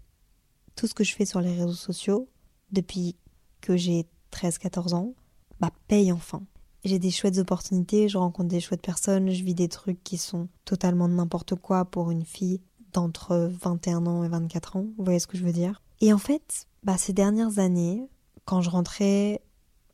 tout 0.75 0.87
ce 0.87 0.95
que 0.95 1.05
je 1.05 1.15
fais 1.15 1.27
sur 1.27 1.41
les 1.41 1.53
réseaux 1.53 1.73
sociaux 1.73 2.29
depuis 2.73 3.17
que 3.61 3.77
j'ai 3.77 4.07
13-14 4.33 4.95
ans, 4.95 5.15
bah 5.61 5.71
paye 5.89 6.13
enfin. 6.13 6.43
J'ai 6.85 6.99
des 6.99 7.11
chouettes 7.11 7.39
opportunités, 7.39 8.09
je 8.09 8.19
rencontre 8.19 8.49
des 8.49 8.61
chouettes 8.61 8.83
personnes, 8.83 9.31
je 9.31 9.45
vis 9.45 9.55
des 9.55 9.69
trucs 9.69 10.03
qui 10.03 10.19
sont 10.19 10.49
totalement 10.65 11.07
n'importe 11.07 11.55
quoi 11.55 11.85
pour 11.85 12.11
une 12.11 12.25
fille 12.25 12.61
d'entre 12.93 13.51
21 13.61 14.07
ans 14.07 14.25
et 14.25 14.29
24 14.29 14.77
ans, 14.77 14.87
vous 14.99 15.05
voyez 15.05 15.21
ce 15.21 15.27
que 15.27 15.39
je 15.39 15.45
veux 15.45 15.53
dire 15.53 15.81
Et 16.01 16.13
en 16.13 16.19
fait, 16.19 16.67
bah 16.83 16.99
ces 16.99 17.13
dernières 17.13 17.59
années, 17.59 18.09
quand 18.45 18.61
je 18.61 18.71
rentrais 18.71 19.41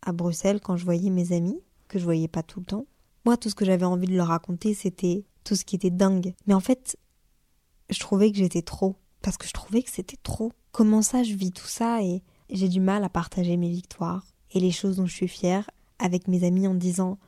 à 0.03 0.13
Bruxelles, 0.13 0.61
quand 0.61 0.77
je 0.77 0.85
voyais 0.85 1.11
mes 1.11 1.33
amis, 1.33 1.61
que 1.89 1.99
je 1.99 2.05
voyais 2.05 2.29
pas 2.29 2.43
tout 2.43 2.61
le 2.61 2.67
temps, 2.67 2.87
moi 3.25 3.37
tout 3.37 3.51
ce 3.51 3.55
que 3.55 3.65
j'avais 3.65 3.85
envie 3.85 4.07
de 4.09 4.17
leur 4.17 4.29
raconter 4.29 4.73
c'était 4.73 5.25
tout 5.45 5.57
ce 5.57 5.65
qui 5.65 5.77
était 5.77 5.91
dingue. 5.91 6.35
Mais 6.47 6.55
en 6.55 6.61
fait, 6.61 6.97
je 7.91 7.99
trouvais 8.01 8.31
que 8.31 8.39
j'étais 8.39 8.63
trop. 8.63 8.97
Parce 9.23 9.37
que 9.37 9.47
je 9.47 9.53
trouvais 9.53 9.83
que 9.83 9.91
c'était 9.91 10.19
trop. 10.23 10.53
Comment 10.73 11.03
ça, 11.03 11.23
je 11.23 11.35
vis 11.35 11.53
tout 11.53 11.67
ça 11.67 12.03
et 12.03 12.23
j'ai 12.51 12.69
du 12.69 12.81
mal 12.81 13.05
à 13.05 13.09
partager 13.09 13.57
mes 13.57 13.71
victoires 13.71 14.27
et 14.53 14.61
les 14.61 14.71
choses 14.71 14.97
dont 14.97 15.07
je 15.07 15.15
suis 15.15 15.29
fière 15.29 15.71
avec 15.99 16.29
mes 16.29 16.45
amis 16.45 16.67
en 16.67 16.75
disant 16.75 17.19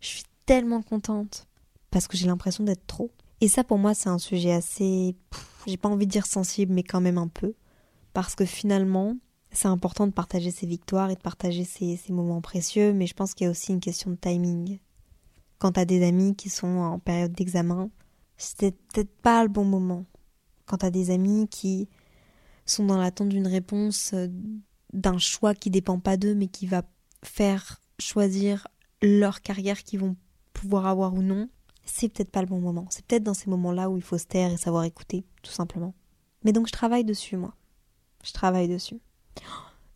Je 0.00 0.08
suis 0.08 0.24
tellement 0.44 0.82
contente 0.82 1.46
parce 1.90 2.06
que 2.08 2.16
j'ai 2.16 2.26
l'impression 2.26 2.64
d'être 2.64 2.86
trop. 2.86 3.10
Et 3.40 3.48
ça, 3.48 3.64
pour 3.64 3.78
moi, 3.78 3.94
c'est 3.94 4.08
un 4.08 4.18
sujet 4.18 4.52
assez. 4.52 5.14
J'ai 5.66 5.76
pas 5.76 5.88
envie 5.88 6.06
de 6.06 6.10
dire 6.10 6.26
sensible, 6.26 6.72
mais 6.72 6.82
quand 6.82 7.00
même 7.00 7.18
un 7.18 7.28
peu. 7.28 7.54
Parce 8.12 8.34
que 8.34 8.44
finalement, 8.44 9.16
c'est 9.50 9.68
important 9.68 10.06
de 10.06 10.12
partager 10.12 10.50
ses 10.50 10.66
victoires 10.66 11.10
et 11.10 11.14
de 11.14 11.20
partager 11.20 11.64
ses, 11.64 11.98
moments 12.10 12.40
précieux, 12.40 12.92
mais 12.92 13.06
je 13.06 13.14
pense 13.14 13.34
qu'il 13.34 13.46
y 13.46 13.48
a 13.48 13.50
aussi 13.50 13.72
une 13.72 13.80
question 13.80 14.10
de 14.10 14.16
timing. 14.16 14.78
Quand 15.58 15.72
t'as 15.72 15.84
des 15.84 16.06
amis 16.06 16.34
qui 16.34 16.50
sont 16.50 16.66
en 16.66 16.98
période 16.98 17.32
d'examen, 17.32 17.90
c'était 18.36 18.72
peut-être 18.72 19.14
pas 19.22 19.42
le 19.42 19.48
bon 19.48 19.64
moment. 19.64 20.04
Quand 20.66 20.78
t'as 20.78 20.90
des 20.90 21.10
amis 21.10 21.48
qui 21.48 21.88
sont 22.66 22.84
dans 22.84 22.98
l'attente 22.98 23.28
d'une 23.28 23.46
réponse, 23.46 24.12
euh, 24.14 24.28
d'un 24.92 25.18
choix 25.18 25.54
qui 25.54 25.70
dépend 25.70 25.98
pas 25.98 26.16
d'eux, 26.16 26.34
mais 26.34 26.48
qui 26.48 26.66
va 26.66 26.82
faire 27.22 27.80
choisir 27.98 28.68
leur 29.02 29.40
carrière 29.40 29.82
qu'ils 29.82 30.00
vont 30.00 30.16
pouvoir 30.52 30.86
avoir 30.86 31.14
ou 31.14 31.22
non, 31.22 31.48
c'est 31.84 32.08
peut-être 32.08 32.30
pas 32.30 32.40
le 32.40 32.48
bon 32.48 32.60
moment. 32.60 32.86
C'est 32.90 33.04
peut-être 33.06 33.22
dans 33.22 33.34
ces 33.34 33.50
moments-là 33.50 33.90
où 33.90 33.96
il 33.96 34.02
faut 34.02 34.18
se 34.18 34.26
taire 34.26 34.52
et 34.52 34.56
savoir 34.56 34.84
écouter, 34.84 35.24
tout 35.42 35.52
simplement. 35.52 35.94
Mais 36.44 36.52
donc 36.52 36.66
je 36.66 36.72
travaille 36.72 37.04
dessus, 37.04 37.36
moi. 37.36 37.54
Je 38.24 38.32
travaille 38.32 38.68
dessus. 38.68 39.00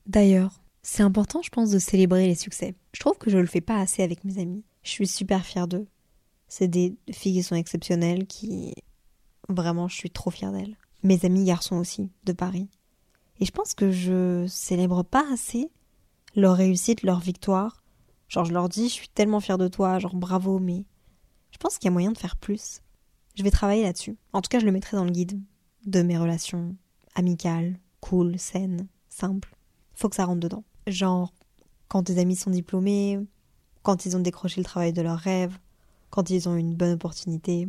D'ailleurs, 0.07 0.63
c'est 0.83 1.03
important, 1.03 1.43
je 1.43 1.51
pense, 1.51 1.71
de 1.71 1.79
célébrer 1.79 2.27
les 2.27 2.35
succès. 2.35 2.75
Je 2.93 3.01
trouve 3.01 3.19
que 3.19 3.31
je 3.31 3.39
le 3.39 3.47
fais 3.47 3.61
pas 3.61 3.79
assez 3.79 4.03
avec 4.03 4.25
mes 4.25 4.39
amis. 4.39 4.65
Je 4.83 4.91
suis 4.91 5.07
super 5.07 5.45
fière 5.45 5.69
d'eux. 5.69 5.87
C'est 6.49 6.69
des 6.69 6.97
filles 7.11 7.35
qui 7.35 7.43
sont 7.43 7.57
exceptionnelles, 7.57 8.27
qui. 8.27 8.75
Vraiment, 9.49 9.89
je 9.89 9.97
suis 9.97 10.11
trop 10.11 10.31
fière 10.31 10.53
d'elles. 10.53 10.77
Mes 11.03 11.25
amis 11.25 11.45
garçons 11.45 11.77
aussi, 11.77 12.11
de 12.25 12.33
Paris. 12.33 12.69
Et 13.41 13.45
je 13.45 13.53
pense 13.53 13.75
que 13.75 13.91
je 13.91 14.47
célèbre 14.49 15.03
pas 15.03 15.25
assez 15.33 15.71
leur 16.37 16.57
réussite, 16.57 17.03
leur 17.03 17.21
victoire. 17.21 17.83
Genre, 18.29 18.45
je 18.45 18.53
leur 18.53 18.69
dis, 18.69 18.89
je 18.89 18.95
suis 18.95 19.09
tellement 19.09 19.41
fière 19.41 19.59
de 19.59 19.69
toi, 19.69 19.99
genre 19.99 20.15
bravo, 20.15 20.59
mais 20.59 20.85
je 21.51 21.59
pense 21.59 21.79
qu'il 21.79 21.87
y 21.87 21.89
a 21.89 21.93
moyen 21.93 22.13
de 22.13 22.19
faire 22.19 22.37
plus. 22.37 22.81
Je 23.35 23.43
vais 23.43 23.51
travailler 23.51 23.83
là-dessus. 23.83 24.17
En 24.33 24.41
tout 24.41 24.49
cas, 24.49 24.61
je 24.61 24.67
le 24.67 24.73
mettrai 24.73 24.97
dans 24.97 25.05
le 25.05 25.11
guide 25.11 25.41
de 25.87 26.03
mes 26.03 26.19
relations 26.19 26.77
amicales, 27.15 27.79
cool, 28.01 28.39
saines, 28.39 28.87
simples. 29.09 29.57
Faut 29.95 30.09
que 30.09 30.17
ça 30.17 30.25
rentre 30.25 30.41
dedans. 30.41 30.65
Genre, 30.87 31.33
quand 31.89 32.05
tes 32.05 32.19
amis 32.19 32.37
sont 32.37 32.51
diplômés, 32.51 33.19
quand 33.83 34.07
ils 34.07 34.17
ont 34.17 34.21
décroché 34.21 34.61
le 34.61 34.65
travail 34.65 34.93
de 34.93 35.03
leurs 35.03 35.19
rêves, 35.19 35.59
quand 36.11 36.31
ils 36.31 36.49
ont 36.49 36.57
une 36.57 36.75
bonne 36.75 36.93
opportunité. 36.93 37.69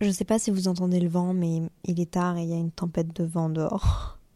Je 0.00 0.10
sais 0.10 0.24
pas 0.24 0.38
si 0.38 0.50
vous 0.50 0.68
entendez 0.68 1.00
le 1.00 1.08
vent, 1.08 1.34
mais 1.34 1.62
il 1.84 2.00
est 2.00 2.10
tard 2.10 2.36
et 2.36 2.42
il 2.42 2.48
y 2.48 2.52
a 2.52 2.58
une 2.58 2.70
tempête 2.70 3.14
de 3.14 3.24
vent 3.24 3.48
dehors. 3.48 4.18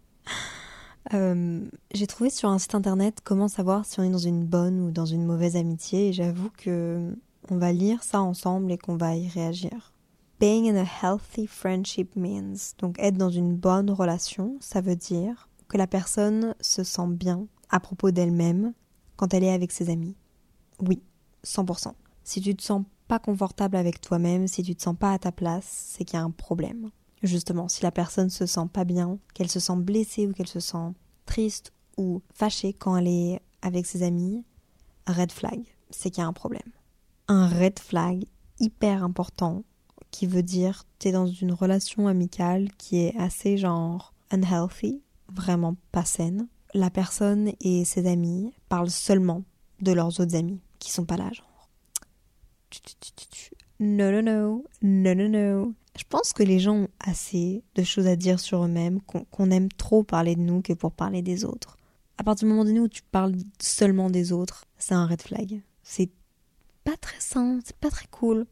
Euh, 1.15 1.65
j'ai 1.95 2.07
trouvé 2.07 2.29
sur 2.29 2.51
un 2.51 2.59
site 2.59 2.75
internet 2.75 3.21
comment 3.25 3.49
savoir 3.49 3.87
si 3.87 3.99
on 3.99 4.03
est 4.03 4.11
dans 4.11 4.19
une 4.19 4.45
bonne 4.45 4.79
ou 4.83 4.91
dans 4.91 5.07
une 5.07 5.25
mauvaise 5.25 5.57
amitié 5.57 6.09
et 6.09 6.13
j'avoue 6.13 6.51
que 6.51 7.17
on 7.51 7.57
va 7.57 7.73
lire 7.73 8.03
ça 8.03 8.21
ensemble 8.21 8.71
et 8.73 8.77
qu'on 8.77 8.99
va 8.99 9.17
y 9.17 9.27
réagir. 9.27 9.95
Being 10.39 10.69
in 10.69 10.77
a 10.77 10.85
healthy 10.85 11.47
friendship 11.47 12.15
means 12.15 12.75
donc 12.79 12.99
être 12.99 13.17
dans 13.17 13.31
une 13.31 13.57
bonne 13.57 13.91
relation, 13.91 14.59
ça 14.61 14.83
veut 14.83 14.97
dire 14.97 15.49
que 15.69 15.79
la 15.79 15.87
personne 15.87 16.55
se 16.61 16.85
sent 16.85 17.09
bien 17.09 17.47
à 17.71 17.81
propos 17.81 18.11
d'elle-même 18.11 18.75
quand 19.17 19.33
elle 19.33 19.45
est 19.45 19.53
avec 19.53 19.73
ses 19.73 19.89
amis. 19.89 20.15
Oui, 20.81 21.01
100%. 21.45 21.93
Si 22.23 22.43
tu 22.43 22.55
te 22.55 22.63
sens 22.63 22.83
pas 23.09 23.19
confortable 23.19 23.77
avec 23.77 24.01
toi-même, 24.01 24.47
si 24.47 24.63
tu 24.63 24.77
te 24.77 24.83
sens 24.83 24.97
pas 24.97 25.13
à 25.13 25.19
ta 25.19 25.33
place, 25.33 25.65
c'est 25.67 26.05
qu'il 26.05 26.19
y 26.19 26.21
a 26.21 26.25
un 26.25 26.31
problème. 26.31 26.91
Justement, 27.23 27.69
si 27.69 27.83
la 27.83 27.91
personne 27.91 28.31
se 28.31 28.47
sent 28.47 28.69
pas 28.73 28.85
bien, 28.85 29.19
qu'elle 29.35 29.51
se 29.51 29.59
sent 29.59 29.77
blessée 29.77 30.27
ou 30.27 30.33
qu'elle 30.33 30.47
se 30.47 30.61
sent 30.61 30.93
triste 31.27 31.73
ou 31.97 32.23
fâchée 32.33 32.73
quand 32.73 32.97
elle 32.97 33.09
est 33.09 33.41
avec 33.63 33.87
ses 33.87 34.03
amis, 34.03 34.45
red 35.07 35.33
flag, 35.33 35.61
c'est 35.91 36.11
qu'il 36.11 36.23
y 36.23 36.25
a 36.25 36.29
un 36.29 36.33
problème. 36.33 36.71
Un 37.27 37.49
red 37.49 37.79
flag 37.79 38.25
hyper 38.61 39.03
important 39.03 39.65
qui 40.11 40.27
veut 40.27 40.43
dire 40.43 40.85
tu 40.99 41.09
es 41.09 41.13
dans 41.13 41.27
une 41.27 41.53
relation 41.53 42.09
amicale 42.09 42.71
qui 42.79 42.99
est 42.99 43.17
assez 43.17 43.57
genre 43.57 44.15
unhealthy, 44.31 45.03
vraiment 45.33 45.77
pas 45.93 46.05
saine. 46.05 46.49
La 46.75 46.91
personne 46.91 47.53
et 47.61 47.85
ses 47.85 48.07
amis 48.07 48.53
parlent 48.69 48.91
seulement 48.91 49.43
de 49.81 49.93
leurs 49.93 50.21
autres 50.21 50.37
amis 50.37 50.61
qui 50.79 50.93
sont 50.93 51.05
pas 51.05 51.17
là, 51.17 51.31
genre. 51.33 51.48
Non, 53.81 54.11
non, 54.11 54.23
non, 54.23 54.65
non, 54.83 55.15
non, 55.15 55.29
non. 55.29 55.75
Je 55.97 56.05
pense 56.09 56.33
que 56.33 56.43
les 56.43 56.59
gens 56.59 56.75
ont 56.75 56.89
assez 57.01 57.63
de 57.75 57.83
choses 57.83 58.07
à 58.07 58.17
dire 58.17 58.39
sur 58.41 58.65
eux-mêmes, 58.65 59.01
qu'on 59.03 59.51
aime 59.51 59.69
trop 59.69 60.03
parler 60.05 60.37
de 60.37 60.41
nous 60.41 60.63
que 60.63 60.73
pour 60.73 60.93
parler 60.93 61.23
des 61.23 61.45
autres. 61.45 61.77
À 62.19 62.25
partir 62.25 62.47
du 62.47 62.51
moment 62.51 62.65
donné 62.65 62.81
où 62.81 62.89
tu 62.89 63.03
parles 63.03 63.35
seulement 63.61 64.11
des 64.11 64.33
autres, 64.33 64.65
c'est 64.79 64.95
un 64.95 65.07
red 65.07 65.23
flag. 65.23 65.63
C'est 65.83 66.11
pas 66.85 66.97
très 66.97 67.21
sain, 67.21 67.61
c'est 67.65 67.77
pas 67.77 67.91
très 67.91 68.07
cool. 68.09 68.47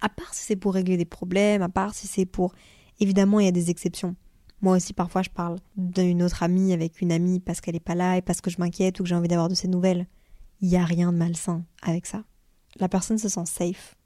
À 0.00 0.08
part 0.08 0.32
si 0.34 0.44
c'est 0.44 0.56
pour 0.56 0.74
régler 0.74 0.96
des 0.96 1.04
problèmes, 1.04 1.62
à 1.62 1.68
part 1.68 1.94
si 1.94 2.06
c'est 2.06 2.26
pour... 2.26 2.52
Évidemment, 3.00 3.40
il 3.40 3.46
y 3.46 3.48
a 3.48 3.52
des 3.52 3.70
exceptions. 3.70 4.14
Moi 4.60 4.76
aussi, 4.76 4.92
parfois, 4.92 5.22
je 5.22 5.30
parle 5.30 5.58
d'une 5.76 6.22
autre 6.22 6.42
amie 6.42 6.72
avec 6.72 7.00
une 7.00 7.12
amie 7.12 7.38
parce 7.38 7.60
qu'elle 7.60 7.76
est 7.76 7.80
pas 7.80 7.94
là 7.94 8.16
et 8.16 8.22
parce 8.22 8.40
que 8.40 8.50
je 8.50 8.58
m'inquiète 8.58 8.98
ou 8.98 9.04
que 9.04 9.08
j'ai 9.08 9.14
envie 9.14 9.28
d'avoir 9.28 9.48
de 9.48 9.54
ses 9.54 9.68
nouvelles. 9.68 10.06
Il 10.60 10.68
n'y 10.68 10.76
a 10.76 10.84
rien 10.84 11.12
de 11.12 11.16
malsain 11.16 11.64
avec 11.82 12.06
ça. 12.06 12.24
La 12.76 12.88
personne 12.88 13.18
se 13.18 13.28
sent 13.28 13.46
safe 13.46 13.96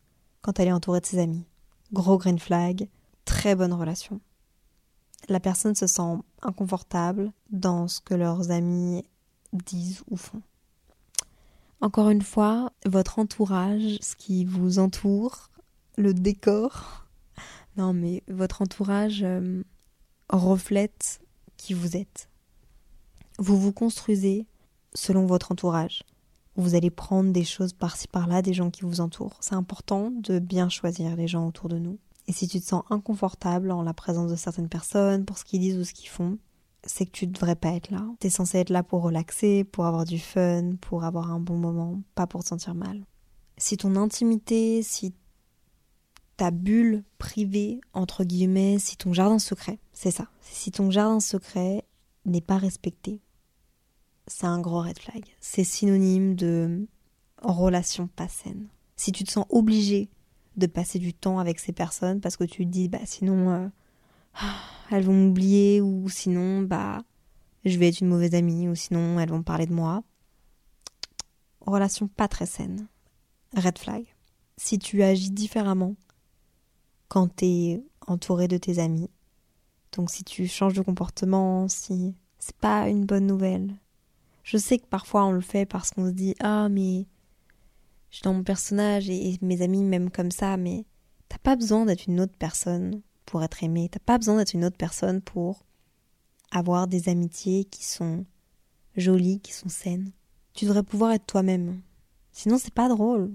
quand 0.41 0.59
elle 0.59 0.69
est 0.69 0.73
entourée 0.73 1.01
de 1.01 1.07
ses 1.07 1.19
amis. 1.19 1.45
Gros 1.93 2.19
green 2.19 2.39
flag, 2.39 2.89
très 3.25 3.55
bonne 3.55 3.73
relation. 3.73 4.21
La 5.29 5.41
personne 5.41 5.75
se 5.75 5.87
sent 5.87 6.19
inconfortable 6.43 7.33
dans 7.51 7.87
ce 7.87 8.01
que 8.01 8.15
leurs 8.15 8.51
amis 8.51 9.05
disent 9.53 10.03
ou 10.11 10.17
font. 10.17 10.43
Encore 11.81 12.11
une 12.11 12.23
fois, 12.23 12.73
votre 12.87 13.19
entourage, 13.19 13.99
ce 14.01 14.17
qui 14.17 14.45
vous 14.45 14.79
entoure, 14.79 15.51
le 15.97 16.15
décor, 16.15 17.07
non 17.77 17.93
mais 17.93 18.23
votre 18.29 18.63
entourage 18.63 19.23
euh, 19.23 19.63
reflète 20.31 21.21
qui 21.57 21.75
vous 21.75 21.97
êtes. 21.97 22.29
Vous 23.39 23.59
vous 23.59 23.73
construisez 23.73 24.47
selon 24.95 25.27
votre 25.27 25.53
entourage 25.53 26.05
vous 26.57 26.75
allez 26.75 26.91
prendre 26.91 27.33
des 27.33 27.45
choses 27.45 27.73
par-ci 27.73 28.09
par-là 28.09 28.43
des 28.43 28.53
gens 28.53 28.71
qui 28.71 28.83
vous 28.83 29.01
entourent. 29.01 29.39
C'est 29.41 29.55
important 29.55 30.11
de 30.11 30.39
bien 30.39 30.69
choisir 30.69 31.17
les 31.17 31.29
gens 31.29 31.47
autour 31.47 31.69
de 31.69 31.79
nous. 31.79 31.99
Et 32.29 32.33
si 32.33 32.47
tu 32.47 32.61
te 32.61 32.67
sens 32.67 32.85
inconfortable 32.91 33.71
en 33.71 33.83
la 33.83 33.95
présence 33.95 34.31
de 34.31 34.37
certaines 34.37 34.69
personnes, 34.69 35.25
pour 35.25 35.39
ce 35.39 35.45
qu'ils 35.45 35.61
disent 35.61 35.79
ou 35.79 35.85
ce 35.85 35.93
qu'ils 35.93 36.09
font, 36.09 36.39
c'est 36.85 37.07
que 37.07 37.11
tu 37.11 37.27
ne 37.27 37.33
devrais 37.33 37.57
pas 37.57 37.73
être 37.73 37.91
là. 37.91 38.05
Tu 38.21 38.27
es 38.27 38.31
censé 38.31 38.59
être 38.59 38.71
là 38.71 38.83
pour 38.83 39.03
relaxer, 39.03 39.65
pour 39.65 39.87
avoir 39.87 40.05
du 40.05 40.19
fun, 40.19 40.77
pour 40.81 41.05
avoir 41.05 41.31
un 41.31 41.41
bon 41.41 41.57
moment, 41.57 42.01
pas 42.15 42.27
pour 42.27 42.43
te 42.43 42.49
sentir 42.49 42.75
mal. 42.75 43.05
Si 43.57 43.77
ton 43.77 43.97
intimité, 43.97 44.83
si 44.83 45.15
ta 46.37 46.51
bulle 46.51 47.05
privée, 47.19 47.81
entre 47.93 48.25
guillemets, 48.25 48.79
si 48.79 48.97
ton 48.97 49.13
jardin 49.13 49.39
secret, 49.39 49.79
c'est 49.93 50.11
ça, 50.11 50.29
si 50.41 50.71
ton 50.71 50.91
jardin 50.91 51.21
secret 51.21 51.85
n'est 52.25 52.41
pas 52.41 52.57
respecté, 52.57 53.21
c'est 54.27 54.47
un 54.47 54.61
gros 54.61 54.83
red 54.83 54.99
flag. 54.99 55.25
C'est 55.41 55.65
synonyme 55.65 56.35
de 56.35 56.87
relation 57.43 58.07
pas 58.07 58.29
saine. 58.29 58.69
Si 58.97 59.13
tu 59.13 59.25
te 59.25 59.31
sens 59.31 59.47
obligé 59.49 60.09
de 60.57 60.67
passer 60.67 60.99
du 60.99 61.15
temps 61.15 61.39
avec 61.39 61.59
ces 61.59 61.73
personnes 61.73 62.21
parce 62.21 62.37
que 62.37 62.45
tu 62.45 62.65
te 62.65 62.71
dis 62.71 62.89
bah 62.89 62.99
sinon 63.05 63.51
euh, 63.51 63.69
elles 64.91 65.05
vont 65.05 65.15
m'oublier 65.15 65.81
ou 65.81 66.09
sinon 66.09 66.63
bah 66.63 67.03
je 67.65 67.79
vais 67.79 67.89
être 67.89 68.01
une 68.01 68.09
mauvaise 68.09 68.35
amie 68.35 68.69
ou 68.69 68.75
sinon 68.75 69.19
elles 69.19 69.31
vont 69.31 69.43
parler 69.43 69.67
de 69.67 69.75
moi. 69.75 70.03
Relation 71.61 72.09
pas 72.09 72.29
très 72.29 72.47
saine. 72.47 72.89
Red 73.57 73.79
flag. 73.79 74.05
Si 74.57 74.79
tu 74.79 75.03
agis 75.03 75.31
différemment 75.31 75.97
quand 77.09 77.37
tu 77.37 77.45
es 77.45 77.85
entouré 78.07 78.49
de 78.49 78.57
tes 78.57 78.79
amis, 78.79 79.11
donc 79.97 80.11
si 80.11 80.25
tu 80.25 80.47
changes 80.47 80.75
de 80.75 80.83
comportement, 80.83 81.69
si 81.69 82.15
c'est 82.39 82.57
pas 82.57 82.89
une 82.89 83.05
bonne 83.05 83.27
nouvelle, 83.27 83.75
je 84.43 84.57
sais 84.57 84.79
que 84.79 84.87
parfois 84.87 85.25
on 85.25 85.33
le 85.33 85.41
fait 85.41 85.67
parce 85.67 85.91
qu'on 85.91 86.07
se 86.07 86.13
dit 86.13 86.35
Ah, 86.41 86.69
mais 86.69 87.07
je 88.11 88.17
suis 88.17 88.23
dans 88.25 88.35
mon 88.35 88.43
personnage 88.43 89.09
et, 89.09 89.39
mes 89.41 89.63
amis 89.63 89.85
m'aiment 89.85 90.11
comme 90.11 90.31
ça, 90.31 90.57
mais 90.57 90.85
t'as 91.29 91.39
pas 91.39 91.57
besoin 91.57 91.87
d'être 91.87 92.07
une 92.07 92.21
autre 92.21 92.37
personne 92.39 93.01
pour 93.25 93.43
être 93.43 93.63
aimé. 93.65 93.89
T'as 93.91 94.01
pas 94.01 94.19
besoin 94.19 94.37
d'être 94.37 94.55
une 94.55 94.65
autre 94.65 94.77
personne 94.77 95.23
pour 95.23 95.65
avoir 96.51 96.87
des 96.87 97.09
amitiés 97.09 97.65
qui 97.65 97.85
sont 97.85 98.27
jolies, 98.97 99.41
qui 99.41 99.53
sont 99.53 99.71
saines. 99.71 100.13
Tu 100.53 100.67
devrais 100.67 100.83
pouvoir 100.83 101.13
être 101.13 101.25
toi-même. 101.25 101.81
Sinon, 102.33 102.59
c'est 102.59 102.75
pas 102.75 102.89
drôle. 102.89 103.33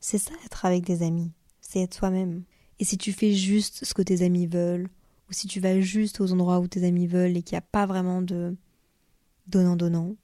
C'est 0.00 0.18
ça 0.18 0.32
être 0.46 0.64
avec 0.64 0.84
des 0.86 1.02
amis. 1.02 1.32
C'est 1.60 1.80
être 1.80 1.94
soi-même. 1.94 2.44
Et 2.78 2.84
si 2.84 2.96
tu 2.96 3.12
fais 3.12 3.32
juste 3.32 3.84
ce 3.84 3.94
que 3.94 4.02
tes 4.02 4.22
amis 4.22 4.46
veulent, 4.46 4.88
ou 5.28 5.32
si 5.32 5.46
tu 5.46 5.60
vas 5.60 5.80
juste 5.80 6.20
aux 6.20 6.32
endroits 6.32 6.60
où 6.60 6.68
tes 6.68 6.86
amis 6.86 7.06
veulent 7.06 7.36
et 7.36 7.42
qu'il 7.42 7.54
n'y 7.56 7.58
a 7.58 7.62
pas 7.62 7.86
vraiment 7.86 8.22
de 8.22 8.56
donnant, 9.46 9.76
donnant. 9.76 10.16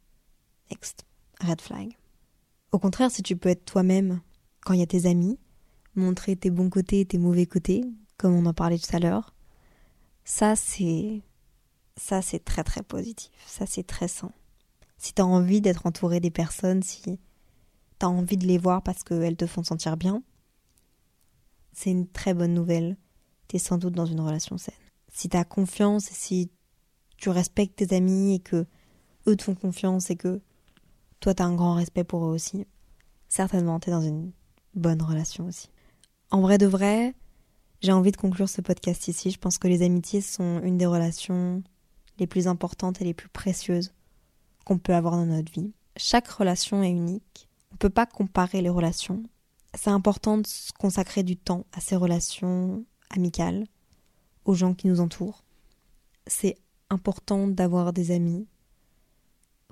Next, 0.71 1.05
red 1.41 1.61
flag. 1.61 1.97
Au 2.73 2.79
contraire, 2.79 3.11
si 3.11 3.23
tu 3.23 3.37
peux 3.37 3.49
être 3.49 3.64
toi-même 3.64 4.21
quand 4.61 4.75
il 4.75 4.81
y 4.81 4.83
a 4.83 4.87
tes 4.87 5.07
amis, 5.07 5.39
montrer 5.95 6.37
tes 6.37 6.51
bons 6.51 6.71
côtés 6.71 7.01
et 7.01 7.07
tes 7.07 7.18
mauvais 7.18 7.47
côtés, 7.47 7.85
comme 8.16 8.35
on 8.35 8.47
en 8.47 8.55
parlait 8.55 8.79
tout 8.79 8.95
à 8.95 9.01
l'heure, 9.01 9.35
ça 10.25 10.55
c'est 10.55 11.23
ça 11.97 12.23
c'est 12.23 12.45
très 12.45 12.62
très 12.62 12.83
positif, 12.83 13.33
ça 13.47 13.66
c'est 13.66 13.87
très 13.87 14.09
sain. 14.09 14.33
Si 14.99 15.14
tu 15.14 15.23
as 15.23 15.27
envie 15.27 15.61
d'être 15.61 15.87
entouré 15.87 16.21
des 16.21 16.31
personnes, 16.31 16.83
si 16.83 17.18
t'as 17.99 18.07
envie 18.07 18.37
de 18.37 18.47
les 18.47 18.59
voir 18.59 18.83
parce 18.83 19.03
qu'elles 19.03 19.37
te 19.37 19.47
font 19.47 19.64
sentir 19.64 19.97
bien, 19.97 20.23
c'est 21.73 21.91
une 21.91 22.07
très 22.07 22.35
bonne 22.35 22.55
nouvelle. 22.55 22.97
T'es 23.49 23.59
sans 23.59 23.79
doute 23.79 23.95
dans 23.95 24.07
une 24.07 24.21
relation 24.21 24.59
saine. 24.59 24.75
Si 25.12 25.29
t'as 25.29 25.45
confiance 25.45 26.11
et 26.11 26.14
si 26.14 26.51
tu 27.16 27.31
respectes 27.31 27.77
tes 27.77 27.97
amis 27.97 28.35
et 28.35 28.39
que 28.39 28.66
eux 29.27 29.37
te 29.37 29.43
font 29.43 29.55
confiance 29.55 30.11
et 30.11 30.16
que 30.16 30.41
toi 31.21 31.35
t'as 31.35 31.45
un 31.45 31.55
grand 31.55 31.75
respect 31.75 32.05
pour 32.05 32.25
eux 32.25 32.31
aussi, 32.31 32.66
certainement 33.29 33.81
t'es 33.81 33.91
dans 33.91 34.03
une 34.03 34.33
bonne 34.75 35.03
relation 35.03 35.47
aussi. 35.47 35.68
En 36.31 36.41
vrai 36.41 36.59
de 36.59 36.66
vrai, 36.66 37.14
j'ai 37.83 37.93
envie 37.93 38.12
de 38.12 38.16
conclure 38.16 38.49
ce 38.49 38.61
podcast 38.61 39.09
ici. 39.09 39.31
Je 39.31 39.39
pense 39.39 39.59
que 39.59 39.68
les 39.68 39.83
amitiés 39.83 40.21
sont 40.21 40.61
une 40.62 40.77
des 40.77 40.87
relations 40.87 41.62
les 42.18 42.27
plus 42.27 42.47
importantes 42.47 43.01
et 43.01 43.05
les 43.05 43.14
plus 43.14 43.29
précieuses 43.29 43.93
qu'on 44.64 44.79
peut 44.79 44.95
avoir 44.95 45.16
dans 45.16 45.27
notre 45.27 45.51
vie. 45.51 45.73
Chaque 45.97 46.29
relation 46.29 46.83
est 46.83 46.91
unique. 46.91 47.49
On 47.73 47.75
ne 47.75 47.79
peut 47.79 47.91
pas 47.91 48.07
comparer 48.07 48.61
les 48.61 48.68
relations. 48.68 49.23
C'est 49.75 49.91
important 49.91 50.39
de 50.39 50.47
consacrer 50.79 51.23
du 51.23 51.37
temps 51.37 51.64
à 51.73 51.81
ces 51.81 51.97
relations 51.97 52.85
amicales, 53.09 53.64
aux 54.45 54.55
gens 54.55 54.75
qui 54.75 54.89
nous 54.89 55.01
entourent. 55.01 55.43
C'est 56.27 56.57
important 56.91 57.49
d'avoir 57.49 57.93
des 57.93 58.11
amis 58.11 58.47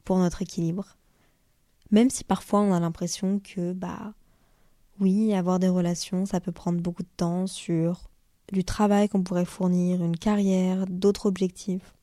pour 0.05 0.19
notre 0.19 0.43
équilibre. 0.43 0.97
Même 1.91 2.11
si 2.11 2.25
parfois 2.25 2.61
on 2.61 2.73
a 2.73 2.81
l'impression 2.81 3.41
que, 3.41 3.73
bah, 3.73 4.15
oui, 5.01 5.33
avoir 5.35 5.59
des 5.59 5.69
relations, 5.69 6.27
ça 6.27 6.41
peut 6.41 6.53
prendre 6.53 6.81
beaucoup 6.81 7.03
de 7.03 7.09
temps 7.17 7.47
sur 7.47 8.11
du 8.53 8.65
travail 8.65 9.09
qu'on 9.09 9.23
pourrait 9.23 9.45
fournir, 9.45 10.03
une 10.03 10.17
carrière, 10.17 10.87
d'autres 10.87 11.27
objectifs. 11.27 11.95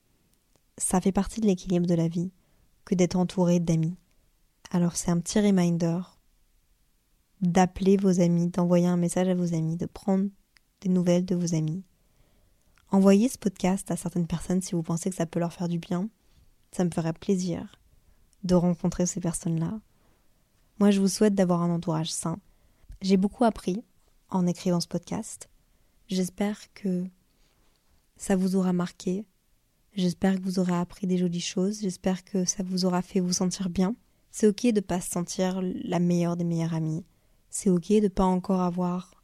Ça 0.78 1.02
fait 1.02 1.12
partie 1.12 1.41
de 1.41 1.48
l'équilibre 1.48 1.88
de 1.88 1.96
la 1.96 2.08
vie 2.08 2.32
que 2.86 2.96
d'être 2.96 3.16
entouré 3.16 3.60
d'amis. 3.60 3.98
Alors 4.72 4.96
c'est 4.96 5.12
un 5.12 5.20
petit 5.20 5.39
reminder 5.39 6.00
d'appeler 7.41 7.98
vos 7.98 8.22
amis, 8.22 8.48
d'envoyer 8.48 8.88
un 8.88 8.98
message 8.98 9.28
à 9.28 9.36
vos 9.36 9.54
amis, 9.54 9.78
de 9.78 9.86
prendre 9.86 10.30
des 10.82 10.89
nouvelles 10.89 11.26
de 11.26 11.36
vos 11.36 11.56
amis. 11.56 11.84
Envoyez 12.91 13.30
ce 13.30 13.38
podcast 13.38 13.89
à 13.91 13.98
certaines 13.98 14.28
personnes 14.28 14.62
si 14.62 14.74
vous 14.74 14.84
pensez 14.84 15.10
que 15.10 15.16
ça 15.16 15.26
peut 15.26 15.39
leur 15.39 15.54
faire 15.54 15.68
du 15.68 15.80
bien. 15.80 16.10
Ça 16.72 16.84
me 16.84 16.91
ferait 16.91 17.14
plaisir 17.14 17.76
de 18.46 18.56
rencontrer 18.56 19.06
ces 19.06 19.20
personnes-là. 19.20 19.80
Moi, 20.80 20.91
je 20.91 21.00
vous 21.00 21.08
souhaite 21.08 21.36
d'avoir 21.36 21.62
un 21.62 21.72
entourage 21.72 22.12
sain. 22.12 22.39
J'ai 23.02 23.18
beaucoup 23.18 23.43
appris 23.43 23.84
en 24.30 24.48
écrivant 24.48 24.80
ce 24.80 24.88
podcast. 24.88 25.50
J'espère 26.08 26.74
que 26.74 27.06
ça 28.18 28.36
vous 28.36 28.56
aura 28.56 28.72
marqué. 28.72 29.26
J'espère 29.93 30.36
que 30.36 30.43
vous 30.43 30.60
aurez 30.60 30.76
appris 30.76 31.08
des 31.08 31.18
jolies 31.18 31.41
choses. 31.41 31.82
J'espère 31.82 32.24
que 32.24 32.46
ça 32.46 32.64
vous 32.64 32.86
aura 32.86 33.02
fait 33.02 33.20
vous 33.20 33.34
sentir 33.34 33.70
bien. 33.70 33.96
C'est 34.32 34.48
ok 34.48 34.64
de 34.64 34.72
ne 34.72 34.80
pas 34.82 35.02
se 35.02 35.10
sentir 35.10 35.62
la 35.62 36.00
meilleure 36.00 36.38
des 36.38 36.43
meilleures 36.43 36.74
amies. 36.74 37.06
C'est 37.50 37.70
ok 37.70 37.88
de 37.89 38.02
ne 38.02 38.08
pas 38.10 38.26
encore 38.26 38.62
avoir 38.62 39.24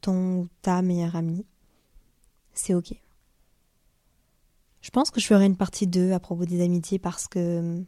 ton 0.00 0.40
ou 0.40 0.48
ta 0.62 0.82
meilleure 0.82 1.16
amie. 1.16 1.46
C'est 2.52 2.74
ok. 2.74 2.92
Je 4.80 4.90
pense 4.90 5.10
que 5.10 5.20
je 5.20 5.26
ferai 5.26 5.46
une 5.46 5.56
partie 5.56 5.86
2 5.86 6.12
à 6.12 6.20
propos 6.20 6.44
des 6.44 6.62
amitiés 6.62 6.98
parce 6.98 7.28
que 7.28 7.84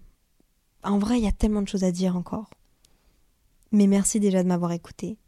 en 0.83 0.99
vrai, 0.99 1.19
il 1.19 1.25
y 1.25 1.29
a 1.29 1.33
tellement 1.33 1.63
de 1.63 1.69
choses 1.69 1.85
à 1.85 1.93
dire 1.93 2.17
encore. 2.17 2.51
Mais 3.73 3.87
merci 3.87 4.21
déjà 4.21 4.43
de 4.43 4.49
m'avoir 4.49 4.73
écouté. 4.73 5.19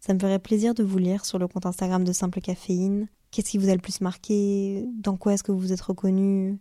Ça 0.00 0.14
me 0.14 0.18
ferait 0.18 0.38
plaisir 0.38 0.74
de 0.74 0.82
vous 0.82 0.98
lire 0.98 1.26
sur 1.26 1.38
le 1.38 1.46
compte 1.46 1.66
Instagram 1.66 2.04
de 2.04 2.12
Simple 2.12 2.40
Caféine. 2.40 3.08
Qu'est-ce 3.30 3.50
qui 3.50 3.58
vous 3.58 3.68
a 3.68 3.74
le 3.74 3.80
plus 3.80 4.00
marqué? 4.00 4.86
Dans 4.94 5.16
quoi 5.16 5.34
est-ce 5.34 5.42
que 5.42 5.52
vous 5.52 5.58
vous 5.58 5.72
êtes 5.72 5.80
reconnu? 5.80 6.58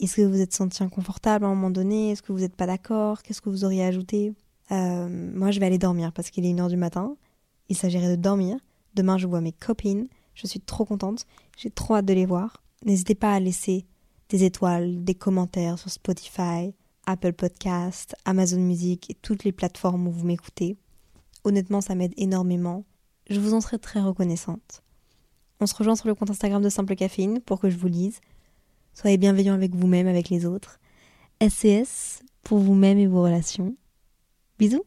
Est-ce 0.00 0.16
que 0.16 0.22
vous 0.22 0.30
vous 0.30 0.40
êtes 0.40 0.54
senti 0.54 0.82
inconfortable 0.82 1.44
à 1.44 1.48
un 1.48 1.54
moment 1.54 1.70
donné? 1.70 2.10
Est-ce 2.10 2.22
que 2.22 2.32
vous 2.32 2.40
n'êtes 2.40 2.56
pas 2.56 2.66
d'accord? 2.66 3.22
Qu'est-ce 3.22 3.40
que 3.40 3.50
vous 3.50 3.64
auriez 3.64 3.84
ajouté? 3.84 4.34
Euh, 4.72 5.08
Moi, 5.34 5.50
je 5.52 5.60
vais 5.60 5.66
aller 5.66 5.78
dormir 5.78 6.12
parce 6.12 6.30
qu'il 6.30 6.44
est 6.44 6.52
1h 6.52 6.68
du 6.68 6.76
matin. 6.76 7.16
Il 7.68 7.76
s'agirait 7.76 8.16
de 8.16 8.20
dormir. 8.20 8.58
Demain, 8.94 9.18
je 9.18 9.26
vois 9.26 9.40
mes 9.40 9.52
copines. 9.52 10.08
Je 10.34 10.46
suis 10.46 10.60
trop 10.60 10.84
contente. 10.84 11.26
J'ai 11.56 11.70
trop 11.70 11.94
hâte 11.96 12.06
de 12.06 12.14
les 12.14 12.26
voir. 12.26 12.62
N'hésitez 12.84 13.14
pas 13.14 13.32
à 13.32 13.40
laisser 13.40 13.86
des 14.30 14.44
étoiles, 14.44 15.04
des 15.04 15.14
commentaires 15.14 15.78
sur 15.78 15.90
Spotify, 15.90 16.74
Apple 17.10 17.32
Podcast, 17.32 18.14
Amazon 18.24 18.60
Music 18.60 19.10
et 19.10 19.14
toutes 19.14 19.44
les 19.44 19.52
plateformes 19.52 20.06
où 20.06 20.12
vous 20.12 20.26
m'écoutez. 20.26 20.76
Honnêtement, 21.44 21.80
ça 21.80 21.94
m'aide 21.94 22.14
énormément. 22.16 22.84
Je 23.28 23.40
vous 23.40 23.52
en 23.52 23.60
serai 23.60 23.78
très 23.78 24.00
reconnaissante. 24.00 24.82
On 25.60 25.66
se 25.66 25.74
rejoint 25.74 25.96
sur 25.96 26.08
le 26.08 26.14
compte 26.14 26.30
Instagram 26.30 26.62
de 26.62 26.68
Simple 26.68 26.94
Caféine 26.94 27.40
pour 27.40 27.60
que 27.60 27.68
je 27.68 27.76
vous 27.76 27.88
lise. 27.88 28.20
Soyez 28.94 29.18
bienveillants 29.18 29.54
avec 29.54 29.74
vous-même, 29.74 30.06
avec 30.06 30.28
les 30.28 30.46
autres. 30.46 30.78
SCS 31.40 32.22
pour 32.42 32.58
vous-même 32.58 32.98
et 32.98 33.06
vos 33.06 33.22
relations. 33.22 33.74
Bisous. 34.58 34.84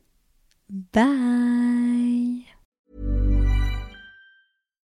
Bye. 0.70 2.53